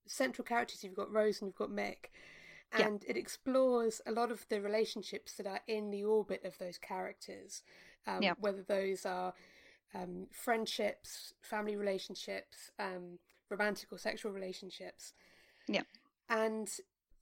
central 0.06 0.46
characters 0.46 0.84
you've 0.84 0.96
got 0.96 1.12
Rose 1.12 1.42
and 1.42 1.48
you've 1.48 1.56
got 1.56 1.72
Mick 1.72 2.12
and 2.72 3.04
yeah. 3.04 3.12
it 3.12 3.18
explores 3.18 4.02
a 4.06 4.12
lot 4.12 4.32
of 4.32 4.46
the 4.50 4.62
relationships 4.62 5.34
that 5.34 5.48
are 5.48 5.62
in 5.68 5.90
the 5.90 6.04
orbit 6.04 6.44
of 6.46 6.58
those 6.60 6.78
characters 6.78 7.64
um, 8.08 8.22
yeah. 8.22 8.34
whether 8.40 8.64
those 8.64 9.06
are 9.06 9.34
um, 9.94 10.28
friendships, 10.32 11.34
family 11.42 11.76
relationships, 11.76 12.72
um, 12.80 13.20
romantic 13.50 13.92
or 13.92 13.98
sexual 13.98 14.32
relationships. 14.32 15.14
Yeah. 15.68 15.84
And 16.30 16.70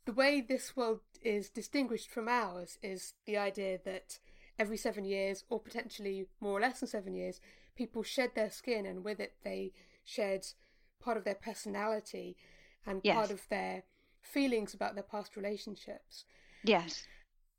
the 0.05 0.13
way 0.13 0.41
this 0.41 0.75
world 0.75 1.01
is 1.21 1.49
distinguished 1.49 2.09
from 2.09 2.27
ours 2.27 2.77
is 2.81 3.13
the 3.25 3.37
idea 3.37 3.79
that 3.85 4.19
every 4.59 4.77
seven 4.77 5.05
years, 5.05 5.43
or 5.49 5.59
potentially 5.59 6.27
more 6.39 6.57
or 6.57 6.61
less 6.61 6.79
than 6.79 6.89
seven 6.89 7.15
years, 7.15 7.39
people 7.75 8.03
shed 8.03 8.31
their 8.35 8.49
skin 8.51 8.85
and 8.85 9.03
with 9.03 9.19
it 9.19 9.33
they 9.43 9.71
shed 10.03 10.45
part 10.99 11.17
of 11.17 11.23
their 11.23 11.35
personality 11.35 12.37
and 12.85 13.01
yes. 13.03 13.15
part 13.15 13.31
of 13.31 13.47
their 13.49 13.83
feelings 14.21 14.73
about 14.73 14.95
their 14.95 15.03
past 15.03 15.35
relationships. 15.35 16.25
Yes. 16.63 17.05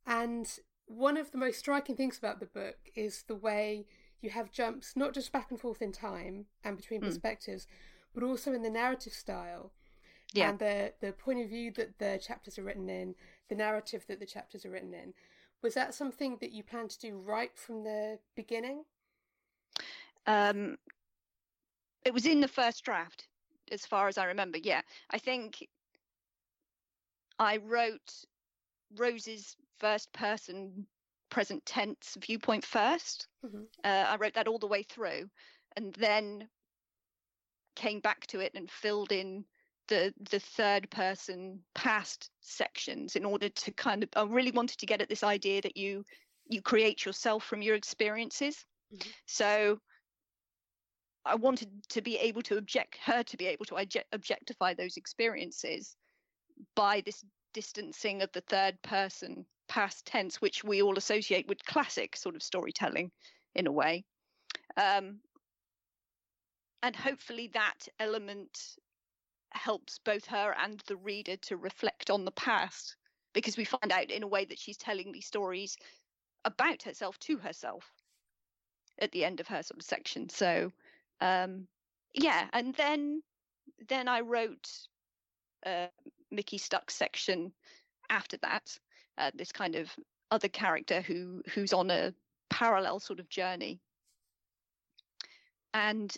And 0.07 0.47
one 0.87 1.17
of 1.17 1.31
the 1.31 1.39
most 1.39 1.59
striking 1.59 1.97
things 1.97 2.19
about 2.19 2.41
the 2.41 2.47
book 2.47 2.77
is 2.95 3.25
the 3.27 3.35
way 3.35 3.87
you 4.21 4.31
have 4.31 4.51
jumps 4.51 4.97
not 4.97 5.13
just 5.15 5.33
back 5.33 5.51
and 5.51 5.61
forth 5.61 5.83
in 5.83 5.93
time 5.93 6.47
and 6.63 6.77
between 6.77 7.01
mm. 7.01 7.05
perspectives, 7.05 7.67
but 8.15 8.23
also 8.23 8.53
in 8.53 8.63
the 8.63 8.71
narrative 8.71 9.13
style. 9.13 9.73
Yeah. 10.33 10.51
And 10.51 10.59
the 10.59 10.93
the 11.01 11.13
point 11.13 11.41
of 11.41 11.49
view 11.49 11.71
that 11.73 11.99
the 11.99 12.19
chapters 12.25 12.59
are 12.59 12.65
written 12.65 12.89
in, 12.89 13.15
the 13.49 13.55
narrative 13.55 14.05
that 14.09 14.21
the 14.21 14.27
chapters 14.27 14.65
are 14.65 14.71
written 14.71 14.95
in. 14.95 15.15
Was 15.65 15.73
that 15.75 15.95
something 15.95 16.37
that 16.43 16.53
you 16.53 16.63
planned 16.63 16.91
to 16.91 16.99
do 16.99 17.17
right 17.17 17.51
from 17.57 17.85
the 17.85 18.19
beginning? 18.37 18.85
Um, 20.27 20.77
it 22.05 22.13
was 22.13 22.27
in 22.27 22.43
the 22.43 22.49
first 22.49 22.85
draft, 22.85 23.29
as 23.73 23.87
far 23.87 24.07
as 24.07 24.19
I 24.19 24.27
remember. 24.27 24.59
Yeah, 24.59 24.83
I 25.09 25.17
think 25.17 25.67
I 27.39 27.57
wrote 27.57 28.13
Rose's 28.95 29.57
first 29.79 30.13
person 30.13 30.87
present 31.31 31.65
tense 31.65 32.17
viewpoint 32.21 32.65
1st 32.65 33.27
mm-hmm. 33.45 33.63
uh, 33.83 34.05
I 34.09 34.17
wrote 34.17 34.35
that 34.35 34.47
all 34.47 34.59
the 34.59 34.69
way 34.69 34.85
through 34.85 35.29
and 35.77 35.93
then 35.95 36.49
came 37.75 37.99
back 37.99 38.27
to 38.29 38.39
it 38.39 38.53
and 38.55 38.71
filled 38.71 39.11
in 39.11 39.45
the 39.89 40.15
the 40.31 40.41
third 40.41 40.91
person 40.91 41.61
past 41.75 42.31
sections 42.41 43.17
in 43.17 43.25
order 43.25 43.49
to 43.49 43.71
kind 43.73 44.03
of 44.03 44.09
I 44.17 44.23
really 44.23 44.51
wanted 44.51 44.79
to 44.79 44.87
get 44.87 45.01
at 45.01 45.09
this 45.09 45.23
idea 45.23 45.61
that 45.63 45.77
you 45.77 46.05
you 46.49 46.63
create 46.63 47.05
yourself 47.05 47.45
from 47.45 47.63
your 47.63 47.75
experiences. 47.75 48.65
Mm-hmm. 48.95 49.11
So 49.27 49.79
I 51.25 51.35
wanted 51.37 51.71
to 51.91 52.03
be 52.03 52.17
able 52.19 52.43
to 52.43 52.59
object 52.59 52.99
her 53.05 53.23
to 53.23 53.37
be 53.37 53.47
able 53.47 53.65
to 53.67 54.03
objectify 54.13 54.75
those 54.75 54.97
experiences 54.97 55.97
by 56.77 57.03
this 57.05 57.25
distancing 57.55 58.23
of 58.23 58.31
the 58.33 58.43
third 58.43 58.81
person 58.83 59.47
past 59.69 60.05
tense, 60.07 60.41
which 60.43 60.63
we 60.63 60.83
all 60.83 60.99
associate 60.99 61.49
with 61.49 61.65
classic 61.65 62.17
sort 62.17 62.35
of 62.35 62.43
storytelling 62.43 63.11
in 63.55 63.67
a 63.67 63.73
way. 63.73 64.05
Um, 64.77 65.21
and 66.83 66.95
hopefully 66.95 67.51
that 67.55 67.89
element 67.99 68.77
helps 69.55 69.99
both 69.99 70.27
her 70.27 70.55
and 70.63 70.83
the 70.87 70.97
reader 70.97 71.37
to 71.37 71.57
reflect 71.57 72.11
on 72.11 72.25
the 72.25 72.31
past 72.33 72.97
because 73.33 73.57
we 73.57 73.65
find 73.65 73.93
out 73.93 74.11
in 74.11 74.23
a 74.23 74.29
way 74.29 74.45
that 74.45 74.59
she's 74.59 74.77
telling 74.77 75.13
these 75.13 75.27
stories 75.27 75.77
about 76.45 76.83
herself 76.83 77.19
to 77.19 77.37
herself 77.39 77.91
at 78.99 79.11
the 79.13 79.25
end 79.25 79.41
of 79.41 79.49
her 79.49 79.63
sort 79.63 79.79
of 79.79 79.85
section. 79.85 80.29
So 80.29 80.71
um, 81.21 81.67
yeah, 82.13 82.49
and 82.53 82.75
then 82.75 83.23
then 83.89 84.09
I 84.09 84.21
wrote 84.21 84.69
uh, 85.67 85.87
Mickey 86.31 86.59
Stuck 86.59 86.91
section 86.91 87.53
after 88.11 88.37
that. 88.39 88.79
Uh, 89.17 89.31
this 89.35 89.53
kind 89.53 89.77
of 89.77 89.91
other 90.31 90.49
character 90.49 91.01
who 91.01 91.43
who's 91.55 91.73
on 91.73 91.91
a 91.91 92.13
parallel 92.51 93.01
sort 93.01 93.21
of 93.21 93.29
journey. 93.29 93.81
And 95.73 96.17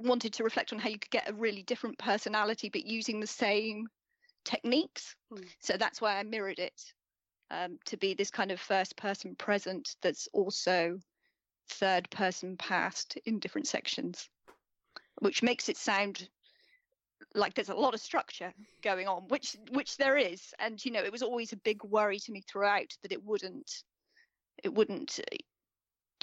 wanted 0.00 0.32
to 0.34 0.44
reflect 0.44 0.72
on 0.72 0.78
how 0.78 0.88
you 0.88 0.98
could 0.98 1.10
get 1.10 1.28
a 1.28 1.34
really 1.34 1.62
different 1.62 1.98
personality, 1.98 2.68
but 2.68 2.86
using 2.86 3.20
the 3.20 3.26
same 3.26 3.86
techniques. 4.44 5.14
Hmm. 5.32 5.44
So 5.60 5.76
that's 5.76 6.00
why 6.00 6.18
I 6.18 6.22
mirrored 6.22 6.58
it 6.58 6.80
um, 7.50 7.78
to 7.86 7.96
be 7.96 8.14
this 8.14 8.30
kind 8.30 8.50
of 8.50 8.60
first 8.60 8.96
person 8.96 9.34
present 9.36 9.96
that's 10.02 10.28
also 10.32 10.98
third 11.68 12.08
person 12.10 12.56
past 12.56 13.18
in 13.26 13.38
different 13.38 13.66
sections, 13.66 14.28
which 15.20 15.42
makes 15.42 15.68
it 15.68 15.76
sound 15.76 16.28
like 17.34 17.54
there's 17.54 17.68
a 17.68 17.74
lot 17.74 17.94
of 17.94 18.00
structure 18.00 18.52
going 18.82 19.08
on, 19.08 19.28
which 19.28 19.56
which 19.70 19.96
there 19.96 20.16
is. 20.16 20.54
And 20.58 20.82
you 20.84 20.90
know, 20.90 21.02
it 21.02 21.12
was 21.12 21.22
always 21.22 21.52
a 21.52 21.58
big 21.58 21.82
worry 21.84 22.18
to 22.20 22.32
me 22.32 22.42
throughout 22.42 22.92
that 23.02 23.12
it 23.12 23.22
wouldn't 23.24 23.70
it 24.62 24.72
wouldn't 24.72 25.20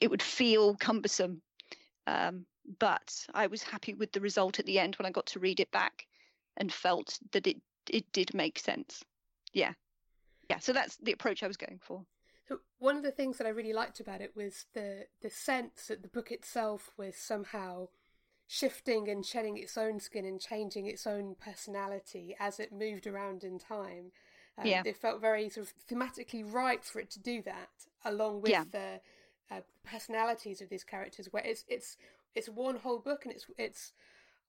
it 0.02 0.10
would 0.10 0.22
feel 0.22 0.76
cumbersome. 0.76 1.42
Um, 2.08 2.46
but 2.80 3.26
I 3.34 3.48
was 3.48 3.64
happy 3.64 3.94
with 3.94 4.12
the 4.12 4.22
result 4.22 4.60
at 4.60 4.66
the 4.66 4.80
end 4.80 4.96
when 4.96 5.06
I 5.06 5.12
got 5.12 5.26
to 5.28 5.40
read 5.40 5.60
it 5.60 5.72
back 5.72 6.08
and 6.58 6.72
felt 6.72 7.20
that 7.32 7.48
it 7.48 7.58
it 7.90 8.12
did 8.14 8.34
make 8.34 8.60
sense. 8.60 9.04
Yeah. 9.52 9.74
Yeah. 10.50 10.60
So 10.60 10.72
that's 10.74 10.98
the 10.98 11.12
approach 11.12 11.44
I 11.44 11.48
was 11.48 11.58
going 11.58 11.80
for. 11.82 12.06
So 12.48 12.60
one 12.80 12.98
of 12.98 13.04
the 13.04 13.12
things 13.12 13.38
that 13.38 13.48
I 13.48 13.52
really 13.52 13.74
liked 13.74 14.00
about 14.00 14.22
it 14.22 14.36
was 14.36 14.66
the 14.74 15.08
the 15.22 15.30
sense 15.30 15.88
that 15.88 16.02
the 16.02 16.08
book 16.08 16.32
itself 16.32 16.92
was 16.98 17.16
somehow 17.16 17.88
shifting 18.48 19.10
and 19.10 19.26
shedding 19.26 19.58
its 19.58 19.78
own 19.78 20.00
skin 20.00 20.26
and 20.26 20.40
changing 20.40 20.86
its 20.86 21.08
own 21.08 21.36
personality 21.36 22.36
as 22.40 22.60
it 22.60 22.72
moved 22.72 23.08
around 23.08 23.44
in 23.44 23.58
time. 23.60 24.12
Um, 24.58 24.68
Yeah. 24.68 24.84
It 24.86 24.98
felt 24.98 25.22
very 25.22 25.50
sort 25.50 25.68
of 25.68 25.74
thematically 25.88 26.44
right 26.46 26.84
for 26.84 27.00
it 27.00 27.10
to 27.12 27.20
do 27.20 27.42
that, 27.44 27.70
along 28.06 28.42
with 28.42 28.52
Yeah. 28.52 28.66
the 28.72 29.02
uh, 29.50 29.62
personalities 29.84 30.62
of 30.62 30.70
these 30.70 30.84
characters, 30.84 31.32
where 31.32 31.44
it's 31.44 31.66
it's 31.68 31.98
it's 32.36 32.50
one 32.50 32.78
whole 32.78 33.00
book 33.00 33.26
and 33.26 33.34
it's 33.34 33.46
it's 33.58 33.94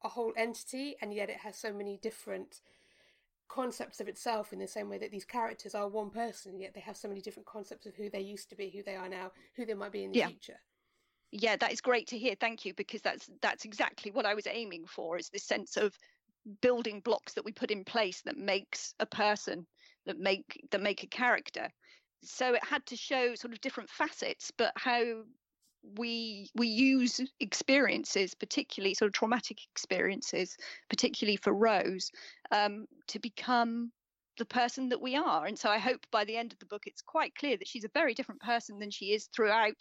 a 0.02 0.08
whole 0.08 0.32
entity, 0.36 0.96
and 1.00 1.14
yet 1.14 1.30
it 1.30 1.38
has 1.38 1.56
so 1.56 1.72
many 1.72 1.96
different 1.96 2.60
concepts 3.48 4.00
of 4.00 4.08
itself 4.08 4.52
in 4.52 4.58
the 4.58 4.66
same 4.66 4.88
way 4.88 4.98
that 4.98 5.10
these 5.10 5.24
characters 5.24 5.74
are 5.74 5.88
one 5.88 6.10
person, 6.10 6.52
and 6.52 6.60
yet 6.60 6.74
they 6.74 6.80
have 6.80 6.96
so 6.96 7.08
many 7.08 7.20
different 7.20 7.46
concepts 7.46 7.86
of 7.86 7.94
who 7.94 8.10
they 8.10 8.20
used 8.20 8.48
to 8.50 8.56
be, 8.56 8.70
who 8.70 8.82
they 8.82 8.96
are 8.96 9.08
now, 9.08 9.30
who 9.56 9.64
they 9.64 9.74
might 9.74 9.92
be 9.92 10.04
in 10.04 10.12
the 10.12 10.18
Yeah. 10.18 10.28
future. 10.28 10.60
yeah 11.30 11.56
that 11.56 11.72
is 11.72 11.80
great 11.80 12.06
to 12.06 12.18
hear 12.18 12.34
thank 12.38 12.64
you 12.64 12.72
because 12.74 13.00
that's 13.02 13.28
that's 13.42 13.64
exactly 13.64 14.10
what 14.12 14.26
i 14.26 14.34
was 14.34 14.46
aiming 14.46 14.86
for 14.86 15.18
is 15.18 15.28
this 15.30 15.42
sense 15.44 15.76
of 15.76 15.92
building 16.60 17.00
blocks 17.00 17.32
that 17.34 17.44
we 17.44 17.52
put 17.52 17.70
in 17.70 17.84
place 17.84 18.20
that 18.22 18.36
makes 18.36 18.94
a 19.00 19.06
person 19.06 19.66
that 20.06 20.18
make 20.18 20.60
that 20.70 20.80
make 20.80 21.02
a 21.02 21.08
character 21.08 21.68
so 22.22 22.54
it 22.54 22.64
had 22.64 22.84
to 22.86 22.96
show 22.96 23.34
sort 23.34 23.52
of 23.52 23.60
different 23.60 23.90
facets 23.90 24.52
but 24.56 24.72
how 24.76 25.02
we 25.96 26.48
we 26.54 26.66
use 26.66 27.20
experiences 27.40 28.34
particularly 28.34 28.94
sort 28.94 29.08
of 29.08 29.12
traumatic 29.12 29.58
experiences 29.72 30.56
particularly 30.88 31.36
for 31.36 31.52
rose 31.52 32.10
um, 32.50 32.86
to 33.06 33.18
become 33.18 33.92
the 34.38 34.44
person 34.44 34.88
that 34.88 35.00
we 35.00 35.14
are 35.14 35.46
and 35.46 35.58
so 35.58 35.68
i 35.68 35.78
hope 35.78 36.00
by 36.10 36.24
the 36.24 36.36
end 36.36 36.52
of 36.52 36.58
the 36.58 36.66
book 36.66 36.82
it's 36.86 37.02
quite 37.02 37.34
clear 37.36 37.56
that 37.56 37.68
she's 37.68 37.84
a 37.84 37.90
very 37.94 38.14
different 38.14 38.40
person 38.40 38.78
than 38.78 38.90
she 38.90 39.12
is 39.12 39.28
throughout 39.34 39.80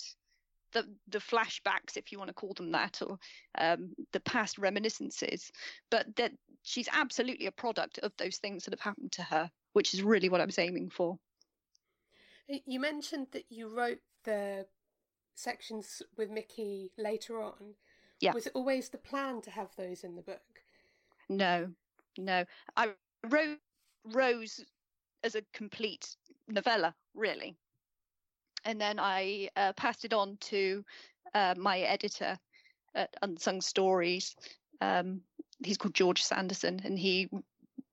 the 0.73 0.85
the 1.07 1.19
flashbacks, 1.19 1.95
if 1.95 2.11
you 2.11 2.17
want 2.17 2.27
to 2.27 2.33
call 2.33 2.53
them 2.53 2.71
that, 2.71 3.01
or 3.01 3.17
um, 3.57 3.93
the 4.11 4.19
past 4.19 4.57
reminiscences, 4.57 5.51
but 5.89 6.07
that 6.17 6.31
she's 6.63 6.89
absolutely 6.91 7.45
a 7.45 7.51
product 7.51 7.99
of 7.99 8.11
those 8.17 8.37
things 8.37 8.65
that 8.65 8.73
have 8.73 8.81
happened 8.81 9.11
to 9.13 9.23
her, 9.23 9.49
which 9.73 9.93
is 9.93 10.03
really 10.03 10.29
what 10.29 10.41
I 10.41 10.45
was 10.45 10.59
aiming 10.59 10.89
for. 10.89 11.17
You 12.47 12.79
mentioned 12.79 13.27
that 13.31 13.45
you 13.49 13.73
wrote 13.73 13.99
the 14.25 14.65
sections 15.35 16.01
with 16.17 16.29
Mickey 16.29 16.91
later 16.97 17.41
on. 17.41 17.75
Yeah. 18.19 18.33
Was 18.33 18.47
it 18.47 18.53
always 18.55 18.89
the 18.89 18.97
plan 18.97 19.41
to 19.41 19.51
have 19.51 19.75
those 19.75 20.03
in 20.03 20.15
the 20.15 20.21
book? 20.21 20.63
No, 21.29 21.69
no, 22.17 22.45
I 22.77 22.91
wrote 23.29 23.59
Rose 24.05 24.63
as 25.23 25.35
a 25.35 25.43
complete 25.53 26.15
novella, 26.47 26.93
really, 27.15 27.55
and 28.65 28.79
then 28.79 28.99
I 28.99 29.49
uh, 29.55 29.73
passed 29.73 30.05
it 30.05 30.13
on 30.13 30.37
to 30.41 30.83
uh, 31.33 31.55
my 31.57 31.79
editor 31.79 32.37
at 32.95 33.09
Unsung 33.21 33.61
Stories. 33.61 34.35
Um, 34.81 35.21
he's 35.63 35.77
called 35.77 35.93
George 35.93 36.23
Sandison, 36.23 36.83
and 36.85 36.99
he 36.99 37.29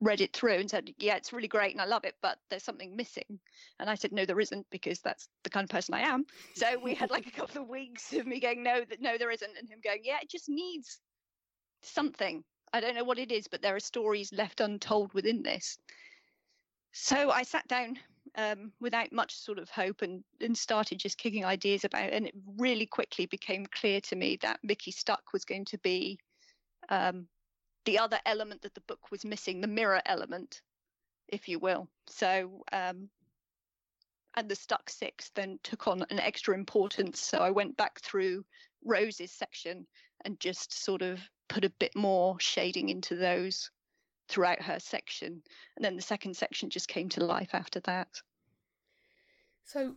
read 0.00 0.20
it 0.20 0.32
through 0.32 0.54
and 0.54 0.70
said, 0.70 0.92
"Yeah, 0.98 1.16
it's 1.16 1.32
really 1.32 1.48
great, 1.48 1.72
and 1.72 1.80
I 1.80 1.84
love 1.84 2.04
it, 2.04 2.16
but 2.22 2.38
there's 2.48 2.64
something 2.64 2.96
missing." 2.96 3.38
And 3.78 3.90
I 3.90 3.94
said, 3.94 4.12
"No, 4.12 4.24
there 4.24 4.40
isn't, 4.40 4.66
because 4.70 5.00
that's 5.00 5.28
the 5.42 5.50
kind 5.50 5.64
of 5.64 5.70
person 5.70 5.94
I 5.94 6.00
am." 6.00 6.26
So 6.54 6.78
we 6.78 6.94
had 6.94 7.10
like 7.10 7.26
a 7.26 7.30
couple 7.30 7.62
of 7.62 7.68
weeks 7.68 8.12
of 8.12 8.26
me 8.26 8.40
going, 8.40 8.62
"No, 8.62 8.84
that 8.84 9.00
no, 9.00 9.18
there 9.18 9.30
isn't," 9.30 9.56
and 9.58 9.68
him 9.68 9.80
going, 9.82 10.00
"Yeah, 10.04 10.18
it 10.22 10.30
just 10.30 10.48
needs 10.48 11.00
something. 11.82 12.44
I 12.72 12.80
don't 12.80 12.94
know 12.94 13.04
what 13.04 13.18
it 13.18 13.32
is, 13.32 13.48
but 13.48 13.62
there 13.62 13.76
are 13.76 13.80
stories 13.80 14.32
left 14.32 14.60
untold 14.60 15.12
within 15.12 15.42
this." 15.42 15.78
So 16.92 17.30
I 17.30 17.42
sat 17.42 17.66
down 17.68 17.98
um, 18.36 18.72
without 18.80 19.12
much 19.12 19.34
sort 19.34 19.58
of 19.58 19.70
hope 19.70 20.02
and, 20.02 20.24
and 20.40 20.56
started 20.56 20.98
just 20.98 21.18
kicking 21.18 21.44
ideas 21.44 21.84
about. 21.84 22.10
And 22.10 22.26
it 22.26 22.34
really 22.58 22.86
quickly 22.86 23.26
became 23.26 23.66
clear 23.66 24.00
to 24.02 24.16
me 24.16 24.38
that 24.42 24.60
Mickey 24.62 24.90
Stuck 24.90 25.32
was 25.32 25.44
going 25.44 25.64
to 25.66 25.78
be 25.78 26.18
um, 26.88 27.26
the 27.90 27.98
other 27.98 28.20
element 28.24 28.62
that 28.62 28.72
the 28.74 28.80
book 28.82 29.10
was 29.10 29.24
missing, 29.24 29.60
the 29.60 29.66
mirror 29.66 30.00
element, 30.06 30.62
if 31.26 31.48
you 31.48 31.58
will. 31.58 31.88
So, 32.06 32.62
um, 32.72 33.08
and 34.36 34.48
the 34.48 34.54
Stuck 34.54 34.88
Six 34.88 35.30
then 35.34 35.58
took 35.64 35.88
on 35.88 36.06
an 36.08 36.20
extra 36.20 36.54
importance. 36.54 37.20
So 37.20 37.38
I 37.38 37.50
went 37.50 37.76
back 37.76 38.00
through 38.00 38.44
Rose's 38.84 39.32
section 39.32 39.88
and 40.24 40.38
just 40.38 40.84
sort 40.84 41.02
of 41.02 41.18
put 41.48 41.64
a 41.64 41.72
bit 41.80 41.96
more 41.96 42.38
shading 42.38 42.90
into 42.90 43.16
those 43.16 43.72
throughout 44.28 44.62
her 44.62 44.78
section. 44.78 45.42
And 45.74 45.84
then 45.84 45.96
the 45.96 46.02
second 46.02 46.36
section 46.36 46.70
just 46.70 46.86
came 46.86 47.08
to 47.08 47.24
life 47.24 47.50
after 47.54 47.80
that. 47.80 48.22
So, 49.64 49.96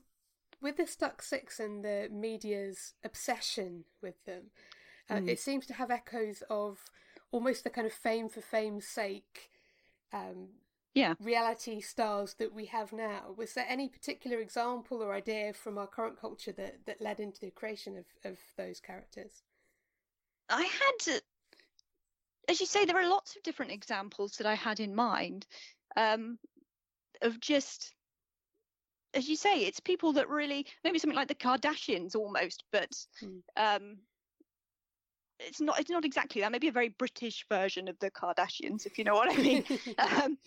with 0.60 0.78
the 0.78 0.88
Stuck 0.88 1.22
Six 1.22 1.60
and 1.60 1.86
the 1.86 2.10
media's 2.12 2.96
obsession 3.04 3.86
with 4.02 4.16
them, 4.26 4.50
uh, 5.12 5.18
Mm. 5.18 5.30
it 5.30 5.40
seems 5.40 5.68
to 5.68 5.76
have 5.76 5.92
echoes 5.92 6.42
of 6.50 6.90
almost 7.34 7.64
the 7.64 7.70
kind 7.70 7.88
of 7.88 7.92
fame 7.92 8.30
for 8.30 8.42
fame's 8.42 8.88
sake 8.88 9.50
um, 10.14 10.50
Yeah. 10.94 11.16
reality 11.20 11.82
stars 11.82 12.36
that 12.36 12.54
we 12.54 12.66
have 12.68 12.94
now. 12.94 13.34
Was 13.36 13.56
there 13.56 13.66
any 13.68 13.90
particular 13.90 14.38
example 14.40 15.02
or 15.02 15.14
idea 15.14 15.52
from 15.52 15.78
our 15.78 15.88
current 15.88 16.22
culture 16.22 16.52
that, 16.54 16.86
that 16.86 17.02
led 17.02 17.20
into 17.20 17.42
the 17.42 17.52
creation 17.52 17.98
of, 17.98 18.06
of 18.24 18.38
those 18.56 18.80
characters? 18.80 19.42
I 20.50 20.62
had, 20.64 21.22
as 22.48 22.60
you 22.60 22.68
say, 22.68 22.86
there 22.86 22.98
are 22.98 23.10
lots 23.10 23.36
of 23.36 23.42
different 23.44 23.72
examples 23.72 24.38
that 24.38 24.46
I 24.46 24.54
had 24.54 24.80
in 24.80 24.94
mind 24.94 25.48
um, 25.98 26.38
of 27.24 27.40
just, 27.40 27.96
as 29.16 29.28
you 29.28 29.36
say, 29.36 29.66
it's 29.66 29.80
people 29.80 30.14
that 30.14 30.30
really 30.30 30.68
maybe 30.84 31.00
something 31.00 31.18
like 31.18 31.30
the 31.30 31.36
Kardashians 31.36 32.16
almost, 32.16 32.64
but 32.72 32.92
Hmm. 33.20 33.40
um, 33.58 33.98
it's 35.48 35.62
not. 35.62 35.80
It's 35.80 35.90
not 35.90 36.06
exactly 36.06 36.42
that. 36.42 36.52
Maybe 36.52 36.68
a 36.68 36.72
very 36.72 36.90
British 36.90 37.46
version 37.50 37.88
of 37.88 37.98
the 38.00 38.12
Kardashians, 38.12 38.86
if 38.86 38.98
you 38.98 39.04
know 39.04 39.14
what 39.14 39.32
I 39.32 39.42
mean. 39.42 39.64
um, 39.98 40.38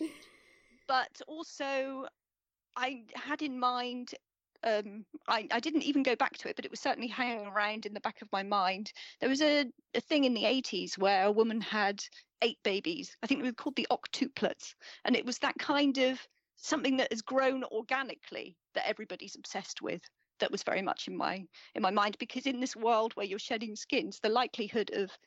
but 0.87 1.21
also, 1.27 2.05
I 2.75 3.03
had 3.15 3.41
in 3.41 3.59
mind. 3.59 4.13
Um, 4.63 5.05
I, 5.27 5.47
I 5.51 5.59
didn't 5.59 5.83
even 5.83 6.01
go 6.01 6.15
back 6.15 6.35
to 6.39 6.49
it, 6.49 6.55
but 6.55 6.65
it 6.65 6.71
was 6.71 6.79
certainly 6.79 7.07
hanging 7.07 7.45
around 7.45 7.85
in 7.85 7.93
the 7.93 7.99
back 7.99 8.23
of 8.23 8.27
my 8.31 8.41
mind. 8.41 8.91
There 9.19 9.29
was 9.29 9.41
a, 9.41 9.65
a 9.93 10.01
thing 10.01 10.23
in 10.23 10.33
the 10.33 10.43
80s 10.43 10.97
where 10.97 11.25
a 11.25 11.31
woman 11.31 11.61
had 11.61 12.03
eight 12.41 12.57
babies. 12.63 13.15
I 13.21 13.27
think 13.27 13.41
they 13.41 13.49
were 13.49 13.53
called 13.53 13.75
the 13.75 13.87
octuplets. 13.91 14.73
And 15.05 15.15
it 15.15 15.25
was 15.25 15.37
that 15.39 15.59
kind 15.59 15.99
of 15.99 16.19
something 16.57 16.97
that 16.97 17.11
has 17.11 17.21
grown 17.21 17.63
organically 17.65 18.57
that 18.73 18.87
everybody's 18.87 19.35
obsessed 19.35 19.81
with. 19.81 20.01
That 20.39 20.51
was 20.51 20.63
very 20.63 20.81
much 20.81 21.07
in 21.07 21.17
my 21.17 21.45
in 21.75 21.81
my 21.81 21.91
mind 21.91 22.17
because 22.19 22.45
in 22.45 22.59
this 22.59 22.75
world 22.75 23.13
where 23.15 23.25
you're 23.25 23.39
shedding 23.39 23.75
skins, 23.75 24.19
the 24.19 24.29
likelihood 24.29 24.91
of 24.93 25.17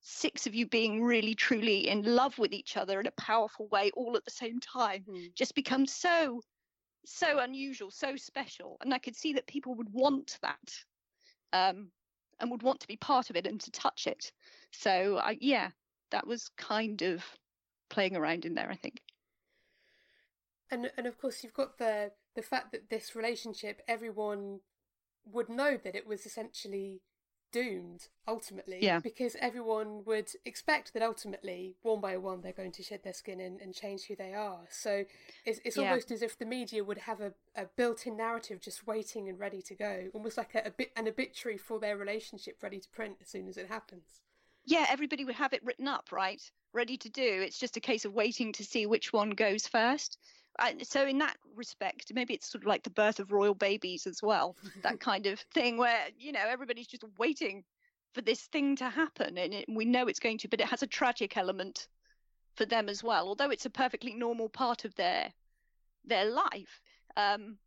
six 0.00 0.46
of 0.46 0.54
you 0.54 0.66
being 0.66 1.02
really 1.02 1.34
truly 1.34 1.88
in 1.88 2.02
love 2.02 2.38
with 2.38 2.52
each 2.52 2.76
other 2.76 3.00
in 3.00 3.06
a 3.06 3.12
powerful 3.12 3.66
way 3.68 3.90
all 3.94 4.16
at 4.16 4.24
the 4.24 4.30
same 4.30 4.60
time 4.60 5.04
Hmm. 5.06 5.26
just 5.34 5.54
becomes 5.54 5.92
so 5.92 6.40
so 7.04 7.38
unusual 7.38 7.90
so 7.90 8.16
special. 8.16 8.76
And 8.80 8.92
i 8.94 8.98
could 8.98 9.16
see 9.16 9.32
that 9.34 9.46
people 9.46 9.74
would 9.74 9.92
want 9.92 10.38
that 10.42 10.84
um 11.52 11.90
and 12.40 12.50
would 12.50 12.62
want 12.62 12.80
to 12.80 12.88
be 12.88 12.96
part 12.96 13.30
of 13.30 13.36
it 13.36 13.46
and 13.46 13.60
to 13.62 13.70
touch 13.70 14.06
it. 14.06 14.32
So 14.72 15.18
I, 15.18 15.38
yeah 15.40 15.70
that 16.10 16.26
was 16.26 16.48
kind 16.50 17.02
of 17.02 17.24
playing 17.90 18.16
around 18.16 18.44
in 18.44 18.54
there 18.54 18.70
i 18.70 18.76
think. 18.76 19.02
And 20.70 20.90
and 20.96 21.06
of 21.06 21.18
course 21.18 21.42
you've 21.42 21.52
got 21.54 21.78
the 21.78 22.12
the 22.36 22.42
fact 22.42 22.70
that 22.72 22.88
this 22.90 23.16
relationship 23.16 23.82
everyone 23.88 24.60
would 25.24 25.48
know 25.48 25.76
that 25.82 25.96
it 25.96 26.06
was 26.06 26.24
essentially 26.24 27.02
doomed 27.52 28.08
ultimately 28.28 28.78
Yeah. 28.82 28.98
because 29.00 29.36
everyone 29.40 30.04
would 30.04 30.28
expect 30.44 30.92
that 30.92 31.02
ultimately 31.02 31.76
one 31.82 32.00
by 32.00 32.16
one 32.16 32.40
they're 32.42 32.52
going 32.52 32.72
to 32.72 32.82
shed 32.82 33.02
their 33.02 33.14
skin 33.14 33.40
and, 33.40 33.60
and 33.60 33.72
change 33.74 34.04
who 34.04 34.16
they 34.16 34.34
are 34.34 34.66
so 34.68 35.04
it's, 35.44 35.60
it's 35.64 35.76
Yeah. 35.76 35.84
almost 35.90 36.10
as 36.10 36.22
if 36.22 36.38
the 36.38 36.44
media 36.44 36.84
would 36.84 36.98
have 36.98 37.20
a, 37.20 37.32
a 37.54 37.66
built-in 37.76 38.16
narrative 38.16 38.60
just 38.60 38.86
waiting 38.86 39.28
and 39.28 39.38
ready 39.38 39.62
to 39.62 39.74
go 39.74 40.10
almost 40.12 40.36
like 40.36 40.54
a, 40.54 40.62
a 40.66 40.70
bit 40.70 40.92
an 40.96 41.08
obituary 41.08 41.56
for 41.56 41.78
their 41.78 41.96
relationship 41.96 42.62
ready 42.62 42.80
to 42.80 42.88
print 42.90 43.16
as 43.22 43.28
soon 43.28 43.48
as 43.48 43.56
it 43.56 43.68
happens 43.68 44.20
yeah, 44.68 44.84
everybody 44.88 45.24
would 45.24 45.36
have 45.36 45.52
it 45.52 45.64
written 45.64 45.86
up, 45.86 46.10
right? 46.10 46.42
Ready 46.72 46.96
to 46.96 47.08
do. 47.08 47.22
It's 47.22 47.56
just 47.60 47.76
a 47.76 47.80
case 47.80 48.04
of 48.04 48.14
waiting 48.14 48.52
to 48.54 48.64
see 48.64 48.84
which 48.84 49.12
one 49.12 49.30
goes 49.30 49.68
first. 49.68 50.18
So 50.82 51.06
in 51.06 51.18
that 51.18 51.36
respect, 51.54 52.12
maybe 52.14 52.34
it's 52.34 52.50
sort 52.50 52.62
of 52.62 52.66
like 52.66 52.82
the 52.82 52.90
birth 52.90 53.20
of 53.20 53.32
royal 53.32 53.54
babies 53.54 54.06
as 54.06 54.22
well, 54.22 54.56
that 54.82 55.00
kind 55.00 55.26
of 55.26 55.40
thing 55.52 55.76
where, 55.76 56.06
you 56.18 56.32
know, 56.32 56.44
everybody's 56.46 56.86
just 56.86 57.04
waiting 57.18 57.64
for 58.14 58.22
this 58.22 58.42
thing 58.46 58.76
to 58.76 58.88
happen 58.88 59.36
and 59.36 59.52
it, 59.52 59.66
we 59.68 59.84
know 59.84 60.06
it's 60.06 60.20
going 60.20 60.38
to, 60.38 60.48
but 60.48 60.60
it 60.60 60.66
has 60.66 60.82
a 60.82 60.86
tragic 60.86 61.36
element 61.36 61.88
for 62.54 62.64
them 62.64 62.88
as 62.88 63.02
well, 63.02 63.28
although 63.28 63.50
it's 63.50 63.66
a 63.66 63.70
perfectly 63.70 64.14
normal 64.14 64.48
part 64.48 64.84
of 64.84 64.94
their 64.94 65.32
their 66.04 66.24
life. 66.24 66.80
Um, 67.16 67.58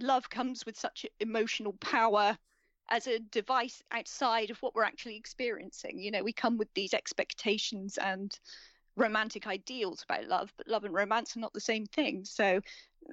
love 0.00 0.28
comes 0.28 0.66
with 0.66 0.78
such 0.78 1.06
emotional 1.20 1.72
power 1.74 2.36
as 2.88 3.06
a 3.06 3.18
device 3.18 3.82
outside 3.90 4.50
of 4.50 4.58
what 4.58 4.74
we're 4.74 4.82
actually 4.84 5.16
experiencing. 5.16 5.98
You 5.98 6.10
know, 6.10 6.22
we 6.22 6.32
come 6.32 6.58
with 6.58 6.72
these 6.74 6.94
expectations 6.94 7.98
and 7.98 8.38
romantic 8.96 9.46
ideals 9.46 10.02
about 10.02 10.26
love, 10.26 10.52
but 10.56 10.68
love 10.68 10.84
and 10.84 10.94
romance 10.94 11.36
are 11.36 11.40
not 11.40 11.52
the 11.52 11.60
same 11.60 11.86
thing. 11.86 12.24
So 12.24 12.60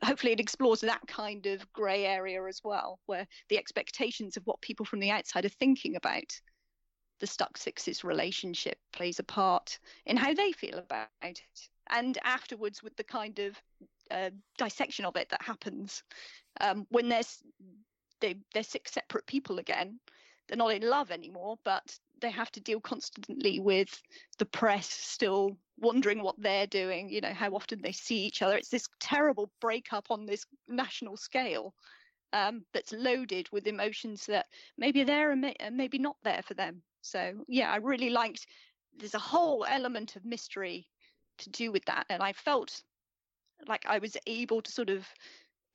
hopefully 0.04 0.34
it 0.34 0.40
explores 0.40 0.82
that 0.82 1.06
kind 1.08 1.46
of 1.46 1.72
grey 1.74 2.06
area 2.06 2.44
as 2.46 2.62
well, 2.64 3.00
where 3.06 3.28
the 3.50 3.58
expectations 3.58 4.38
of 4.38 4.44
what 4.46 4.62
people 4.62 4.86
from 4.86 5.00
the 5.00 5.12
outside 5.12 5.46
are 5.46 5.50
thinking 5.50 5.96
about 5.96 6.40
the 7.20 7.28
stuck 7.28 7.58
sixes 7.58 8.04
relationship 8.04 8.78
plays 8.92 9.20
a 9.20 9.24
part 9.24 9.80
in 10.06 10.18
how 10.18 10.34
they 10.34 10.52
feel 10.52 10.78
about 10.78 11.08
it. 11.22 11.42
And 11.90 12.18
afterwards, 12.24 12.82
with 12.82 12.96
the 12.96 13.04
kind 13.04 13.40
of 13.40 13.62
uh, 14.10 14.30
dissection 14.58 15.06
of 15.06 15.16
it 15.16 15.30
that 15.30 15.42
happens 15.42 16.04
um, 16.62 16.86
when 16.90 17.10
there's 17.10 17.40
they, 18.20 18.36
they're 18.54 18.64
six 18.64 18.92
separate 18.92 19.26
people 19.26 19.60
again. 19.60 20.00
They're 20.48 20.58
not 20.58 20.74
in 20.74 20.90
love 20.90 21.12
anymore, 21.12 21.58
but 21.64 21.98
they 22.24 22.32
have 22.32 22.52
to 22.52 22.62
deal 22.62 22.80
constantly 22.80 23.60
with 23.60 24.02
the 24.40 24.46
press 24.46 24.88
still 24.88 25.58
wondering 25.78 26.24
what 26.24 26.42
they're 26.42 26.66
doing, 26.66 27.10
you 27.10 27.20
know, 27.20 27.34
how 27.34 27.54
often 27.54 27.82
they 27.82 27.92
see 27.92 28.26
each 28.26 28.42
other. 28.42 28.56
It's 28.56 28.70
this 28.70 28.88
terrible 29.00 29.52
breakup 29.60 30.10
on 30.10 30.26
this 30.26 30.46
national 30.68 31.18
scale 31.18 31.74
um, 32.32 32.64
that's 32.74 32.94
loaded 32.94 33.50
with 33.52 33.68
emotions 33.68 34.26
that 34.28 34.46
maybe 34.78 35.04
there 35.04 35.32
and 35.32 35.42
may, 35.42 35.56
maybe 35.72 35.98
not 35.98 36.16
there 36.24 36.42
for 36.48 36.54
them. 36.54 36.82
So, 37.02 37.34
yeah, 37.50 37.70
I 37.70 37.76
really 37.78 38.10
liked 38.10 38.48
there's 38.98 39.16
a 39.16 39.20
whole 39.20 39.66
element 39.68 40.16
of 40.16 40.24
mystery 40.24 40.88
to 41.40 41.50
do 41.50 41.74
with 41.74 41.84
that. 41.86 42.06
And 42.10 42.24
I 42.24 42.32
felt 42.32 42.82
like 43.68 43.86
I 43.86 44.00
was 44.00 44.16
able 44.28 44.62
to 44.62 44.72
sort 44.72 44.90
of 44.90 45.06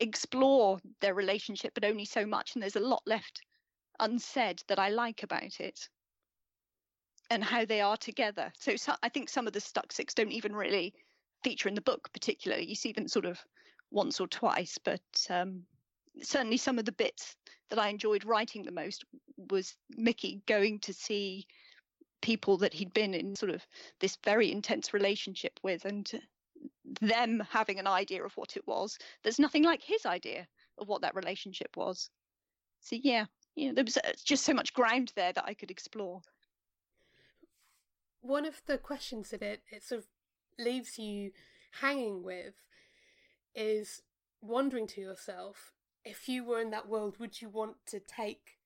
explore 0.00 0.78
their 1.02 1.14
relationship, 1.14 1.74
but 1.74 1.84
only 1.84 2.06
so 2.06 2.24
much. 2.24 2.54
And 2.54 2.62
there's 2.62 2.76
a 2.76 2.80
lot 2.80 3.02
left 3.04 3.42
unsaid 4.00 4.62
that 4.68 4.78
I 4.78 4.88
like 4.88 5.22
about 5.22 5.60
it 5.60 5.88
and 7.30 7.44
how 7.44 7.64
they 7.64 7.80
are 7.80 7.96
together. 7.96 8.52
So, 8.58 8.76
so 8.76 8.94
I 9.02 9.08
think 9.08 9.28
some 9.28 9.46
of 9.46 9.52
the 9.52 9.60
stuck 9.60 9.92
six 9.92 10.14
don't 10.14 10.32
even 10.32 10.54
really 10.54 10.94
feature 11.44 11.68
in 11.68 11.74
the 11.74 11.80
book, 11.80 12.08
particularly. 12.12 12.66
You 12.66 12.74
see 12.74 12.92
them 12.92 13.08
sort 13.08 13.26
of 13.26 13.38
once 13.90 14.20
or 14.20 14.26
twice, 14.26 14.78
but 14.82 15.00
um, 15.30 15.62
certainly 16.22 16.56
some 16.56 16.78
of 16.78 16.84
the 16.84 16.92
bits 16.92 17.36
that 17.70 17.78
I 17.78 17.88
enjoyed 17.88 18.24
writing 18.24 18.64
the 18.64 18.72
most 18.72 19.04
was 19.50 19.76
Mickey 19.96 20.42
going 20.46 20.80
to 20.80 20.92
see 20.92 21.46
people 22.20 22.56
that 22.58 22.74
he'd 22.74 22.92
been 22.92 23.14
in 23.14 23.36
sort 23.36 23.50
of 23.50 23.64
this 24.00 24.18
very 24.24 24.50
intense 24.50 24.92
relationship 24.92 25.58
with 25.62 25.84
and 25.84 26.10
them 27.00 27.42
having 27.50 27.78
an 27.78 27.86
idea 27.86 28.24
of 28.24 28.36
what 28.36 28.56
it 28.56 28.66
was 28.66 28.98
there's 29.22 29.38
nothing 29.38 29.62
like 29.62 29.82
his 29.82 30.04
idea 30.04 30.46
of 30.78 30.88
what 30.88 31.02
that 31.02 31.14
relationship 31.14 31.76
was 31.76 32.10
so 32.80 32.96
yeah 33.00 33.24
you 33.54 33.68
know 33.68 33.74
there 33.74 33.84
was 33.84 33.96
uh, 33.98 34.12
just 34.24 34.44
so 34.44 34.52
much 34.52 34.74
ground 34.74 35.12
there 35.14 35.32
that 35.32 35.44
i 35.46 35.54
could 35.54 35.70
explore 35.70 36.20
one 38.20 38.44
of 38.44 38.62
the 38.66 38.78
questions 38.78 39.30
that 39.30 39.42
it, 39.42 39.62
it 39.70 39.82
sort 39.82 40.00
of 40.00 40.06
leaves 40.58 40.98
you 40.98 41.32
hanging 41.80 42.22
with 42.22 42.54
is 43.54 44.02
wondering 44.40 44.86
to 44.86 45.00
yourself 45.00 45.72
if 46.04 46.28
you 46.28 46.44
were 46.44 46.60
in 46.60 46.70
that 46.70 46.88
world 46.88 47.16
would 47.18 47.40
you 47.40 47.48
want 47.48 47.74
to 47.86 48.00
take 48.00 48.58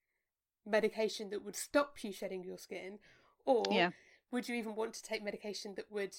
medication 0.67 1.31
that 1.31 1.45
would 1.45 1.57
stop 1.57 1.97
you 2.03 2.13
shedding 2.13 2.45
your 2.45 2.59
skin 2.59 2.99
or 3.45 3.65
yeah. 3.71 3.91
would 4.31 4.49
you 4.49 4.55
even 4.55 4.75
want 4.75 4.93
to 4.93 5.03
take 5.03 5.25
medication 5.25 5.75
that 5.75 5.91
would 5.91 6.15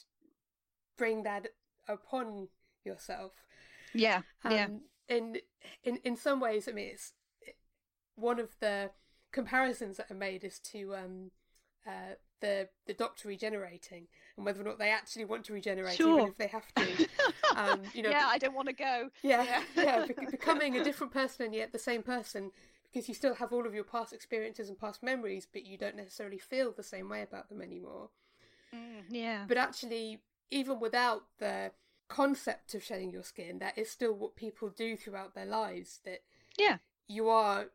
bring 0.97 1.23
that 1.23 1.47
upon 1.87 2.47
yourself. 2.83 3.31
Yeah, 3.93 4.21
um, 4.43 4.51
yeah. 4.51 4.67
In 5.09 5.37
in 5.83 5.97
in 6.03 6.15
some 6.15 6.39
ways, 6.39 6.67
I 6.67 6.71
mean, 6.71 6.89
it's 6.93 7.13
one 8.15 8.39
of 8.39 8.55
the 8.59 8.91
comparisons 9.31 9.97
that 9.97 10.09
are 10.11 10.15
made 10.15 10.43
is 10.43 10.59
to 10.59 10.95
um, 10.95 11.31
uh, 11.87 12.15
the 12.41 12.67
the 12.85 12.93
Doctor 12.93 13.27
regenerating 13.27 14.07
and 14.37 14.45
whether 14.45 14.61
or 14.61 14.65
not 14.65 14.79
they 14.79 14.89
actually 14.89 15.25
want 15.25 15.45
to 15.45 15.53
regenerate, 15.53 15.95
sure. 15.95 16.19
even 16.19 16.29
if 16.29 16.37
they 16.37 16.47
have 16.47 16.73
to. 16.75 17.07
Um, 17.55 17.81
you 17.93 18.01
know, 18.01 18.09
yeah, 18.09 18.25
I 18.25 18.39
don't 18.39 18.55
want 18.55 18.67
to 18.69 18.73
go. 18.73 19.11
Yeah, 19.21 19.43
yeah, 19.75 20.05
yeah 20.17 20.25
becoming 20.31 20.75
a 20.75 20.83
different 20.83 21.13
person 21.13 21.45
and 21.45 21.53
yet 21.53 21.71
the 21.71 21.77
same 21.77 22.01
person 22.01 22.49
because 22.93 23.07
you 23.07 23.13
still 23.13 23.35
have 23.35 23.51
all 23.51 23.65
of 23.65 23.73
your 23.73 23.83
past 23.83 24.13
experiences 24.13 24.69
and 24.69 24.79
past 24.79 25.03
memories, 25.03 25.47
but 25.51 25.65
you 25.65 25.77
don't 25.77 25.95
necessarily 25.95 26.37
feel 26.37 26.71
the 26.71 26.83
same 26.83 27.09
way 27.09 27.21
about 27.21 27.49
them 27.49 27.61
anymore. 27.61 28.09
Mm, 28.73 29.03
yeah. 29.09 29.45
But 29.47 29.57
actually, 29.57 30.21
even 30.51 30.79
without 30.79 31.23
the 31.39 31.71
concept 32.07 32.75
of 32.75 32.83
shedding 32.83 33.11
your 33.11 33.23
skin, 33.23 33.59
that 33.59 33.77
is 33.77 33.89
still 33.89 34.13
what 34.13 34.35
people 34.35 34.69
do 34.69 34.95
throughout 34.95 35.33
their 35.33 35.45
lives. 35.45 35.99
That 36.05 36.21
yeah, 36.57 36.77
you 37.07 37.29
are 37.29 37.67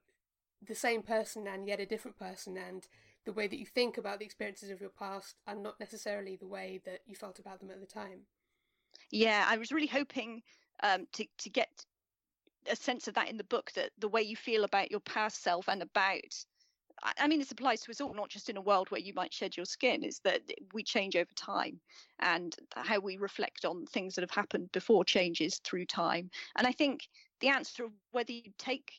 the 0.67 0.75
same 0.75 1.03
person 1.03 1.47
and 1.47 1.67
yet 1.67 1.81
a 1.81 1.87
different 1.87 2.19
person, 2.19 2.57
and 2.57 2.87
the 3.29 3.35
way 3.35 3.47
that 3.47 3.59
you 3.59 3.67
think 3.67 3.99
about 3.99 4.19
the 4.19 4.25
experiences 4.25 4.71
of 4.71 4.81
your 4.81 4.89
past 4.89 5.37
and 5.47 5.63
not 5.63 5.79
necessarily 5.79 6.37
the 6.37 6.47
way 6.47 6.81
that 6.87 7.01
you 7.07 7.15
felt 7.15 7.39
about 7.39 7.61
them 7.61 7.71
at 7.71 7.79
the 7.79 7.87
time. 7.87 8.21
Yeah, 9.11 9.45
I 9.47 9.59
was 9.59 9.71
really 9.71 9.87
hoping 9.87 10.41
um, 10.83 11.07
to 11.13 11.27
to 11.41 11.51
get 11.51 11.69
a 12.71 12.75
sense 12.75 13.07
of 13.07 13.13
that 13.15 13.29
in 13.29 13.37
the 13.37 13.45
book 13.45 13.71
that 13.73 13.91
the 13.99 14.09
way 14.09 14.23
you 14.23 14.35
feel 14.35 14.65
about 14.65 14.91
your 14.91 15.01
past 15.01 15.43
self 15.43 15.69
and 15.69 15.83
about 15.83 16.45
I 17.19 17.29
mean, 17.29 17.39
this 17.39 17.53
applies 17.53 17.83
to 17.83 17.91
us 17.93 18.01
all, 18.01 18.13
not 18.13 18.31
just 18.31 18.49
in 18.49 18.57
a 18.57 18.63
world 18.63 18.91
where 18.91 19.01
you 19.01 19.13
might 19.15 19.33
shed 19.33 19.57
your 19.57 19.67
skin, 19.67 20.03
is 20.03 20.19
that 20.25 20.41
we 20.73 20.83
change 20.83 21.15
over 21.15 21.31
time 21.37 21.79
and 22.19 22.57
how 22.75 22.99
we 22.99 23.19
reflect 23.19 23.65
on 23.65 23.87
things 23.87 24.15
that 24.15 24.23
have 24.23 24.33
happened 24.33 24.73
before 24.73 25.05
changes 25.05 25.61
through 25.63 25.85
time. 25.85 26.29
And 26.57 26.67
I 26.67 26.73
think 26.73 27.07
the 27.39 27.49
answer 27.49 27.85
of 27.85 27.93
whether 28.11 28.33
you 28.33 28.51
take 28.59 28.95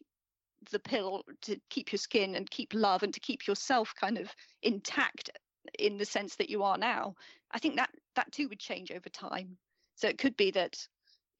the 0.71 0.79
pill 0.79 1.23
to 1.41 1.59
keep 1.69 1.91
your 1.91 1.97
skin 1.97 2.35
and 2.35 2.49
keep 2.49 2.73
love 2.73 3.03
and 3.03 3.13
to 3.13 3.19
keep 3.19 3.47
yourself 3.47 3.93
kind 3.99 4.17
of 4.17 4.33
intact 4.61 5.29
in 5.77 5.97
the 5.97 6.05
sense 6.05 6.35
that 6.35 6.49
you 6.49 6.63
are 6.63 6.77
now, 6.77 7.15
I 7.51 7.59
think 7.59 7.75
that 7.75 7.89
that 8.15 8.31
too 8.31 8.47
would 8.49 8.59
change 8.59 8.91
over 8.91 9.09
time. 9.09 9.57
So 9.95 10.07
it 10.07 10.17
could 10.17 10.37
be 10.37 10.51
that 10.51 10.77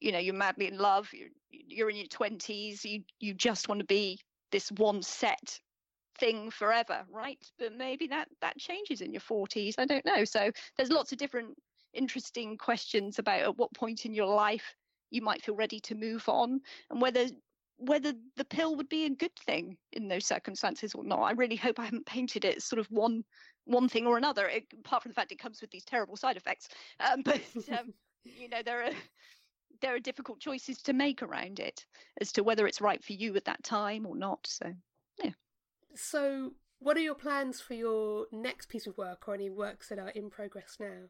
you 0.00 0.12
know 0.12 0.18
you're 0.18 0.34
madly 0.34 0.66
in 0.66 0.78
love, 0.78 1.08
you're, 1.12 1.28
you're 1.50 1.90
in 1.90 1.96
your 1.96 2.06
20s, 2.06 2.84
you 2.84 3.02
you 3.18 3.34
just 3.34 3.68
want 3.68 3.80
to 3.80 3.86
be 3.86 4.20
this 4.50 4.70
one 4.72 5.02
set 5.02 5.60
thing 6.18 6.50
forever, 6.50 7.04
right? 7.10 7.38
But 7.58 7.76
maybe 7.76 8.06
that 8.08 8.28
that 8.40 8.58
changes 8.58 9.00
in 9.00 9.12
your 9.12 9.22
40s. 9.22 9.74
I 9.78 9.86
don't 9.86 10.04
know. 10.04 10.24
So 10.24 10.50
there's 10.76 10.90
lots 10.90 11.12
of 11.12 11.18
different 11.18 11.56
interesting 11.92 12.56
questions 12.56 13.18
about 13.18 13.40
at 13.40 13.56
what 13.56 13.74
point 13.74 14.04
in 14.04 14.14
your 14.14 14.26
life 14.26 14.74
you 15.10 15.22
might 15.22 15.42
feel 15.42 15.56
ready 15.56 15.80
to 15.80 15.94
move 15.94 16.28
on 16.28 16.60
and 16.90 17.00
whether 17.00 17.26
whether 17.80 18.12
the 18.36 18.44
pill 18.44 18.76
would 18.76 18.88
be 18.88 19.06
a 19.06 19.10
good 19.10 19.34
thing 19.46 19.76
in 19.92 20.06
those 20.06 20.26
circumstances 20.26 20.94
or 20.94 21.02
not. 21.02 21.20
I 21.20 21.32
really 21.32 21.56
hope 21.56 21.80
I 21.80 21.86
haven't 21.86 22.06
painted 22.06 22.44
it 22.44 22.58
as 22.58 22.64
sort 22.64 22.78
of 22.78 22.86
one 22.90 23.24
one 23.64 23.88
thing 23.88 24.06
or 24.06 24.16
another, 24.16 24.48
it, 24.48 24.64
apart 24.84 25.02
from 25.02 25.10
the 25.10 25.14
fact 25.14 25.32
it 25.32 25.38
comes 25.38 25.60
with 25.60 25.70
these 25.70 25.84
terrible 25.84 26.16
side 26.16 26.36
effects. 26.36 26.68
Um, 27.00 27.22
but 27.22 27.40
um, 27.70 27.94
you 28.24 28.48
know 28.48 28.62
there 28.64 28.84
are 28.84 28.92
there 29.80 29.94
are 29.94 30.00
difficult 30.00 30.40
choices 30.40 30.82
to 30.82 30.92
make 30.92 31.22
around 31.22 31.58
it 31.58 31.86
as 32.20 32.32
to 32.32 32.42
whether 32.42 32.66
it's 32.66 32.82
right 32.82 33.02
for 33.02 33.14
you 33.14 33.34
at 33.36 33.46
that 33.46 33.62
time 33.62 34.04
or 34.04 34.16
not. 34.16 34.46
So 34.46 34.72
yeah. 35.22 35.32
So, 35.94 36.52
what 36.78 36.96
are 36.96 37.00
your 37.00 37.14
plans 37.14 37.60
for 37.60 37.74
your 37.74 38.26
next 38.30 38.68
piece 38.68 38.86
of 38.86 38.98
work 38.98 39.26
or 39.26 39.34
any 39.34 39.48
works 39.48 39.88
that 39.88 39.98
are 39.98 40.10
in 40.10 40.28
progress 40.28 40.76
now? 40.78 41.08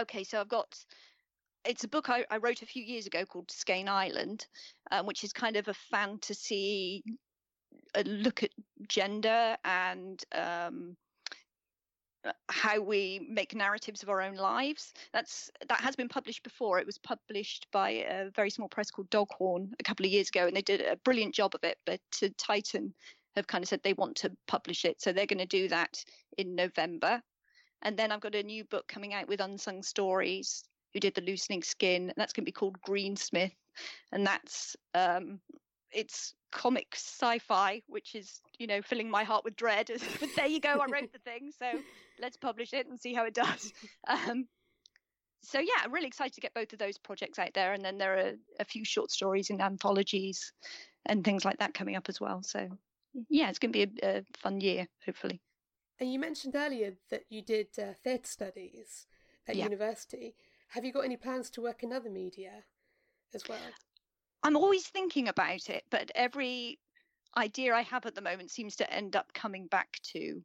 Okay, 0.00 0.24
so 0.24 0.40
I've 0.40 0.48
got 0.48 0.76
it's 1.64 1.84
a 1.84 1.88
book 1.88 2.10
I, 2.10 2.24
I 2.30 2.38
wrote 2.38 2.62
a 2.62 2.66
few 2.66 2.82
years 2.82 3.06
ago 3.06 3.24
called 3.24 3.50
Skein 3.50 3.88
Island, 3.88 4.46
um, 4.90 5.06
which 5.06 5.24
is 5.24 5.32
kind 5.32 5.56
of 5.56 5.68
a 5.68 5.74
fantasy 5.74 7.02
a 7.94 8.02
look 8.04 8.42
at 8.42 8.50
gender 8.88 9.56
and 9.64 10.22
um, 10.34 10.96
how 12.48 12.80
we 12.80 13.26
make 13.28 13.54
narratives 13.54 14.02
of 14.02 14.08
our 14.08 14.22
own 14.22 14.36
lives. 14.36 14.92
That's 15.12 15.50
that 15.68 15.80
has 15.80 15.96
been 15.96 16.08
published 16.08 16.42
before. 16.42 16.78
It 16.78 16.86
was 16.86 16.98
published 16.98 17.66
by 17.72 17.90
a 17.90 18.30
very 18.30 18.50
small 18.50 18.68
press 18.68 18.90
called 18.90 19.10
Doghorn 19.10 19.74
a 19.78 19.82
couple 19.82 20.06
of 20.06 20.12
years 20.12 20.28
ago, 20.28 20.46
and 20.46 20.56
they 20.56 20.62
did 20.62 20.80
a 20.80 20.96
brilliant 21.04 21.34
job 21.34 21.54
of 21.54 21.64
it. 21.64 21.78
But 21.84 22.00
uh, 22.22 22.28
Titan 22.38 22.94
have 23.36 23.46
kind 23.46 23.64
of 23.64 23.68
said 23.68 23.80
they 23.82 23.94
want 23.94 24.16
to 24.16 24.32
publish 24.46 24.84
it. 24.84 25.00
So 25.00 25.12
they're 25.12 25.26
going 25.26 25.38
to 25.38 25.46
do 25.46 25.68
that 25.68 26.04
in 26.38 26.54
November. 26.54 27.20
And 27.82 27.96
then 27.96 28.12
I've 28.12 28.20
got 28.20 28.34
a 28.34 28.42
new 28.42 28.64
book 28.64 28.86
coming 28.86 29.12
out 29.12 29.26
with 29.26 29.40
Unsung 29.40 29.82
Stories, 29.82 30.62
who 30.92 31.00
did 31.00 31.14
The 31.14 31.22
Loosening 31.22 31.62
Skin. 31.62 32.02
And 32.02 32.14
that's 32.16 32.32
going 32.32 32.44
to 32.44 32.48
be 32.48 32.52
called 32.52 32.80
Greensmith. 32.82 33.52
And 34.12 34.26
that's 34.26 34.76
um, 34.94 35.40
it's 35.92 36.34
comic 36.50 36.88
sci-fi, 36.94 37.82
which 37.86 38.14
is 38.14 38.40
you 38.58 38.66
know 38.66 38.82
filling 38.82 39.10
my 39.10 39.24
heart 39.24 39.44
with 39.44 39.56
dread. 39.56 39.90
but 40.20 40.28
there 40.36 40.46
you 40.46 40.60
go, 40.60 40.70
I 40.70 40.86
wrote 40.86 41.12
the 41.12 41.18
thing, 41.18 41.50
so 41.58 41.66
let's 42.20 42.36
publish 42.36 42.72
it 42.72 42.86
and 42.86 43.00
see 43.00 43.14
how 43.14 43.24
it 43.24 43.34
does. 43.34 43.72
Um, 44.08 44.46
so 45.44 45.58
yeah, 45.58 45.74
I'm 45.82 45.92
really 45.92 46.06
excited 46.06 46.34
to 46.34 46.40
get 46.40 46.54
both 46.54 46.72
of 46.72 46.78
those 46.78 46.98
projects 46.98 47.38
out 47.38 47.52
there, 47.54 47.72
and 47.72 47.84
then 47.84 47.98
there 47.98 48.16
are 48.16 48.32
a 48.60 48.64
few 48.64 48.84
short 48.84 49.10
stories 49.10 49.50
in 49.50 49.60
anthologies 49.60 50.52
and 51.06 51.24
things 51.24 51.44
like 51.44 51.58
that 51.58 51.74
coming 51.74 51.96
up 51.96 52.08
as 52.08 52.20
well. 52.20 52.42
So 52.42 52.68
yeah, 53.28 53.48
it's 53.48 53.58
going 53.58 53.72
to 53.72 53.86
be 53.86 54.00
a, 54.02 54.18
a 54.18 54.24
fun 54.38 54.60
year, 54.60 54.86
hopefully. 55.04 55.40
And 55.98 56.12
you 56.12 56.18
mentioned 56.18 56.54
earlier 56.54 56.94
that 57.10 57.24
you 57.28 57.42
did 57.42 57.68
uh, 57.78 57.94
theatre 58.04 58.28
studies 58.28 59.06
at 59.48 59.56
yeah. 59.56 59.64
university. 59.64 60.36
Have 60.72 60.86
you 60.86 60.92
got 60.92 61.04
any 61.04 61.18
plans 61.18 61.50
to 61.50 61.60
work 61.60 61.82
in 61.82 61.92
other 61.92 62.08
media 62.08 62.50
as 63.34 63.42
well? 63.46 63.58
I'm 64.42 64.56
always 64.56 64.86
thinking 64.86 65.28
about 65.28 65.68
it, 65.68 65.84
but 65.90 66.10
every 66.14 66.78
idea 67.36 67.74
I 67.74 67.82
have 67.82 68.06
at 68.06 68.14
the 68.14 68.22
moment 68.22 68.50
seems 68.50 68.76
to 68.76 68.90
end 68.92 69.14
up 69.14 69.32
coming 69.34 69.66
back 69.66 69.98
to 70.14 70.42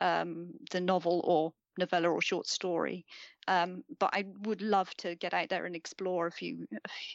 um, 0.00 0.50
the 0.70 0.80
novel 0.80 1.20
or 1.24 1.52
novella 1.78 2.08
or 2.08 2.22
short 2.22 2.46
story. 2.46 3.04
Um, 3.48 3.84
but 3.98 4.10
I 4.14 4.24
would 4.44 4.62
love 4.62 4.94
to 4.96 5.14
get 5.16 5.34
out 5.34 5.50
there 5.50 5.66
and 5.66 5.76
explore 5.76 6.26
a 6.26 6.32
few, 6.32 6.66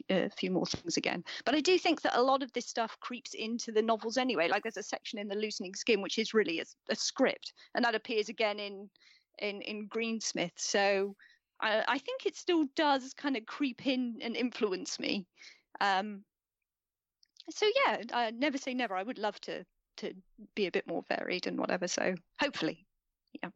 a 0.09 0.29
few 0.29 0.51
more 0.51 0.67
things 0.67 0.97
again. 0.97 1.23
But 1.45 1.55
I 1.55 1.61
do 1.61 1.79
think 1.79 2.01
that 2.03 2.17
a 2.17 2.21
lot 2.21 2.43
of 2.43 2.53
this 2.53 2.67
stuff 2.67 2.95
creeps 2.99 3.33
into 3.33 3.71
the 3.71 3.81
novels 3.81 4.17
anyway. 4.17 4.49
Like 4.49 4.61
there's 4.61 4.77
a 4.77 4.83
section 4.83 5.17
in 5.17 5.27
the 5.27 5.35
Loosening 5.35 5.73
Skin 5.73 5.99
which 5.99 6.19
is 6.19 6.35
really 6.35 6.59
a, 6.59 6.65
a 6.89 6.95
script, 6.95 7.53
and 7.73 7.83
that 7.83 7.95
appears 7.95 8.29
again 8.29 8.59
in 8.59 8.87
in 9.39 9.61
in 9.61 9.87
Greensmith. 9.87 10.51
So 10.57 11.15
I, 11.65 11.83
I 11.87 11.97
think 11.97 12.25
it 12.25 12.37
still 12.37 12.65
does 12.75 13.13
kind 13.13 13.35
of 13.35 13.45
creep 13.45 13.85
in 13.87 14.19
and 14.21 14.35
influence 14.35 14.99
me. 14.99 15.25
Um, 15.81 16.23
so 17.49 17.65
yeah, 17.85 18.01
I 18.13 18.31
never 18.31 18.57
say 18.57 18.73
never. 18.73 18.95
I 18.95 19.03
would 19.03 19.17
love 19.17 19.39
to 19.41 19.65
to 19.97 20.13
be 20.55 20.67
a 20.67 20.71
bit 20.71 20.87
more 20.87 21.03
varied 21.07 21.47
and 21.47 21.57
whatever. 21.57 21.87
So 21.87 22.15
hopefully, 22.39 22.85
yeah. 23.41 23.49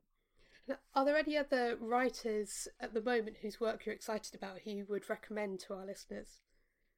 Are 0.95 1.05
there 1.05 1.17
any 1.17 1.37
other 1.37 1.77
writers 1.79 2.67
at 2.79 2.93
the 2.93 3.01
moment 3.01 3.37
whose 3.41 3.59
work 3.59 3.85
you're 3.85 3.95
excited 3.95 4.35
about 4.35 4.59
who 4.63 4.71
you 4.71 4.85
would 4.89 5.09
recommend 5.09 5.59
to 5.61 5.73
our 5.73 5.85
listeners? 5.85 6.41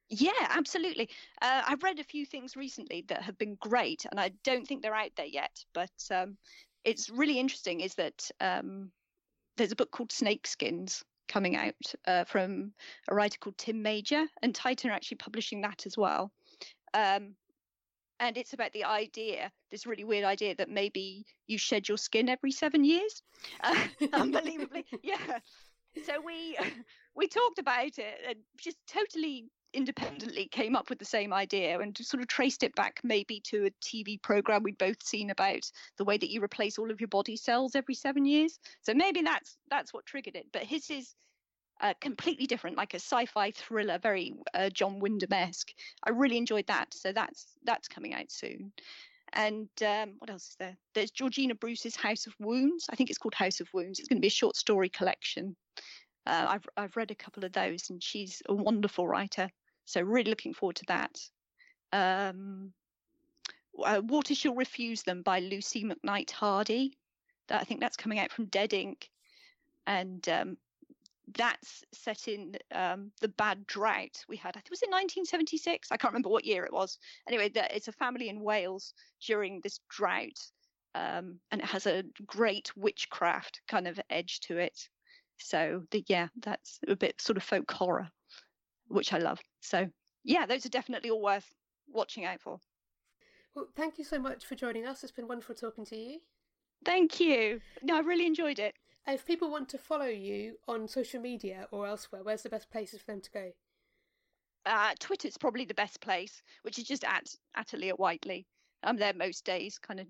Yeah, 0.08 0.30
absolutely. 0.50 1.08
Uh, 1.40 1.62
I've 1.66 1.82
read 1.82 1.98
a 1.98 2.04
few 2.04 2.26
things 2.26 2.54
recently 2.56 3.04
that 3.08 3.22
have 3.22 3.38
been 3.38 3.56
great, 3.60 4.04
and 4.10 4.20
I 4.20 4.32
don't 4.44 4.66
think 4.66 4.82
they're 4.82 4.94
out 4.94 5.12
there 5.16 5.26
yet. 5.26 5.64
But 5.72 5.90
um, 6.10 6.36
it's 6.84 7.08
really 7.08 7.38
interesting. 7.38 7.80
Is 7.80 7.94
that 7.94 8.30
um, 8.40 8.90
there's 9.56 9.72
a 9.72 9.76
book 9.76 9.90
called 9.90 10.10
Snakeskins 10.10 11.02
coming 11.28 11.56
out 11.56 11.74
uh, 12.06 12.24
from 12.24 12.72
a 13.08 13.14
writer 13.14 13.38
called 13.40 13.58
Tim 13.58 13.82
Major, 13.82 14.26
and 14.42 14.54
Titan 14.54 14.90
are 14.90 14.94
actually 14.94 15.18
publishing 15.18 15.62
that 15.62 15.86
as 15.86 15.96
well. 15.96 16.30
Um, 16.94 17.34
and 18.20 18.36
it's 18.36 18.52
about 18.52 18.72
the 18.72 18.84
idea 18.84 19.50
this 19.70 19.86
really 19.86 20.04
weird 20.04 20.24
idea 20.24 20.54
that 20.54 20.70
maybe 20.70 21.24
you 21.48 21.58
shed 21.58 21.88
your 21.88 21.98
skin 21.98 22.28
every 22.28 22.52
seven 22.52 22.84
years 22.84 23.22
uh, 23.62 23.74
unbelievably 24.12 24.84
yeah 25.02 25.38
so 26.04 26.14
we 26.24 26.56
we 27.16 27.26
talked 27.26 27.58
about 27.58 27.98
it 27.98 28.20
and 28.28 28.36
just 28.58 28.78
totally 28.86 29.50
independently 29.74 30.46
came 30.46 30.76
up 30.76 30.90
with 30.90 30.98
the 30.98 31.04
same 31.04 31.32
idea 31.32 31.78
and 31.80 31.96
sort 31.98 32.22
of 32.22 32.28
traced 32.28 32.62
it 32.62 32.74
back 32.74 33.00
maybe 33.02 33.40
to 33.40 33.66
a 33.66 33.70
TV 33.82 34.20
program 34.20 34.62
we'd 34.62 34.78
both 34.78 35.02
seen 35.02 35.30
about 35.30 35.70
the 35.98 36.04
way 36.04 36.16
that 36.16 36.30
you 36.30 36.42
replace 36.42 36.78
all 36.78 36.90
of 36.90 37.00
your 37.00 37.08
body 37.08 37.36
cells 37.36 37.74
every 37.74 37.94
seven 37.94 38.24
years. 38.24 38.58
So 38.82 38.94
maybe 38.94 39.22
that's 39.22 39.56
that's 39.70 39.92
what 39.92 40.06
triggered 40.06 40.36
it. 40.36 40.46
But 40.52 40.62
his 40.62 40.90
is 40.90 41.14
uh, 41.80 41.94
completely 42.00 42.46
different, 42.46 42.76
like 42.76 42.94
a 42.94 43.00
sci-fi 43.00 43.50
thriller, 43.50 43.98
very 43.98 44.34
uh, 44.54 44.70
John 44.70 45.00
Wyndham-esque. 45.00 45.72
I 46.04 46.10
really 46.10 46.36
enjoyed 46.36 46.66
that, 46.68 46.94
so 46.94 47.12
that's 47.12 47.46
that's 47.64 47.88
coming 47.88 48.14
out 48.14 48.30
soon. 48.30 48.72
And 49.34 49.68
um, 49.84 50.14
what 50.18 50.30
else 50.30 50.50
is 50.50 50.56
there? 50.58 50.76
There's 50.94 51.10
Georgina 51.10 51.54
Bruce's 51.54 51.96
House 51.96 52.26
of 52.26 52.34
Wounds. 52.38 52.86
I 52.90 52.96
think 52.96 53.08
it's 53.08 53.18
called 53.18 53.34
House 53.34 53.60
of 53.60 53.68
Wounds. 53.72 53.98
It's 53.98 54.08
going 54.08 54.18
to 54.18 54.22
be 54.22 54.28
a 54.28 54.30
short 54.30 54.56
story 54.56 54.90
collection. 54.90 55.56
Uh, 56.26 56.46
I've 56.48 56.66
I've 56.76 56.96
read 56.96 57.10
a 57.10 57.16
couple 57.16 57.44
of 57.44 57.52
those, 57.52 57.90
and 57.90 58.02
she's 58.02 58.42
a 58.48 58.54
wonderful 58.54 59.08
writer. 59.08 59.48
So 59.84 60.00
really 60.00 60.30
looking 60.30 60.54
forward 60.54 60.76
to 60.76 60.84
that. 60.88 61.18
Um, 61.92 62.72
uh, 63.82 64.02
Water 64.04 64.34
Shall 64.34 64.54
Refuse 64.54 65.02
Them 65.02 65.22
by 65.22 65.40
Lucy 65.40 65.84
McKnight 65.84 66.30
Hardy. 66.30 66.96
That, 67.48 67.60
I 67.60 67.64
think 67.64 67.80
that's 67.80 67.96
coming 67.96 68.18
out 68.18 68.32
from 68.32 68.46
Dead 68.46 68.72
Ink. 68.72 69.08
And 69.86 70.26
um, 70.28 70.56
that's 71.34 71.84
set 71.92 72.28
in 72.28 72.56
um, 72.72 73.10
the 73.20 73.28
bad 73.28 73.66
drought 73.66 74.24
we 74.28 74.36
had. 74.36 74.50
I 74.50 74.60
think 74.60 74.66
it 74.66 74.70
was 74.70 74.82
in 74.82 74.90
1976. 74.90 75.88
I 75.90 75.96
can't 75.96 76.12
remember 76.12 76.28
what 76.28 76.44
year 76.44 76.64
it 76.64 76.72
was. 76.72 76.98
Anyway, 77.28 77.50
it's 77.54 77.88
a 77.88 77.92
family 77.92 78.28
in 78.28 78.40
Wales 78.40 78.94
during 79.26 79.60
this 79.60 79.80
drought, 79.88 80.38
um, 80.94 81.38
and 81.50 81.60
it 81.60 81.66
has 81.66 81.86
a 81.86 82.04
great 82.26 82.70
witchcraft 82.76 83.60
kind 83.68 83.88
of 83.88 84.00
edge 84.10 84.40
to 84.40 84.58
it. 84.58 84.88
So 85.38 85.82
the, 85.90 86.04
yeah, 86.06 86.28
that's 86.40 86.78
a 86.86 86.96
bit 86.96 87.20
sort 87.20 87.36
of 87.36 87.42
folk 87.42 87.70
horror, 87.70 88.10
which 88.92 89.12
I 89.12 89.18
love. 89.18 89.40
So 89.60 89.88
yeah, 90.24 90.46
those 90.46 90.66
are 90.66 90.70
definitely 90.70 91.10
all 91.10 91.22
worth 91.22 91.52
watching 91.88 92.24
out 92.24 92.40
for. 92.40 92.58
Well, 93.54 93.68
thank 93.76 93.98
you 93.98 94.04
so 94.04 94.18
much 94.18 94.46
for 94.46 94.54
joining 94.54 94.86
us. 94.86 95.02
It's 95.02 95.12
been 95.12 95.28
wonderful 95.28 95.54
talking 95.54 95.84
to 95.86 95.96
you. 95.96 96.20
Thank 96.84 97.20
you. 97.20 97.60
No, 97.82 97.96
I 97.96 98.00
really 98.00 98.26
enjoyed 98.26 98.58
it. 98.58 98.74
If 99.06 99.26
people 99.26 99.50
want 99.50 99.68
to 99.70 99.78
follow 99.78 100.06
you 100.06 100.56
on 100.68 100.88
social 100.88 101.20
media 101.20 101.66
or 101.70 101.86
elsewhere, 101.86 102.22
where's 102.22 102.42
the 102.42 102.48
best 102.48 102.70
places 102.70 103.00
for 103.00 103.12
them 103.12 103.20
to 103.20 103.30
go? 103.30 103.50
Uh, 104.64 104.94
Twitter's 105.00 105.36
probably 105.36 105.64
the 105.64 105.74
best 105.74 106.00
place, 106.00 106.42
which 106.62 106.78
is 106.78 106.84
just 106.84 107.04
at 107.04 107.34
at 107.56 107.72
Whiteley. 107.98 108.46
I'm 108.84 108.96
there 108.96 109.12
most 109.12 109.44
days, 109.44 109.78
kind 109.78 110.00
of 110.00 110.06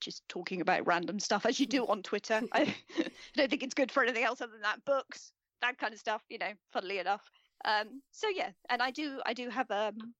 just 0.00 0.22
talking 0.28 0.60
about 0.60 0.86
random 0.86 1.18
stuff 1.18 1.46
as 1.46 1.58
you 1.58 1.66
do 1.66 1.86
on 1.88 2.02
Twitter. 2.02 2.42
I, 2.52 2.74
I 2.98 3.10
don't 3.34 3.50
think 3.50 3.62
it's 3.62 3.74
good 3.74 3.90
for 3.90 4.02
anything 4.02 4.24
else 4.24 4.40
other 4.40 4.52
than 4.52 4.62
that. 4.62 4.84
Books, 4.84 5.32
that 5.62 5.78
kind 5.78 5.94
of 5.94 6.00
stuff, 6.00 6.22
you 6.28 6.38
know, 6.38 6.52
funnily 6.72 6.98
enough. 6.98 7.22
Um, 7.64 8.02
so 8.10 8.28
yeah, 8.28 8.50
and 8.68 8.82
I 8.82 8.90
do 8.90 9.20
I 9.24 9.32
do 9.32 9.48
have 9.48 9.70
um, 9.70 10.14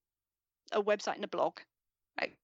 a 0.73 0.83
website 0.83 1.17
and 1.17 1.25
a 1.25 1.29
blog, 1.29 1.59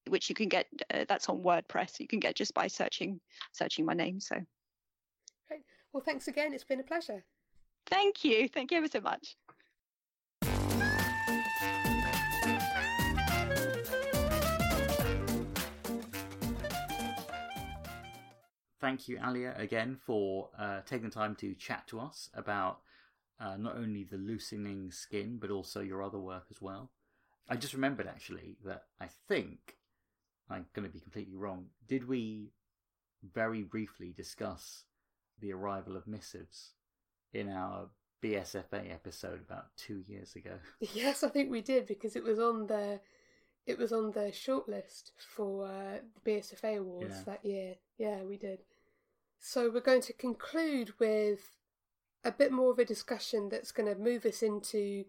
which 0.09 0.29
you 0.29 0.35
can 0.35 0.49
get. 0.49 0.67
Uh, 0.93 1.05
that's 1.09 1.29
on 1.29 1.43
WordPress. 1.43 2.01
You 2.01 2.07
can 2.07 2.21
get 2.21 2.37
just 2.37 2.55
by 2.55 2.67
searching 2.67 3.21
searching 3.53 3.87
my 3.87 3.95
name. 3.95 4.21
So 4.21 4.37
Great. 5.49 5.63
Well, 5.93 6.03
thanks 6.05 6.29
again. 6.29 6.53
It's 6.53 6.65
been 6.65 6.81
a 6.81 6.85
pleasure. 6.85 7.25
Thank 7.87 8.25
you. 8.25 8.49
Thank 8.49 8.71
you 8.71 8.79
ever 8.79 8.89
so 8.89 9.01
much. 9.01 9.37
Thank 18.81 19.09
you, 19.09 19.19
Aliya, 19.19 19.59
again 19.61 19.99
for 20.07 20.49
uh, 20.59 20.81
taking 20.87 21.11
the 21.11 21.15
time 21.15 21.37
to 21.37 21.55
chat 21.55 21.87
to 21.89 22.01
us 22.01 22.31
about 22.33 22.81
uh, 23.41 23.57
not 23.57 23.77
only 23.77 24.05
the 24.05 24.17
loosening 24.17 24.91
skin, 24.91 25.39
but 25.41 25.51
also 25.51 25.81
your 25.81 26.03
other 26.03 26.19
work 26.19 26.45
as 26.51 26.61
well. 26.61 26.91
I 27.49 27.57
just 27.57 27.75
remembered 27.75 28.07
actually 28.07 28.57
that 28.65 28.85
I 29.01 29.09
think 29.29 29.77
I'm 30.49 30.67
going 30.75 30.87
to 30.87 30.93
be 30.93 31.01
completely 31.01 31.37
wrong. 31.37 31.67
Did 31.89 32.07
we 32.07 32.53
very 33.23 33.63
briefly 33.63 34.13
discuss 34.17 34.85
the 35.41 35.53
arrival 35.53 35.97
of 35.97 36.07
missives 36.07 36.73
in 37.33 37.49
our 37.49 37.89
BSFA 38.23 38.93
episode 38.93 39.41
about 39.41 39.77
two 39.77 40.03
years 40.07 40.35
ago. 40.37 40.59
Yes, 40.95 41.23
I 41.23 41.29
think 41.29 41.51
we 41.51 41.63
did 41.63 41.87
because 41.87 42.17
it 42.17 42.23
was 42.23 42.39
on 42.39 42.67
the 42.67 43.01
it 43.67 43.79
was 43.79 43.93
on 43.93 44.11
the 44.13 44.33
shortlist 44.33 45.13
for 45.19 45.67
uh, 45.67 45.99
the 46.25 46.31
BSFA 46.31 46.79
awards 46.79 47.15
yeah. 47.17 47.23
that 47.27 47.45
year. 47.45 47.75
Yeah, 47.99 48.23
we 48.23 48.37
did. 48.37 48.61
So 49.39 49.71
we're 49.71 49.81
going 49.81 50.03
to 50.03 50.13
conclude 50.13 50.93
with 50.99 51.41
a 52.25 52.33
bit 52.33 52.53
more 52.53 52.71
of 52.71 52.79
a 52.79 52.85
discussion 52.85 53.49
that's 53.49 53.73
going 53.73 53.93
to 53.93 54.01
move 54.01 54.25
us 54.25 54.43
into 54.43 55.05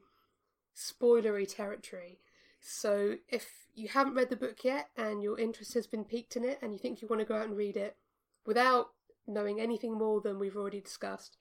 spoilery 0.76 1.48
territory. 1.48 2.20
So 2.60 3.16
if 3.28 3.68
you 3.74 3.90
haven't 3.90 4.16
read 4.16 4.30
the 4.30 4.36
book 4.36 4.64
yet 4.64 4.90
and 4.96 5.22
your 5.22 5.40
interest 5.40 5.74
has 5.74 5.88
been 5.88 6.06
piqued 6.06 6.36
in 6.36 6.44
it 6.44 6.60
and 6.62 6.74
you 6.74 6.80
think 6.80 7.02
you 7.02 7.08
want 7.08 7.20
to 7.20 7.26
go 7.26 7.36
out 7.36 7.48
and 7.48 7.58
read 7.58 7.76
it 7.76 7.98
without 8.46 8.88
knowing 9.28 9.60
anything 9.60 9.98
more 9.98 10.22
than 10.22 10.40
we've 10.40 10.56
already 10.56 10.82
discussed, 10.82 11.38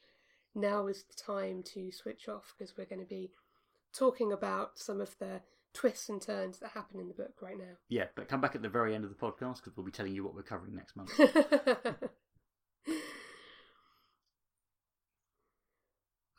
now 0.54 0.86
is 0.86 1.04
the 1.04 1.14
time 1.14 1.62
to 1.62 1.92
switch 1.92 2.28
off 2.28 2.54
because 2.56 2.76
we're 2.76 2.84
going 2.84 3.00
to 3.00 3.06
be 3.06 3.30
talking 3.92 4.32
about 4.32 4.78
some 4.78 5.00
of 5.00 5.16
the 5.18 5.40
twists 5.72 6.08
and 6.08 6.20
turns 6.20 6.58
that 6.58 6.70
happen 6.70 6.98
in 6.98 7.08
the 7.08 7.14
book 7.14 7.34
right 7.40 7.58
now. 7.58 7.76
Yeah, 7.88 8.06
but 8.14 8.28
come 8.28 8.40
back 8.40 8.54
at 8.54 8.62
the 8.62 8.68
very 8.68 8.94
end 8.94 9.04
of 9.04 9.10
the 9.10 9.16
podcast 9.16 9.56
because 9.56 9.76
we'll 9.76 9.86
be 9.86 9.92
telling 9.92 10.14
you 10.14 10.24
what 10.24 10.34
we're 10.34 10.42
covering 10.42 10.74
next 10.74 10.96
month. 10.96 11.10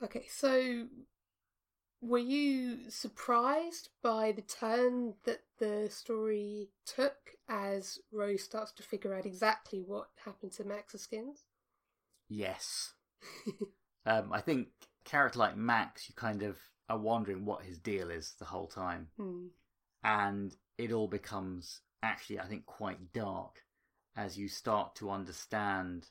okay, 0.03 0.25
so 0.29 0.87
were 2.01 2.17
you 2.17 2.89
surprised 2.89 3.89
by 4.01 4.31
the 4.31 4.41
turn 4.41 5.13
that 5.25 5.41
the 5.59 5.87
story 5.89 6.69
took 6.85 7.35
as 7.47 7.99
Rose 8.11 8.43
starts 8.43 8.71
to 8.73 8.83
figure 8.83 9.13
out 9.13 9.25
exactly 9.25 9.79
what 9.79 10.09
happened 10.25 10.51
to 10.53 10.63
Max's 10.63 11.01
skins? 11.01 11.43
Yes. 12.27 12.93
um, 14.05 14.31
I 14.33 14.41
think 14.41 14.69
character 15.05 15.39
like 15.39 15.57
Max, 15.57 16.09
you 16.09 16.15
kind 16.15 16.43
of 16.43 16.57
are 16.89 16.97
wondering 16.97 17.45
what 17.45 17.63
his 17.63 17.77
deal 17.77 18.09
is 18.09 18.33
the 18.39 18.45
whole 18.45 18.67
time. 18.67 19.07
Hmm. 19.17 19.47
And 20.03 20.55
it 20.79 20.91
all 20.91 21.07
becomes 21.07 21.81
actually, 22.01 22.39
I 22.39 22.47
think, 22.47 22.65
quite 22.65 23.13
dark 23.13 23.59
as 24.17 24.35
you 24.35 24.47
start 24.47 24.95
to 24.95 25.11
understand 25.11 26.07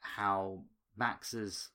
how 0.00 0.64
Max's, 0.94 1.70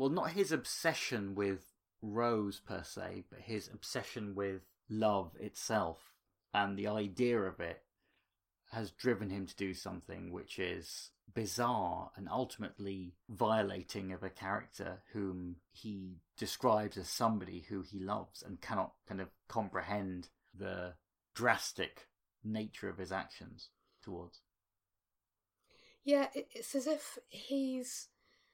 well, 0.00 0.08
not 0.08 0.30
his 0.30 0.50
obsession 0.50 1.34
with 1.34 1.74
Rose 2.00 2.58
per 2.58 2.82
se, 2.82 3.24
but 3.28 3.40
his 3.40 3.68
obsession 3.68 4.34
with 4.34 4.62
love 4.88 5.32
itself 5.38 6.14
and 6.54 6.74
the 6.74 6.86
idea 6.86 7.38
of 7.38 7.60
it 7.60 7.82
has 8.72 8.92
driven 8.92 9.28
him 9.28 9.44
to 9.44 9.54
do 9.56 9.74
something 9.74 10.32
which 10.32 10.58
is 10.58 11.10
bizarre 11.34 12.12
and 12.16 12.30
ultimately 12.30 13.12
violating 13.28 14.10
of 14.10 14.22
a 14.22 14.30
character 14.30 15.02
whom 15.12 15.56
he 15.70 16.22
describes 16.38 16.96
as 16.96 17.10
somebody 17.10 17.66
who 17.68 17.82
he 17.82 18.00
loves 18.00 18.42
and 18.42 18.62
cannot 18.62 18.94
kind 19.06 19.20
of 19.20 19.28
comprehend 19.48 20.30
the 20.58 20.94
drastic 21.34 22.08
nature 22.42 22.88
of 22.88 22.96
his 22.96 23.12
actions 23.12 23.68
towards. 24.02 24.40
Yeah, 26.04 26.28
it's 26.32 26.74
as 26.74 26.86
if 26.86 27.18
he's. 27.28 28.08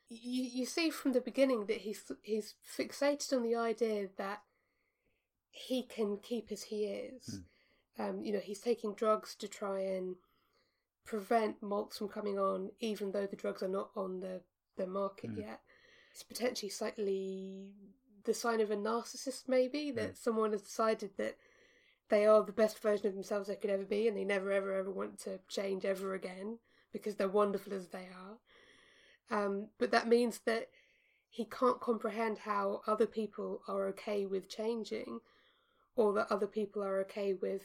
You, 0.08 0.42
you 0.44 0.66
see 0.66 0.90
from 0.90 1.12
the 1.12 1.20
beginning 1.20 1.66
that 1.66 1.78
he's 1.78 2.00
he's 2.22 2.54
fixated 2.78 3.32
on 3.32 3.42
the 3.42 3.56
idea 3.56 4.08
that 4.16 4.42
he 5.50 5.82
can 5.82 6.18
keep 6.18 6.52
as 6.52 6.64
he 6.64 6.84
is. 6.84 7.40
Mm. 7.98 8.08
Um, 8.08 8.24
you 8.24 8.32
know, 8.32 8.40
he's 8.40 8.60
taking 8.60 8.94
drugs 8.94 9.34
to 9.36 9.48
try 9.48 9.80
and 9.80 10.16
prevent 11.06 11.62
molts 11.62 11.98
from 11.98 12.08
coming 12.08 12.38
on, 12.38 12.70
even 12.80 13.12
though 13.12 13.26
the 13.26 13.36
drugs 13.36 13.62
are 13.62 13.68
not 13.68 13.90
on 13.96 14.20
the, 14.20 14.42
the 14.76 14.86
market 14.86 15.34
mm. 15.34 15.38
yet. 15.38 15.60
It's 16.12 16.22
potentially 16.22 16.68
slightly 16.68 17.70
the 18.24 18.34
sign 18.34 18.60
of 18.60 18.70
a 18.70 18.76
narcissist, 18.76 19.44
maybe, 19.48 19.90
that 19.92 20.12
mm. 20.12 20.18
someone 20.18 20.52
has 20.52 20.62
decided 20.62 21.10
that 21.16 21.36
they 22.08 22.26
are 22.26 22.42
the 22.42 22.52
best 22.52 22.78
version 22.78 23.06
of 23.06 23.14
themselves 23.14 23.48
they 23.48 23.56
could 23.56 23.70
ever 23.70 23.84
be 23.84 24.06
and 24.06 24.16
they 24.16 24.24
never, 24.24 24.52
ever, 24.52 24.74
ever 24.74 24.90
want 24.90 25.18
to 25.20 25.40
change 25.48 25.84
ever 25.84 26.14
again 26.14 26.58
because 26.92 27.14
they're 27.16 27.28
wonderful 27.28 27.72
as 27.72 27.88
they 27.88 27.98
are. 27.98 28.36
Um, 29.30 29.68
but 29.78 29.90
that 29.90 30.08
means 30.08 30.40
that 30.46 30.68
he 31.28 31.44
can't 31.44 31.80
comprehend 31.80 32.38
how 32.38 32.82
other 32.86 33.06
people 33.06 33.62
are 33.68 33.86
okay 33.88 34.24
with 34.24 34.48
changing 34.48 35.20
or 35.94 36.12
that 36.14 36.30
other 36.30 36.46
people 36.46 36.82
are 36.82 37.00
okay 37.00 37.34
with 37.34 37.62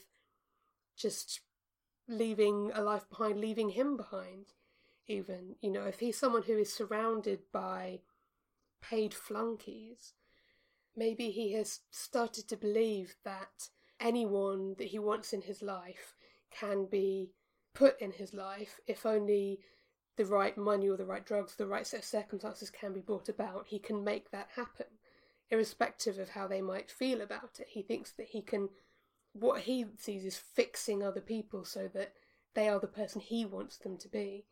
just 0.98 1.42
leaving 2.08 2.72
a 2.74 2.82
life 2.82 3.08
behind, 3.10 3.40
leaving 3.40 3.70
him 3.70 3.98
behind, 3.98 4.48
even. 5.08 5.56
You 5.62 5.72
know, 5.72 5.86
if 5.86 6.00
he's 6.00 6.18
someone 6.18 6.44
who 6.44 6.58
is 6.58 6.74
surrounded 6.74 7.40
by 7.52 8.00
paid 8.82 9.14
flunkies, 9.14 10.14
maybe 10.96 11.30
he 11.30 11.54
has 11.54 11.80
started 11.92 12.48
to 12.50 12.58
believe 12.58 13.16
that 13.24 13.70
anyone 14.00 14.76
that 14.78 14.88
he 14.88 15.00
wants 15.00 15.32
in 15.32 15.42
his 15.42 15.62
life 15.62 16.16
can 16.50 16.86
be 16.86 17.32
put 17.74 18.02
in 18.02 18.12
his 18.12 18.34
life 18.34 18.80
if 18.88 19.06
only 19.06 19.60
the 20.22 20.28
right 20.28 20.56
money 20.56 20.88
or 20.88 20.98
the 20.98 21.06
right 21.06 21.26
drugs, 21.26 21.56
the 21.56 21.66
right 21.66 21.88
set 21.88 22.02
of 22.02 22.06
circumstances 22.06 22.70
can 22.70 22.94
be 22.94 23.00
brought 23.00 23.28
about. 23.28 23.66
He 23.68 23.80
can 23.80 24.04
make 24.04 24.30
that 24.30 24.50
happen, 24.56 24.86
irrespective 25.50 26.20
of 26.20 26.30
how 26.30 26.48
they 26.48 26.62
might 26.62 26.92
feel 26.92 27.22
about 27.22 27.60
it. 27.60 27.68
He 27.70 27.82
thinks 27.82 28.12
that 28.12 28.28
he 28.28 28.44
can 28.44 28.70
what 29.34 29.62
he 29.62 29.86
sees 29.98 30.26
is 30.26 30.38
fixing 30.38 31.02
other 31.02 31.22
people 31.22 31.64
so 31.64 31.90
that 31.94 32.14
they 32.54 32.70
are 32.70 32.80
the 32.80 32.88
person 32.88 33.22
he 33.22 33.46
wants 33.46 33.78
them 33.78 33.98
to 33.98 34.10
be. 34.10 34.46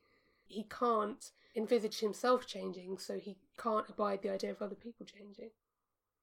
He 0.46 0.64
can't 0.64 1.32
envisage 1.56 2.00
himself 2.00 2.48
changing, 2.48 2.98
so 2.98 3.20
he 3.20 3.38
can't 3.58 3.90
abide 3.90 4.24
the 4.24 4.32
idea 4.32 4.52
of 4.52 4.62
other 4.62 4.76
people 4.76 5.06
changing. 5.06 5.52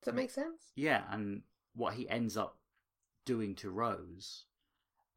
Does 0.02 0.06
that 0.06 0.14
make 0.14 0.30
sense? 0.30 0.72
Yeah, 0.74 1.02
and 1.10 1.42
what 1.74 1.94
he 1.94 2.08
ends 2.08 2.36
up 2.36 2.56
doing 3.24 3.54
to 3.56 3.70
Rose 3.70 4.46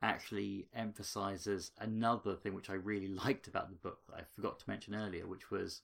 actually 0.02 0.68
emphasizes 0.74 1.72
another 1.80 2.36
thing 2.36 2.54
which 2.54 2.70
I 2.70 2.74
really 2.76 3.08
liked 3.26 3.48
about 3.48 3.70
the 3.70 3.76
book 3.76 4.00
that 4.08 4.16
I 4.16 4.24
forgot 4.36 4.60
to 4.60 4.70
mention 4.70 4.96
earlier, 4.96 5.28
which 5.28 5.52
was 5.52 5.82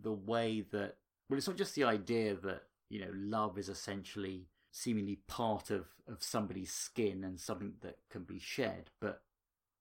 the 0.00 0.12
way 0.12 0.64
that 0.72 0.96
well, 1.28 1.38
it's 1.38 1.46
not 1.46 1.56
just 1.56 1.74
the 1.74 1.84
idea 1.84 2.34
that 2.34 2.62
you 2.88 3.00
know 3.00 3.12
love 3.14 3.58
is 3.58 3.68
essentially 3.68 4.48
seemingly 4.72 5.20
part 5.26 5.70
of, 5.70 5.86
of 6.08 6.22
somebody's 6.22 6.72
skin 6.72 7.24
and 7.24 7.40
something 7.40 7.74
that 7.80 7.98
can 8.10 8.22
be 8.22 8.38
shed, 8.38 8.90
but 9.00 9.22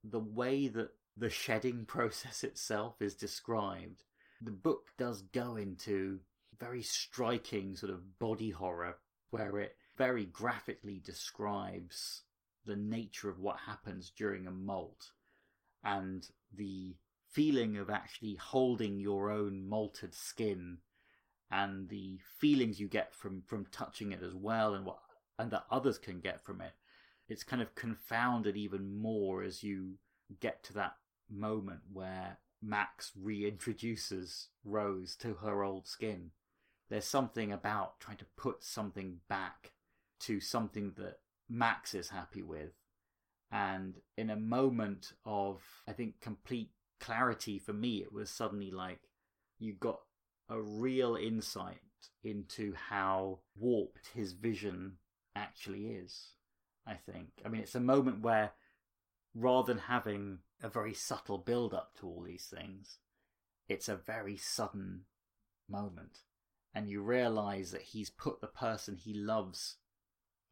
the 0.04 0.20
way 0.20 0.68
that 0.68 0.90
the 1.16 1.30
shedding 1.30 1.86
process 1.88 2.44
itself 2.44 3.02
is 3.02 3.16
described, 3.16 4.04
the 4.42 4.52
book 4.52 4.88
does 4.98 5.22
go 5.22 5.56
into 5.58 6.20
very 6.60 6.82
striking 6.82 7.76
sort 7.76 7.92
of 7.92 8.20
body 8.20 8.50
horror 8.50 8.98
where 9.30 9.60
it 9.60 9.76
very 9.98 10.26
graphically 10.26 11.00
describes 11.04 12.24
the 12.70 12.76
nature 12.76 13.30
of 13.30 13.40
what 13.40 13.58
happens 13.66 14.12
during 14.16 14.48
a 14.48 14.52
molt 14.52 15.12
and 15.84 16.30
the 16.56 16.96
feeling 17.30 17.78
of 17.78 17.90
actually 17.90 18.36
holding 18.36 19.00
your 19.00 19.30
own 19.30 19.68
molted 19.70 20.14
skin 20.14 20.78
and 21.52 21.90
the 21.90 22.20
feelings 22.40 22.80
you 22.80 22.88
get 22.88 23.14
from 23.14 23.42
from 23.46 23.66
touching 23.72 24.12
it 24.12 24.22
as 24.24 24.34
well 24.34 24.74
and 24.74 24.86
what 24.86 25.00
and 25.38 25.52
that 25.52 25.66
others 25.72 25.98
can 25.98 26.20
get 26.20 26.44
from 26.44 26.62
it 26.62 26.74
it's 27.28 27.44
kind 27.44 27.62
of 27.62 27.76
confounded 27.76 28.58
even 28.58 28.98
more 28.98 29.44
as 29.44 29.64
you 29.64 29.94
get 30.40 30.64
to 30.64 30.74
that 30.74 30.96
moment 31.30 31.82
where 31.94 32.38
Max 32.62 33.12
reintroduces 33.20 34.48
Rose 34.66 35.16
to 35.18 35.36
her 35.36 35.64
old 35.64 35.88
skin. 35.88 36.32
There's 36.90 37.06
something 37.06 37.52
about 37.52 38.00
trying 38.00 38.18
to 38.18 38.26
put 38.36 38.64
something 38.64 39.18
back 39.30 39.72
to 40.22 40.40
something 40.40 40.94
that 40.98 41.20
Max 41.50 41.94
is 41.94 42.10
happy 42.10 42.42
with. 42.42 42.72
And 43.52 43.96
in 44.18 44.30
a 44.30 44.36
moment 44.36 45.14
of, 45.26 45.62
I 45.88 45.94
think, 45.94 46.22
complete 46.22 46.72
clarity 47.00 47.58
for 47.58 47.74
me, 47.74 47.98
it 47.98 48.14
was 48.14 48.30
suddenly 48.30 48.70
like 48.70 49.10
you 49.58 49.74
got 49.74 50.00
a 50.48 50.62
real 50.62 51.16
insight 51.16 51.80
into 52.24 52.74
how 52.90 53.40
warped 53.58 54.10
his 54.14 54.34
vision 54.34 54.98
actually 55.36 55.88
is. 55.88 56.34
I 56.90 56.96
think. 56.96 57.30
I 57.46 57.50
mean, 57.50 57.62
it's 57.62 57.76
a 57.76 57.80
moment 57.80 58.22
where 58.22 58.52
rather 59.36 59.74
than 59.74 59.84
having 59.84 60.40
a 60.62 60.70
very 60.70 60.94
subtle 60.94 61.38
build 61.38 61.74
up 61.74 61.92
to 62.00 62.08
all 62.08 62.24
these 62.24 62.46
things, 62.46 62.98
it's 63.68 63.88
a 63.88 63.96
very 63.96 64.38
sudden 64.38 65.02
moment. 65.70 66.20
And 66.74 66.90
you 66.90 67.02
realize 67.02 67.72
that 67.72 67.82
he's 67.82 68.10
put 68.10 68.42
the 68.42 68.48
person 68.48 68.96
he 68.96 69.14
loves, 69.14 69.78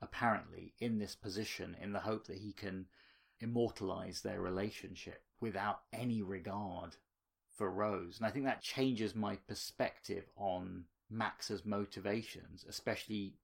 apparently, 0.02 0.74
in 0.80 1.00
this 1.00 1.16
position 1.16 1.76
in 1.82 1.93
the 1.93 2.00
hope 2.00 2.28
that 2.28 2.38
he 2.38 2.54
can 2.54 2.86
immortalize 3.39 4.22
their 4.22 4.41
relationship 4.41 5.24
without 5.39 5.82
any 5.93 6.22
regard 6.22 6.95
for 7.56 7.70
Rose. 7.70 8.18
And 8.18 8.28
I 8.28 8.32
think 8.32 8.45
that 8.45 8.62
changes 8.62 9.16
my 9.16 9.36
perspective 9.48 10.26
on 10.36 10.86
Max's 11.10 11.66
motivations, 11.66 12.66
especially 12.68 13.36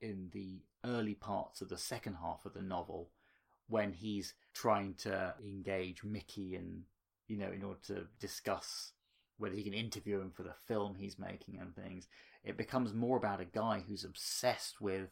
in 0.00 0.28
the 0.32 0.60
early 0.84 1.14
parts 1.14 1.60
of 1.60 1.68
the 1.68 1.78
second 1.78 2.14
half 2.14 2.44
of 2.44 2.54
the 2.54 2.62
novel 2.62 3.10
when 3.68 3.92
he's 3.92 4.34
trying 4.54 4.94
to 4.94 5.34
engage 5.44 6.04
Mickey 6.04 6.54
and 6.54 6.82
you 7.28 7.36
know 7.36 7.50
in 7.50 7.62
order 7.62 7.80
to 7.86 8.06
discuss 8.20 8.92
whether 9.38 9.54
he 9.54 9.64
can 9.64 9.74
interview 9.74 10.20
him 10.20 10.30
for 10.30 10.44
the 10.44 10.54
film 10.66 10.94
he's 10.94 11.18
making 11.18 11.58
and 11.58 11.74
things 11.74 12.06
it 12.44 12.56
becomes 12.56 12.94
more 12.94 13.16
about 13.16 13.40
a 13.40 13.44
guy 13.44 13.82
who's 13.86 14.04
obsessed 14.04 14.80
with 14.80 15.10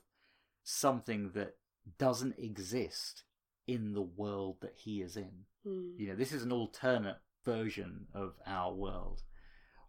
something 0.64 1.30
that 1.34 1.54
doesn't 1.98 2.38
exist 2.38 3.24
in 3.66 3.94
the 3.94 4.02
world 4.02 4.56
that 4.60 4.74
he 4.74 5.00
is 5.00 5.16
in 5.16 5.44
mm. 5.66 5.92
you 5.96 6.08
know 6.08 6.16
this 6.16 6.32
is 6.32 6.42
an 6.42 6.52
alternate 6.52 7.18
version 7.44 8.06
of 8.14 8.34
our 8.46 8.72
world 8.72 9.22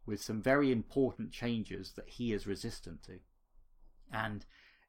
with 0.05 0.21
some 0.21 0.41
very 0.41 0.71
important 0.71 1.31
changes 1.31 1.93
that 1.95 2.09
he 2.09 2.31
is 2.31 2.45
resistant 2.45 3.03
to. 3.03 3.19
And 4.11 4.45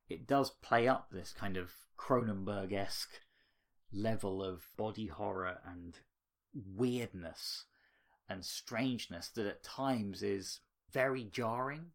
it 0.08 0.26
does 0.26 0.50
play 0.50 0.86
up 0.86 1.08
this 1.10 1.32
kind 1.32 1.56
of 1.56 1.72
Cronenberg 1.98 2.72
esque 2.72 3.20
level 3.92 4.42
of 4.42 4.68
body 4.76 5.06
horror 5.06 5.58
and 5.66 5.98
weirdness 6.52 7.64
and 8.28 8.44
strangeness 8.44 9.28
that 9.28 9.46
at 9.46 9.62
times 9.62 10.22
is 10.22 10.60
very 10.92 11.24
jarring, 11.24 11.92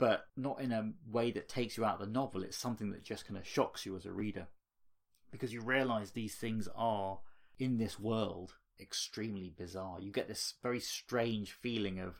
but 0.00 0.24
not 0.34 0.62
in 0.62 0.72
a 0.72 0.92
way 1.12 1.30
that 1.30 1.46
takes 1.46 1.76
you 1.76 1.84
out 1.84 2.00
of 2.00 2.06
the 2.06 2.12
novel. 2.12 2.42
It's 2.42 2.56
something 2.56 2.90
that 2.90 3.04
just 3.04 3.26
kind 3.26 3.36
of 3.36 3.46
shocks 3.46 3.84
you 3.84 3.94
as 3.96 4.06
a 4.06 4.12
reader 4.12 4.48
because 5.30 5.52
you 5.52 5.60
realize 5.60 6.10
these 6.10 6.34
things 6.34 6.68
are 6.74 7.18
in 7.58 7.76
this 7.76 8.00
world 8.00 8.54
extremely 8.80 9.52
bizarre. 9.56 10.00
You 10.00 10.10
get 10.10 10.26
this 10.26 10.54
very 10.62 10.80
strange 10.80 11.52
feeling 11.52 12.00
of, 12.00 12.14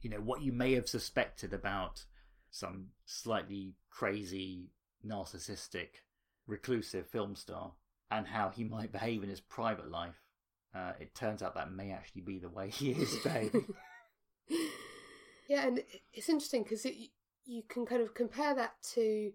you 0.00 0.08
know, 0.08 0.16
what 0.16 0.40
you 0.40 0.50
may 0.50 0.72
have 0.72 0.88
suspected 0.88 1.52
about 1.52 2.06
some 2.50 2.86
slightly 3.04 3.74
crazy, 3.90 4.70
narcissistic, 5.06 6.00
reclusive 6.46 7.06
film 7.06 7.36
star 7.36 7.72
and 8.10 8.26
how 8.26 8.48
he 8.48 8.64
might 8.64 8.92
behave 8.92 9.22
in 9.22 9.28
his 9.28 9.42
private 9.42 9.90
life. 9.90 10.22
Uh, 10.74 10.92
it 10.98 11.14
turns 11.14 11.42
out 11.42 11.54
that 11.54 11.70
may 11.70 11.90
actually 11.90 12.22
be 12.22 12.38
the 12.38 12.48
way 12.48 12.70
he 12.70 12.92
is 12.92 13.14
behaving. 13.16 13.66
yeah, 15.50 15.66
and 15.66 15.82
it's 16.12 16.28
interesting 16.28 16.62
because 16.62 16.86
you 17.44 17.62
can 17.68 17.84
kind 17.84 18.00
of 18.00 18.14
compare 18.14 18.54
that 18.54 18.74
to 18.94 19.32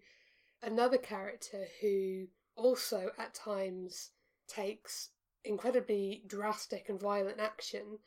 another 0.64 0.98
character 0.98 1.66
who 1.82 2.28
also 2.56 3.10
at 3.20 3.34
times 3.34 4.12
takes 4.48 5.10
incredibly 5.44 6.24
drastic 6.26 6.88
and 6.88 7.02
violent 7.02 7.42
action 7.42 8.00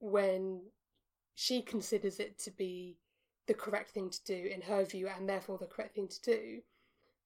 when 0.00 0.62
she 1.34 1.60
considers 1.60 2.18
it 2.18 2.38
to 2.38 2.50
be 2.50 2.96
the 3.46 3.52
correct 3.52 3.90
thing 3.90 4.08
to 4.08 4.24
do 4.24 4.48
in 4.50 4.62
her 4.62 4.82
view 4.82 5.06
and 5.06 5.28
therefore 5.28 5.58
the 5.58 5.66
correct 5.66 5.96
thing 5.96 6.08
to 6.08 6.22
do, 6.22 6.62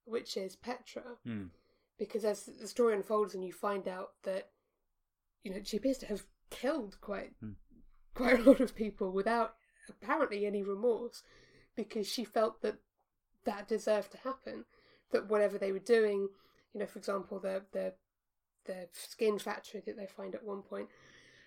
which 0.05 0.37
is 0.37 0.57
Petra. 0.57 1.05
Mm. 1.25 1.51
Because 1.97 2.25
as 2.25 2.45
the 2.61 2.67
story 2.67 2.97
unfolds 2.97 3.37
and 3.37 3.45
you 3.45 3.53
find 3.53 3.87
out 3.87 4.15
that, 4.25 4.49
you 5.45 5.53
know, 5.53 5.61
she 5.63 5.77
appears 5.77 5.99
to 5.99 6.07
have 6.07 6.27
killed 6.51 7.01
quite 7.01 7.35
Mm. 7.41 7.55
quite 8.15 8.41
a 8.41 8.43
lot 8.43 8.59
of 8.59 8.75
people 8.75 9.13
without 9.13 9.58
apparently 9.89 10.47
any 10.47 10.63
remorse 10.63 11.23
because 11.77 12.07
she 12.07 12.25
felt 12.25 12.63
that 12.63 12.79
that 13.45 13.69
deserved 13.69 14.13
to 14.13 14.19
happen. 14.19 14.65
That 15.11 15.29
whatever 15.29 15.57
they 15.57 15.73
were 15.73 15.79
doing, 15.79 16.29
you 16.75 16.81
know, 16.81 16.87
for 16.87 16.99
example, 16.99 17.39
the 17.39 17.63
the 17.73 17.95
the 18.67 18.89
skin 18.93 19.39
factory 19.39 19.83
that 19.87 19.97
they 19.97 20.07
find 20.07 20.35
at 20.35 20.45
one 20.45 20.63
point, 20.63 20.89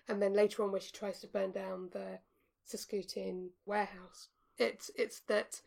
and 0.08 0.20
then 0.20 0.34
later 0.34 0.62
on 0.62 0.72
where 0.72 0.80
she 0.80 0.90
tries 0.90 1.20
to 1.20 1.28
burn 1.28 1.52
down 1.52 1.90
the 1.92 2.18
Saskatoon 2.64 3.50
warehouse. 3.66 4.28
It's 4.58 4.90
it's 4.96 5.20
that 5.28 5.60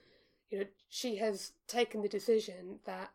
you 0.49 0.59
know 0.59 0.65
she 0.89 1.17
has 1.17 1.53
taken 1.67 2.01
the 2.01 2.09
decision 2.09 2.79
that 2.85 3.11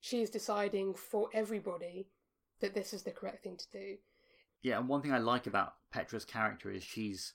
she 0.00 0.20
is 0.20 0.30
deciding 0.30 0.94
for 0.94 1.28
everybody 1.32 2.08
that 2.60 2.74
this 2.74 2.92
is 2.92 3.02
the 3.02 3.10
correct 3.12 3.44
thing 3.44 3.56
to 3.56 3.70
do. 3.70 3.96
Yeah, 4.62 4.78
and 4.78 4.88
one 4.88 5.02
thing 5.02 5.12
I 5.12 5.18
like 5.18 5.46
about 5.46 5.74
Petra's 5.92 6.24
character 6.24 6.70
is 6.70 6.82
she's 6.82 7.34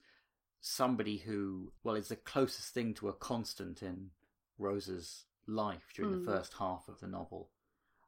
somebody 0.60 1.18
who, 1.18 1.72
well, 1.84 1.96
is 1.96 2.08
the 2.10 2.16
closest 2.16 2.74
thing 2.74 2.94
to 2.96 3.10
a 3.10 3.14
constant 3.14 3.82
in 3.82 4.12
Rose's 4.58 5.26
life 5.46 5.92
during 5.94 6.14
Mm. 6.14 6.20
the 6.20 6.32
first 6.32 6.54
half 6.54 6.88
of 6.88 7.00
the 7.00 7.08
novel. 7.08 7.50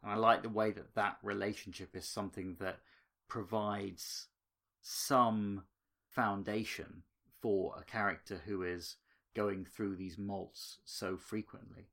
And 0.02 0.12
I 0.12 0.16
like 0.16 0.42
the 0.44 0.50
way 0.50 0.72
that 0.72 0.96
that 0.96 1.18
relationship 1.24 1.96
is 1.96 2.08
something 2.08 2.56
that 2.56 2.80
provides 3.28 4.28
some 4.82 5.64
foundation 6.10 7.04
for 7.42 7.76
a 7.78 7.84
character 7.84 8.42
who 8.46 8.64
is 8.64 8.98
going 9.36 9.64
through 9.66 9.96
these 9.96 10.18
molts 10.18 10.78
so 10.84 11.16
frequently. 11.18 11.90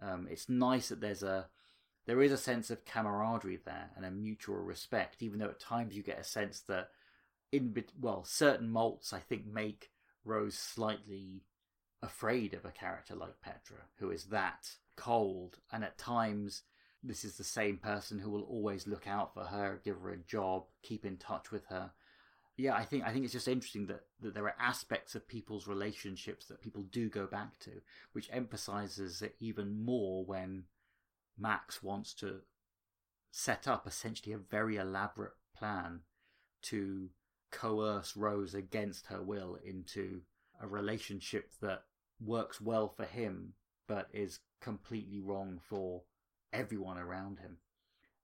Um, 0.00 0.28
it's 0.30 0.48
nice 0.48 0.88
that 0.90 1.00
there's 1.00 1.22
a 1.22 1.48
there 2.04 2.22
is 2.22 2.30
a 2.30 2.36
sense 2.36 2.70
of 2.70 2.84
camaraderie 2.84 3.56
there 3.64 3.90
and 3.96 4.04
a 4.04 4.10
mutual 4.12 4.58
respect, 4.58 5.22
even 5.24 5.40
though 5.40 5.48
at 5.48 5.58
times 5.58 5.96
you 5.96 6.04
get 6.04 6.20
a 6.20 6.24
sense 6.24 6.60
that 6.60 6.90
in 7.52 7.72
bet- 7.72 7.92
well, 8.00 8.24
certain 8.24 8.68
molts 8.68 9.12
I 9.12 9.20
think 9.20 9.46
make 9.46 9.90
Rose 10.24 10.58
slightly 10.58 11.44
afraid 12.02 12.54
of 12.54 12.64
a 12.64 12.70
character 12.70 13.14
like 13.14 13.40
Petra, 13.40 13.88
who 13.98 14.10
is 14.10 14.26
that 14.26 14.70
cold, 14.96 15.58
and 15.72 15.84
at 15.84 15.98
times 15.98 16.62
this 17.02 17.24
is 17.24 17.36
the 17.36 17.44
same 17.44 17.76
person 17.76 18.18
who 18.18 18.30
will 18.30 18.42
always 18.42 18.86
look 18.86 19.06
out 19.06 19.34
for 19.34 19.44
her, 19.44 19.80
give 19.84 20.00
her 20.00 20.10
a 20.10 20.16
job, 20.16 20.64
keep 20.82 21.04
in 21.04 21.16
touch 21.16 21.50
with 21.50 21.66
her. 21.66 21.92
Yeah, 22.56 22.74
I 22.74 22.84
think 22.84 23.04
I 23.04 23.12
think 23.12 23.24
it's 23.24 23.34
just 23.34 23.48
interesting 23.48 23.86
that, 23.86 24.00
that 24.20 24.34
there 24.34 24.44
are 24.44 24.54
aspects 24.58 25.14
of 25.14 25.28
people's 25.28 25.66
relationships 25.66 26.46
that 26.46 26.62
people 26.62 26.82
do 26.90 27.08
go 27.10 27.26
back 27.26 27.58
to, 27.60 27.82
which 28.12 28.30
emphasizes 28.32 29.20
it 29.20 29.36
even 29.40 29.84
more 29.84 30.24
when 30.24 30.64
Max 31.38 31.82
wants 31.82 32.14
to 32.14 32.40
set 33.30 33.68
up 33.68 33.86
essentially 33.86 34.32
a 34.32 34.38
very 34.38 34.76
elaborate 34.76 35.34
plan 35.54 36.00
to 36.62 37.10
coerce 37.50 38.16
Rose 38.16 38.54
against 38.54 39.06
her 39.06 39.22
will 39.22 39.56
into 39.64 40.22
a 40.60 40.66
relationship 40.66 41.52
that 41.60 41.84
works 42.20 42.60
well 42.60 42.88
for 42.88 43.04
him 43.04 43.54
but 43.86 44.08
is 44.12 44.40
completely 44.60 45.20
wrong 45.20 45.60
for 45.62 46.02
everyone 46.52 46.98
around 46.98 47.38
him. 47.38 47.58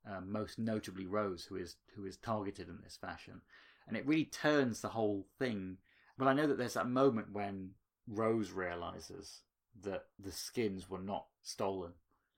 Um, 0.05 0.33
most 0.33 0.59
notably 0.59 1.07
Rose, 1.07 1.45
who 1.45 1.57
is 1.57 1.77
who 1.95 2.05
is 2.05 2.17
targeted 2.17 2.69
in 2.69 2.81
this 2.83 2.97
fashion, 2.97 3.41
and 3.87 3.97
it 3.97 4.07
really 4.07 4.25
turns 4.25 4.81
the 4.81 4.89
whole 4.89 5.29
thing. 5.39 5.77
Well, 6.19 6.29
I 6.29 6.33
know 6.33 6.49
that 6.49 6.59
there's 6.59 6.75
that 6.75 6.89
moment 6.89 7.33
when 7.33 7.71
Rose 8.09 8.51
realizes 8.51 9.43
that 9.83 10.07
the 10.19 10.33
skins 10.33 10.91
were 10.91 10.99
not 10.99 11.27
stolen, 11.43 11.93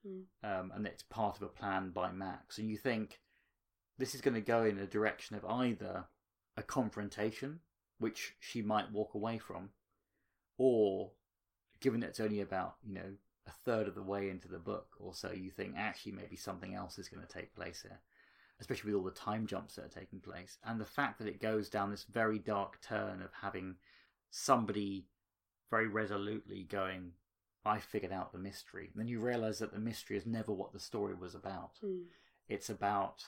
Mm. 0.07 0.25
um, 0.43 0.73
and 0.75 0.85
that 0.85 0.93
it's 0.93 1.03
part 1.03 1.37
of 1.37 1.43
a 1.43 1.49
plan 1.49 1.91
by 1.91 2.13
Max, 2.13 2.59
and 2.59 2.69
you 2.69 2.77
think 2.77 3.23
this 3.97 4.15
is 4.15 4.21
going 4.21 4.35
to 4.35 4.43
go 4.43 4.65
in 4.65 4.79
a 4.79 4.87
direction 4.87 5.35
of 5.35 5.45
either 5.47 6.05
a 6.57 6.63
confrontation, 6.63 7.61
which 7.99 8.35
she 8.41 8.63
might 8.63 8.93
walk 8.93 9.15
away 9.15 9.39
from, 9.39 9.71
or 10.59 11.13
given 11.81 12.01
that 12.01 12.11
it's 12.11 12.21
only 12.21 12.41
about 12.41 12.77
you 12.87 12.95
know 12.95 13.15
a 13.47 13.51
third 13.51 13.89
of 13.89 13.95
the 13.95 14.03
way 14.03 14.31
into 14.31 14.49
the 14.49 14.59
book 14.59 14.89
or 14.99 15.15
so, 15.15 15.31
you 15.31 15.51
think 15.51 15.75
actually 15.77 16.13
maybe 16.13 16.37
something 16.37 16.75
else 16.75 16.99
is 16.99 17.09
going 17.09 17.25
to 17.25 17.33
take 17.33 17.55
place 17.55 17.83
here, 17.83 18.01
especially 18.61 18.93
with 18.93 18.99
all 18.99 19.05
the 19.05 19.11
time 19.11 19.47
jumps 19.47 19.75
that 19.75 19.85
are 19.85 20.01
taking 20.01 20.21
place, 20.21 20.59
and 20.65 20.81
the 20.81 20.85
fact 20.85 21.19
that 21.19 21.29
it 21.29 21.43
goes 21.43 21.69
down 21.69 21.91
this 21.91 22.05
very 22.05 22.39
dark 22.39 22.81
turn 22.81 23.21
of 23.21 23.31
having 23.43 23.77
somebody 24.31 25.07
very 25.71 25.89
resolutely 25.89 26.65
going, 26.65 27.13
I 27.65 27.79
figured 27.79 28.13
out 28.13 28.33
the 28.33 28.39
mystery. 28.39 28.91
And 28.93 29.01
then 29.01 29.09
you 29.09 29.21
realize 29.21 29.59
that 29.59 29.73
the 29.73 29.79
mystery 29.79 30.17
is 30.17 30.27
never 30.27 30.53
what 30.53 30.73
the 30.73 30.79
story 30.79 31.15
was 31.15 31.35
about. 31.35 31.73
Mm. 31.85 32.05
It's 32.49 32.69
about 32.69 33.25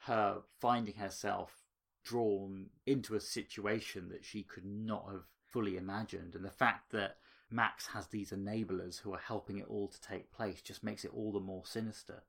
her 0.00 0.42
finding 0.60 0.94
herself 0.94 1.67
drawn 2.08 2.66
into 2.86 3.14
a 3.14 3.20
situation 3.20 4.08
that 4.08 4.24
she 4.24 4.42
could 4.42 4.64
not 4.64 5.06
have 5.10 5.24
fully 5.46 5.76
imagined. 5.76 6.34
And 6.34 6.44
the 6.44 6.50
fact 6.50 6.90
that 6.92 7.16
Max 7.50 7.88
has 7.88 8.06
these 8.06 8.30
enablers 8.30 9.00
who 9.00 9.12
are 9.12 9.18
helping 9.18 9.58
it 9.58 9.66
all 9.68 9.88
to 9.88 10.00
take 10.00 10.32
place 10.32 10.62
just 10.62 10.82
makes 10.82 11.04
it 11.04 11.12
all 11.14 11.32
the 11.32 11.40
more 11.40 11.66
sinister. 11.66 12.22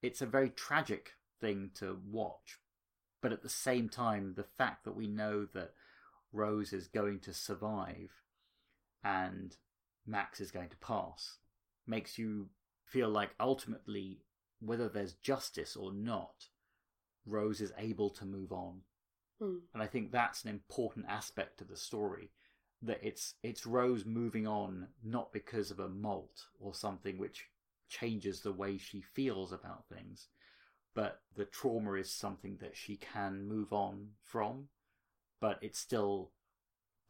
It's 0.00 0.22
a 0.22 0.26
very 0.26 0.50
tragic 0.50 1.14
thing 1.40 1.70
to 1.74 1.98
watch, 2.08 2.58
but 3.20 3.32
at 3.32 3.42
the 3.42 3.48
same 3.48 3.88
time, 3.88 4.34
the 4.36 4.44
fact 4.44 4.84
that 4.84 4.96
we 4.96 5.08
know 5.08 5.44
that 5.54 5.72
Rose 6.32 6.72
is 6.72 6.86
going 6.86 7.18
to 7.20 7.34
survive 7.34 8.10
and 9.02 9.56
Max 10.06 10.40
is 10.40 10.52
going 10.52 10.68
to 10.68 10.76
pass 10.76 11.38
makes 11.86 12.16
you 12.16 12.48
feel 12.84 13.08
like 13.08 13.30
ultimately, 13.40 14.22
whether 14.60 14.88
there's 14.88 15.14
justice 15.14 15.74
or 15.76 15.92
not, 15.92 16.46
Rose 17.26 17.60
is 17.60 17.72
able 17.76 18.10
to 18.10 18.24
move 18.24 18.52
on. 18.52 18.82
Mm. 19.42 19.60
And 19.74 19.82
I 19.82 19.86
think 19.86 20.10
that's 20.10 20.44
an 20.44 20.50
important 20.50 21.06
aspect 21.08 21.60
of 21.60 21.68
the 21.68 21.76
story. 21.76 22.30
That 22.82 23.00
it's 23.02 23.34
it's 23.42 23.66
Rose 23.66 24.06
moving 24.06 24.46
on 24.46 24.88
not 25.04 25.32
because 25.32 25.70
of 25.70 25.80
a 25.80 25.88
molt 25.88 26.46
or 26.58 26.74
something 26.74 27.18
which 27.18 27.46
changes 27.88 28.40
the 28.40 28.52
way 28.52 28.78
she 28.78 29.02
feels 29.02 29.52
about 29.52 29.84
things, 29.88 30.28
but 30.94 31.20
the 31.36 31.44
trauma 31.44 31.92
is 31.94 32.10
something 32.10 32.56
that 32.60 32.76
she 32.76 32.96
can 32.96 33.46
move 33.46 33.72
on 33.72 34.08
from, 34.22 34.68
but 35.40 35.58
it's 35.60 35.78
still 35.78 36.30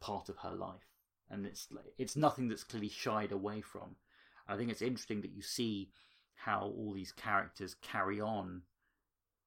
part 0.01 0.27
of 0.27 0.37
her 0.39 0.51
life, 0.51 0.89
and 1.29 1.45
it's 1.45 1.69
it's 1.97 2.17
nothing 2.17 2.49
that's 2.49 2.65
clearly 2.65 2.89
shied 2.89 3.31
away 3.31 3.61
from. 3.61 3.95
I 4.47 4.57
think 4.57 4.71
it's 4.71 4.81
interesting 4.81 5.21
that 5.21 5.31
you 5.31 5.41
see 5.41 5.91
how 6.35 6.73
all 6.75 6.93
these 6.93 7.13
characters 7.13 7.75
carry 7.81 8.19
on 8.19 8.63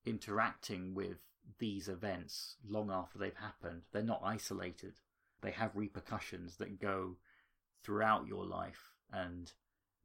interacting 0.07 0.95
with 0.95 1.19
these 1.59 1.89
events 1.89 2.57
long 2.67 2.91
after 2.91 3.19
they've 3.19 3.37
happened. 3.37 3.83
They're 3.93 4.03
not 4.03 4.23
isolated. 4.25 4.95
They 5.43 5.51
have 5.53 5.77
repercussions 5.77 6.57
that 6.57 6.81
go 6.81 7.17
throughout 7.83 8.27
your 8.27 8.45
life 8.45 8.93
and 9.13 9.53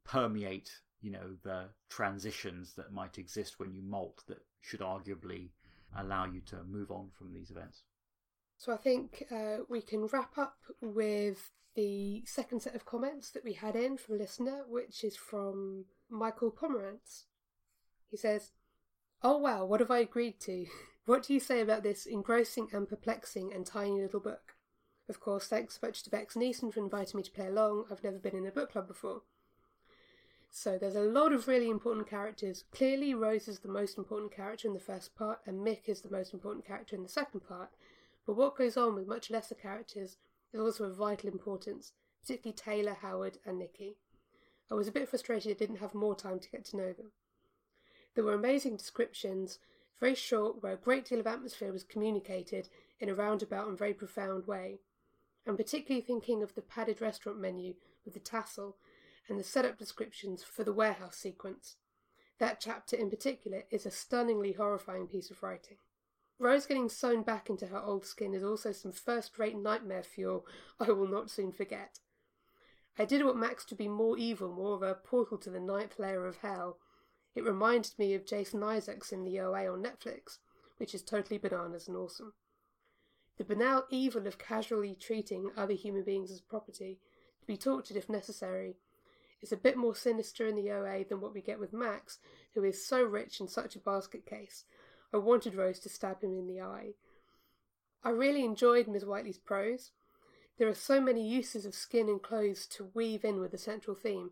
permeate, 0.04 0.70
you 1.00 1.10
know, 1.10 1.36
the 1.42 1.68
transitions 1.88 2.74
that 2.74 2.92
might 2.92 3.18
exist 3.18 3.58
when 3.58 3.72
you 3.72 3.82
molt 3.82 4.22
that 4.28 4.44
should 4.60 4.80
arguably 4.80 5.50
allow 5.96 6.26
you 6.26 6.40
to 6.40 6.62
move 6.64 6.90
on 6.90 7.08
from 7.16 7.32
these 7.32 7.50
events. 7.50 7.82
So 8.58 8.72
I 8.72 8.76
think 8.76 9.24
uh, 9.30 9.58
we 9.68 9.80
can 9.80 10.06
wrap 10.06 10.36
up 10.36 10.58
with 10.80 11.50
the 11.74 12.22
second 12.26 12.60
set 12.60 12.74
of 12.74 12.84
comments 12.84 13.30
that 13.30 13.44
we 13.44 13.54
had 13.54 13.74
in 13.74 13.96
from 13.96 14.16
a 14.16 14.18
listener, 14.18 14.64
which 14.68 15.02
is 15.02 15.16
from 15.16 15.86
Michael 16.10 16.50
Pomerantz. 16.50 17.24
He 18.10 18.16
says, 18.16 18.50
Oh 19.22 19.38
well 19.38 19.66
what 19.66 19.80
have 19.80 19.90
I 19.90 20.00
agreed 20.00 20.40
to? 20.40 20.66
What 21.10 21.24
do 21.24 21.34
you 21.34 21.40
say 21.40 21.60
about 21.60 21.82
this 21.82 22.06
engrossing 22.06 22.68
and 22.72 22.88
perplexing 22.88 23.52
and 23.52 23.66
tiny 23.66 24.00
little 24.00 24.20
book? 24.20 24.54
Of 25.08 25.18
course, 25.18 25.48
thanks 25.48 25.82
much 25.82 26.04
to 26.04 26.10
Bex 26.10 26.36
Neeson 26.36 26.72
for 26.72 26.78
inviting 26.78 27.18
me 27.18 27.24
to 27.24 27.32
play 27.32 27.48
along. 27.48 27.86
I've 27.90 28.04
never 28.04 28.18
been 28.18 28.36
in 28.36 28.46
a 28.46 28.52
book 28.52 28.70
club 28.70 28.86
before. 28.86 29.22
So 30.52 30.78
there's 30.78 30.94
a 30.94 31.00
lot 31.00 31.32
of 31.32 31.48
really 31.48 31.68
important 31.68 32.08
characters. 32.08 32.62
Clearly, 32.70 33.12
Rose 33.12 33.48
is 33.48 33.58
the 33.58 33.68
most 33.68 33.98
important 33.98 34.32
character 34.32 34.68
in 34.68 34.74
the 34.74 34.78
first 34.78 35.16
part, 35.16 35.40
and 35.44 35.66
Mick 35.66 35.88
is 35.88 36.02
the 36.02 36.12
most 36.12 36.32
important 36.32 36.64
character 36.64 36.94
in 36.94 37.02
the 37.02 37.08
second 37.08 37.40
part. 37.40 37.70
But 38.24 38.36
what 38.36 38.56
goes 38.56 38.76
on 38.76 38.94
with 38.94 39.08
much 39.08 39.32
lesser 39.32 39.56
characters 39.56 40.16
is 40.52 40.60
also 40.60 40.84
of 40.84 40.94
vital 40.94 41.28
importance, 41.28 41.90
particularly 42.22 42.54
Taylor, 42.54 42.96
Howard, 43.02 43.38
and 43.44 43.58
Nikki. 43.58 43.96
I 44.70 44.74
was 44.74 44.86
a 44.86 44.92
bit 44.92 45.08
frustrated 45.08 45.50
I 45.50 45.58
didn't 45.58 45.80
have 45.80 45.92
more 45.92 46.14
time 46.14 46.38
to 46.38 46.50
get 46.50 46.64
to 46.66 46.76
know 46.76 46.92
them. 46.92 47.10
There 48.14 48.22
were 48.22 48.34
amazing 48.34 48.76
descriptions, 48.76 49.58
very 50.00 50.14
short, 50.14 50.62
where 50.62 50.72
a 50.72 50.78
great 50.78 51.04
deal 51.04 51.20
of 51.20 51.26
atmosphere 51.26 51.72
was 51.72 51.84
communicated 51.84 52.68
in 52.98 53.08
a 53.08 53.14
roundabout 53.14 53.68
and 53.68 53.78
very 53.78 53.94
profound 53.94 54.46
way. 54.46 54.80
I'm 55.46 55.56
particularly 55.56 56.04
thinking 56.04 56.42
of 56.42 56.54
the 56.54 56.62
padded 56.62 57.00
restaurant 57.00 57.38
menu 57.38 57.74
with 58.04 58.14
the 58.14 58.20
tassel 58.20 58.76
and 59.28 59.38
the 59.38 59.44
setup 59.44 59.78
descriptions 59.78 60.42
for 60.42 60.64
the 60.64 60.72
warehouse 60.72 61.16
sequence. 61.16 61.76
That 62.38 62.60
chapter 62.60 62.96
in 62.96 63.10
particular 63.10 63.64
is 63.70 63.84
a 63.84 63.90
stunningly 63.90 64.52
horrifying 64.52 65.06
piece 65.06 65.30
of 65.30 65.42
writing. 65.42 65.76
Rose 66.38 66.64
getting 66.64 66.88
sewn 66.88 67.22
back 67.22 67.50
into 67.50 67.66
her 67.66 67.78
old 67.78 68.06
skin 68.06 68.32
is 68.32 68.42
also 68.42 68.72
some 68.72 68.92
first 68.92 69.38
rate 69.38 69.56
nightmare 69.56 70.02
fuel 70.02 70.46
I 70.80 70.90
will 70.90 71.06
not 71.06 71.30
soon 71.30 71.52
forget. 71.52 72.00
I 72.98 73.04
did 73.04 73.24
want 73.24 73.36
Max 73.36 73.64
to 73.66 73.74
be 73.74 73.88
more 73.88 74.16
evil, 74.16 74.50
more 74.50 74.74
of 74.74 74.82
a 74.82 74.94
portal 74.94 75.36
to 75.38 75.50
the 75.50 75.60
ninth 75.60 75.98
layer 75.98 76.26
of 76.26 76.38
hell. 76.38 76.78
It 77.34 77.44
reminded 77.44 77.98
me 77.98 78.14
of 78.14 78.26
Jason 78.26 78.62
Isaacs 78.62 79.12
in 79.12 79.24
the 79.24 79.38
OA 79.40 79.72
on 79.72 79.82
Netflix, 79.82 80.38
which 80.78 80.94
is 80.94 81.02
totally 81.02 81.38
bananas 81.38 81.86
and 81.86 81.96
awesome. 81.96 82.32
The 83.38 83.44
banal 83.44 83.84
evil 83.88 84.26
of 84.26 84.38
casually 84.38 84.94
treating 84.94 85.50
other 85.56 85.72
human 85.74 86.02
beings 86.02 86.30
as 86.30 86.40
property, 86.40 86.98
to 87.40 87.46
be 87.46 87.56
tortured 87.56 87.96
if 87.96 88.08
necessary, 88.08 88.76
is 89.40 89.52
a 89.52 89.56
bit 89.56 89.76
more 89.76 89.94
sinister 89.94 90.46
in 90.46 90.56
the 90.56 90.70
OA 90.70 91.04
than 91.04 91.20
what 91.20 91.32
we 91.32 91.40
get 91.40 91.58
with 91.58 91.72
Max, 91.72 92.18
who 92.54 92.64
is 92.64 92.86
so 92.86 93.02
rich 93.02 93.40
and 93.40 93.48
such 93.48 93.76
a 93.76 93.80
basket 93.80 94.26
case. 94.26 94.64
I 95.12 95.16
wanted 95.16 95.54
Rose 95.54 95.80
to 95.80 95.88
stab 95.88 96.22
him 96.22 96.32
in 96.32 96.46
the 96.46 96.60
eye. 96.60 96.94
I 98.04 98.10
really 98.10 98.44
enjoyed 98.44 98.88
Ms. 98.88 99.04
Whiteley's 99.04 99.38
prose. 99.38 99.92
There 100.58 100.68
are 100.68 100.74
so 100.74 101.00
many 101.00 101.26
uses 101.26 101.64
of 101.64 101.74
skin 101.74 102.08
and 102.08 102.22
clothes 102.22 102.66
to 102.68 102.90
weave 102.94 103.24
in 103.24 103.40
with 103.40 103.52
the 103.52 103.58
central 103.58 103.96
theme, 103.96 104.30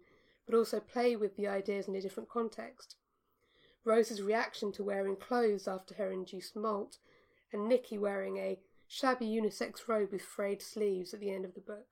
but 0.48 0.56
also 0.56 0.80
play 0.80 1.14
with 1.14 1.36
the 1.36 1.46
ideas 1.46 1.88
in 1.88 1.94
a 1.94 2.00
different 2.00 2.30
context. 2.30 2.96
Rose's 3.84 4.22
reaction 4.22 4.72
to 4.72 4.82
wearing 4.82 5.14
clothes 5.14 5.68
after 5.68 5.94
her 5.94 6.10
induced 6.10 6.56
molt, 6.56 6.96
and 7.52 7.68
Nikki 7.68 7.98
wearing 7.98 8.38
a 8.38 8.58
shabby 8.86 9.26
unisex 9.26 9.86
robe 9.86 10.10
with 10.10 10.22
frayed 10.22 10.62
sleeves 10.62 11.12
at 11.12 11.20
the 11.20 11.30
end 11.30 11.44
of 11.44 11.54
the 11.54 11.60
book. 11.60 11.86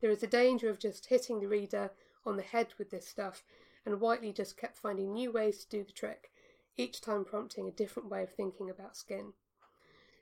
There 0.00 0.10
is 0.10 0.22
a 0.22 0.26
danger 0.26 0.68
of 0.68 0.80
just 0.80 1.06
hitting 1.06 1.38
the 1.38 1.46
reader 1.46 1.92
on 2.26 2.36
the 2.36 2.42
head 2.42 2.74
with 2.76 2.90
this 2.90 3.06
stuff, 3.06 3.44
and 3.86 4.00
Whiteley 4.00 4.32
just 4.32 4.56
kept 4.56 4.76
finding 4.76 5.12
new 5.12 5.30
ways 5.30 5.64
to 5.64 5.68
do 5.68 5.84
the 5.84 5.92
trick, 5.92 6.32
each 6.76 7.00
time 7.00 7.24
prompting 7.24 7.68
a 7.68 7.72
different 7.72 8.10
way 8.10 8.24
of 8.24 8.32
thinking 8.32 8.68
about 8.68 8.96
skin. 8.96 9.34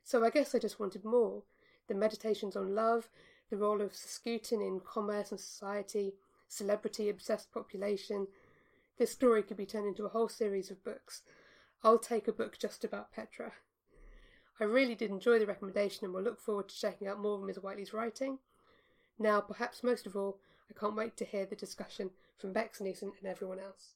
So 0.05 0.23
I 0.23 0.29
guess 0.31 0.55
I 0.55 0.59
just 0.59 0.79
wanted 0.79 1.05
more. 1.05 1.45
The 1.89 1.95
meditations 1.95 2.57
on 2.57 2.75
love, 2.75 3.09
the 3.49 3.57
role 3.57 3.81
of 3.81 3.93
Saskutin 3.93 4.61
in 4.61 4.81
commerce 4.81 5.31
and 5.31 5.41
society, 5.41 6.15
celebrity 6.49 7.09
obsessed 7.09 7.53
population. 7.53 8.27
This 8.99 9.13
story 9.13 9.43
could 9.43 9.57
be 9.57 9.67
turned 9.67 9.87
into 9.87 10.05
a 10.05 10.11
whole 10.11 10.29
series 10.29 10.71
of 10.71 10.85
books. 10.85 11.23
I'll 11.83 11.99
take 11.99 12.27
a 12.27 12.33
book 12.33 12.59
just 12.59 12.85
about 12.85 13.13
Petra. 13.13 13.53
I 14.61 14.65
really 14.65 14.97
did 14.97 15.11
enjoy 15.11 15.39
the 15.39 15.47
recommendation 15.47 16.05
and 16.05 16.13
will 16.13 16.23
look 16.23 16.41
forward 16.41 16.69
to 16.69 16.77
checking 16.77 17.07
out 17.07 17.21
more 17.21 17.37
of 17.37 17.45
Ms. 17.45 17.59
Whiteley's 17.63 17.93
writing. 17.93 18.39
Now, 19.19 19.41
perhaps 19.41 19.85
most 19.85 20.07
of 20.07 20.17
all, 20.17 20.41
I 20.69 20.79
can't 20.79 20.97
wait 20.97 21.17
to 21.19 21.25
hear 21.25 21.47
the 21.47 21.57
discussion 21.57 22.11
from 22.39 22.53
Bex 22.53 22.81
Neeson 22.81 23.13
and 23.19 23.27
everyone 23.27 23.61
else. 23.61 23.95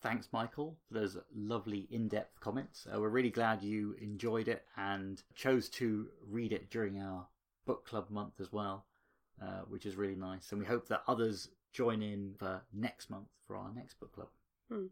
Thanks, 0.00 0.28
Michael, 0.32 0.76
for 0.86 0.94
those 0.94 1.16
lovely 1.34 1.88
in 1.90 2.06
depth 2.06 2.38
comments. 2.38 2.86
Uh, 2.86 3.00
we're 3.00 3.08
really 3.08 3.30
glad 3.30 3.62
you 3.62 3.96
enjoyed 4.00 4.46
it 4.46 4.64
and 4.76 5.20
chose 5.34 5.68
to 5.70 6.06
read 6.28 6.52
it 6.52 6.70
during 6.70 7.00
our 7.00 7.26
book 7.66 7.84
club 7.84 8.08
month 8.08 8.40
as 8.40 8.52
well, 8.52 8.86
uh, 9.42 9.62
which 9.68 9.86
is 9.86 9.96
really 9.96 10.14
nice. 10.14 10.52
And 10.52 10.60
we 10.60 10.66
hope 10.66 10.86
that 10.88 11.02
others 11.08 11.48
join 11.72 12.02
in 12.02 12.34
for 12.38 12.62
next 12.72 13.10
month 13.10 13.28
for 13.46 13.56
our 13.56 13.72
next 13.74 13.98
book 14.00 14.12
club. 14.12 14.28
Hmm. 14.68 14.86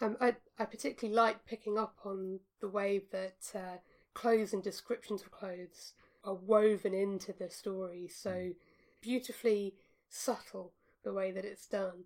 Um, 0.00 0.16
I, 0.20 0.36
I 0.58 0.64
particularly 0.66 1.14
like 1.14 1.46
picking 1.46 1.78
up 1.78 1.96
on 2.04 2.40
the 2.60 2.68
way 2.68 3.02
that 3.12 3.50
uh, 3.54 3.78
clothes 4.14 4.52
and 4.52 4.62
descriptions 4.62 5.22
of 5.22 5.30
clothes 5.30 5.94
are 6.22 6.34
woven 6.34 6.92
into 6.92 7.32
the 7.32 7.48
story 7.48 8.08
so 8.08 8.30
mm. 8.30 8.54
beautifully 9.00 9.74
subtle 10.08 10.72
the 11.04 11.12
way 11.12 11.30
that 11.30 11.44
it's 11.44 11.66
done 11.66 12.04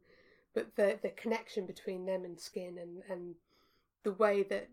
but 0.54 0.76
the 0.76 0.98
the 1.02 1.08
connection 1.08 1.66
between 1.66 2.04
them 2.04 2.24
and 2.24 2.38
skin 2.38 2.76
and 2.78 3.02
and 3.08 3.34
the 4.02 4.12
way 4.12 4.42
that 4.42 4.68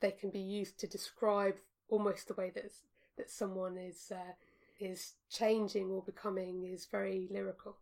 they 0.00 0.10
can 0.10 0.30
be 0.30 0.40
used 0.40 0.78
to 0.78 0.86
describe 0.86 1.56
almost 1.88 2.28
the 2.28 2.34
way 2.34 2.50
that 2.54 2.70
that 3.16 3.30
someone 3.30 3.76
is 3.76 4.12
uh, 4.14 4.32
is 4.78 5.14
changing 5.28 5.90
or 5.90 6.02
becoming 6.02 6.64
is 6.64 6.86
very 6.86 7.28
lyrical. 7.30 7.76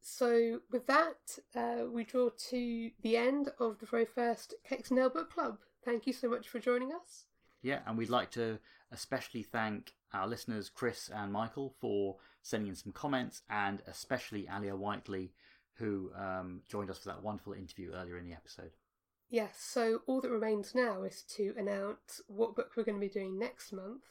So 0.00 0.60
with 0.70 0.86
that, 0.86 1.38
uh, 1.54 1.84
we 1.90 2.04
draw 2.04 2.30
to 2.50 2.90
the 3.02 3.16
end 3.16 3.50
of 3.58 3.78
the 3.78 3.86
very 3.86 4.06
first 4.06 4.54
Cakes 4.64 4.90
Nail 4.90 5.10
Book 5.10 5.32
Club. 5.32 5.58
Thank 5.84 6.06
you 6.06 6.12
so 6.12 6.28
much 6.28 6.48
for 6.48 6.58
joining 6.58 6.92
us. 6.92 7.26
Yeah, 7.62 7.80
and 7.86 7.98
we'd 7.98 8.10
like 8.10 8.30
to 8.32 8.58
especially 8.92 9.42
thank 9.42 9.92
our 10.12 10.26
listeners, 10.26 10.70
Chris 10.70 11.10
and 11.14 11.32
Michael, 11.32 11.74
for 11.80 12.16
sending 12.42 12.68
in 12.68 12.74
some 12.74 12.92
comments, 12.92 13.42
and 13.50 13.82
especially 13.86 14.44
Aliya 14.44 14.76
Whiteley, 14.76 15.32
who 15.74 16.10
um, 16.16 16.62
joined 16.68 16.90
us 16.90 16.98
for 16.98 17.08
that 17.08 17.22
wonderful 17.22 17.52
interview 17.52 17.92
earlier 17.92 18.16
in 18.16 18.24
the 18.24 18.32
episode. 18.32 18.72
Yes, 19.30 19.56
so 19.60 20.00
all 20.06 20.20
that 20.22 20.30
remains 20.30 20.74
now 20.74 21.02
is 21.02 21.22
to 21.36 21.54
announce 21.58 22.22
what 22.28 22.56
book 22.56 22.72
we're 22.76 22.84
going 22.84 22.98
to 22.98 23.06
be 23.06 23.12
doing 23.12 23.38
next 23.38 23.72
month, 23.72 24.04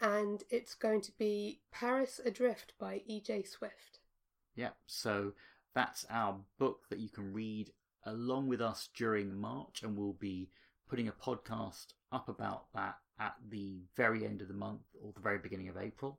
and 0.00 0.42
it's 0.48 0.74
going 0.74 1.02
to 1.02 1.12
be 1.18 1.60
Paris 1.70 2.20
Adrift 2.24 2.72
by 2.78 3.02
E.J. 3.06 3.42
Swift. 3.42 3.99
Yeah, 4.54 4.70
so 4.86 5.32
that's 5.74 6.04
our 6.10 6.36
book 6.58 6.80
that 6.90 6.98
you 6.98 7.08
can 7.08 7.32
read 7.32 7.70
along 8.04 8.48
with 8.48 8.60
us 8.60 8.88
during 8.96 9.36
March, 9.36 9.82
and 9.82 9.96
we'll 9.96 10.14
be 10.14 10.50
putting 10.88 11.08
a 11.08 11.12
podcast 11.12 11.94
up 12.12 12.28
about 12.28 12.72
that 12.74 12.96
at 13.18 13.34
the 13.48 13.82
very 13.96 14.24
end 14.24 14.40
of 14.40 14.48
the 14.48 14.54
month 14.54 14.82
or 15.00 15.12
the 15.12 15.20
very 15.20 15.38
beginning 15.38 15.68
of 15.68 15.76
April. 15.76 16.18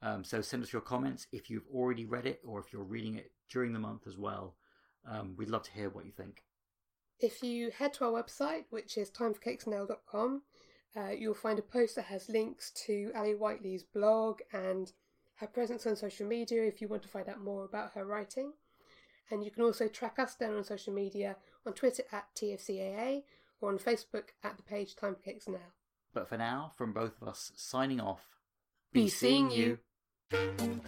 Um, 0.00 0.22
so 0.22 0.40
send 0.40 0.62
us 0.62 0.72
your 0.72 0.82
comments 0.82 1.26
if 1.32 1.50
you've 1.50 1.66
already 1.74 2.06
read 2.06 2.24
it 2.24 2.40
or 2.46 2.60
if 2.60 2.72
you're 2.72 2.84
reading 2.84 3.16
it 3.16 3.32
during 3.50 3.72
the 3.72 3.78
month 3.78 4.06
as 4.06 4.16
well. 4.16 4.54
Um, 5.08 5.34
we'd 5.36 5.50
love 5.50 5.64
to 5.64 5.72
hear 5.72 5.90
what 5.90 6.06
you 6.06 6.12
think. 6.12 6.44
If 7.20 7.42
you 7.42 7.70
head 7.70 7.94
to 7.94 8.04
our 8.04 8.22
website, 8.22 8.64
which 8.70 8.96
is 8.96 9.10
timeforcakesnail.com, 9.10 10.42
uh, 10.96 11.10
you'll 11.10 11.34
find 11.34 11.58
a 11.58 11.62
post 11.62 11.96
that 11.96 12.04
has 12.06 12.28
links 12.28 12.70
to 12.86 13.10
Ali 13.16 13.34
Whiteley's 13.34 13.82
blog 13.82 14.40
and 14.52 14.92
her 15.38 15.46
presence 15.46 15.86
on 15.86 15.96
social 15.96 16.26
media 16.26 16.64
if 16.64 16.80
you 16.80 16.88
want 16.88 17.02
to 17.02 17.08
find 17.08 17.28
out 17.28 17.40
more 17.40 17.64
about 17.64 17.92
her 17.92 18.04
writing. 18.04 18.52
And 19.30 19.44
you 19.44 19.50
can 19.50 19.62
also 19.62 19.88
track 19.88 20.18
us 20.18 20.34
down 20.34 20.56
on 20.56 20.64
social 20.64 20.92
media 20.92 21.36
on 21.66 21.74
Twitter 21.74 22.02
at 22.12 22.26
TFCAA 22.34 23.22
or 23.60 23.70
on 23.70 23.78
Facebook 23.78 24.30
at 24.42 24.56
the 24.56 24.62
page 24.62 24.96
Time 24.96 25.16
Cakes 25.24 25.48
Now. 25.48 25.58
But 26.14 26.28
for 26.28 26.38
now, 26.38 26.72
from 26.76 26.92
both 26.92 27.20
of 27.20 27.28
us 27.28 27.52
signing 27.54 28.00
off, 28.00 28.38
be, 28.92 29.04
be 29.04 29.08
seeing 29.08 29.50
you. 29.50 29.78
you. 30.32 30.78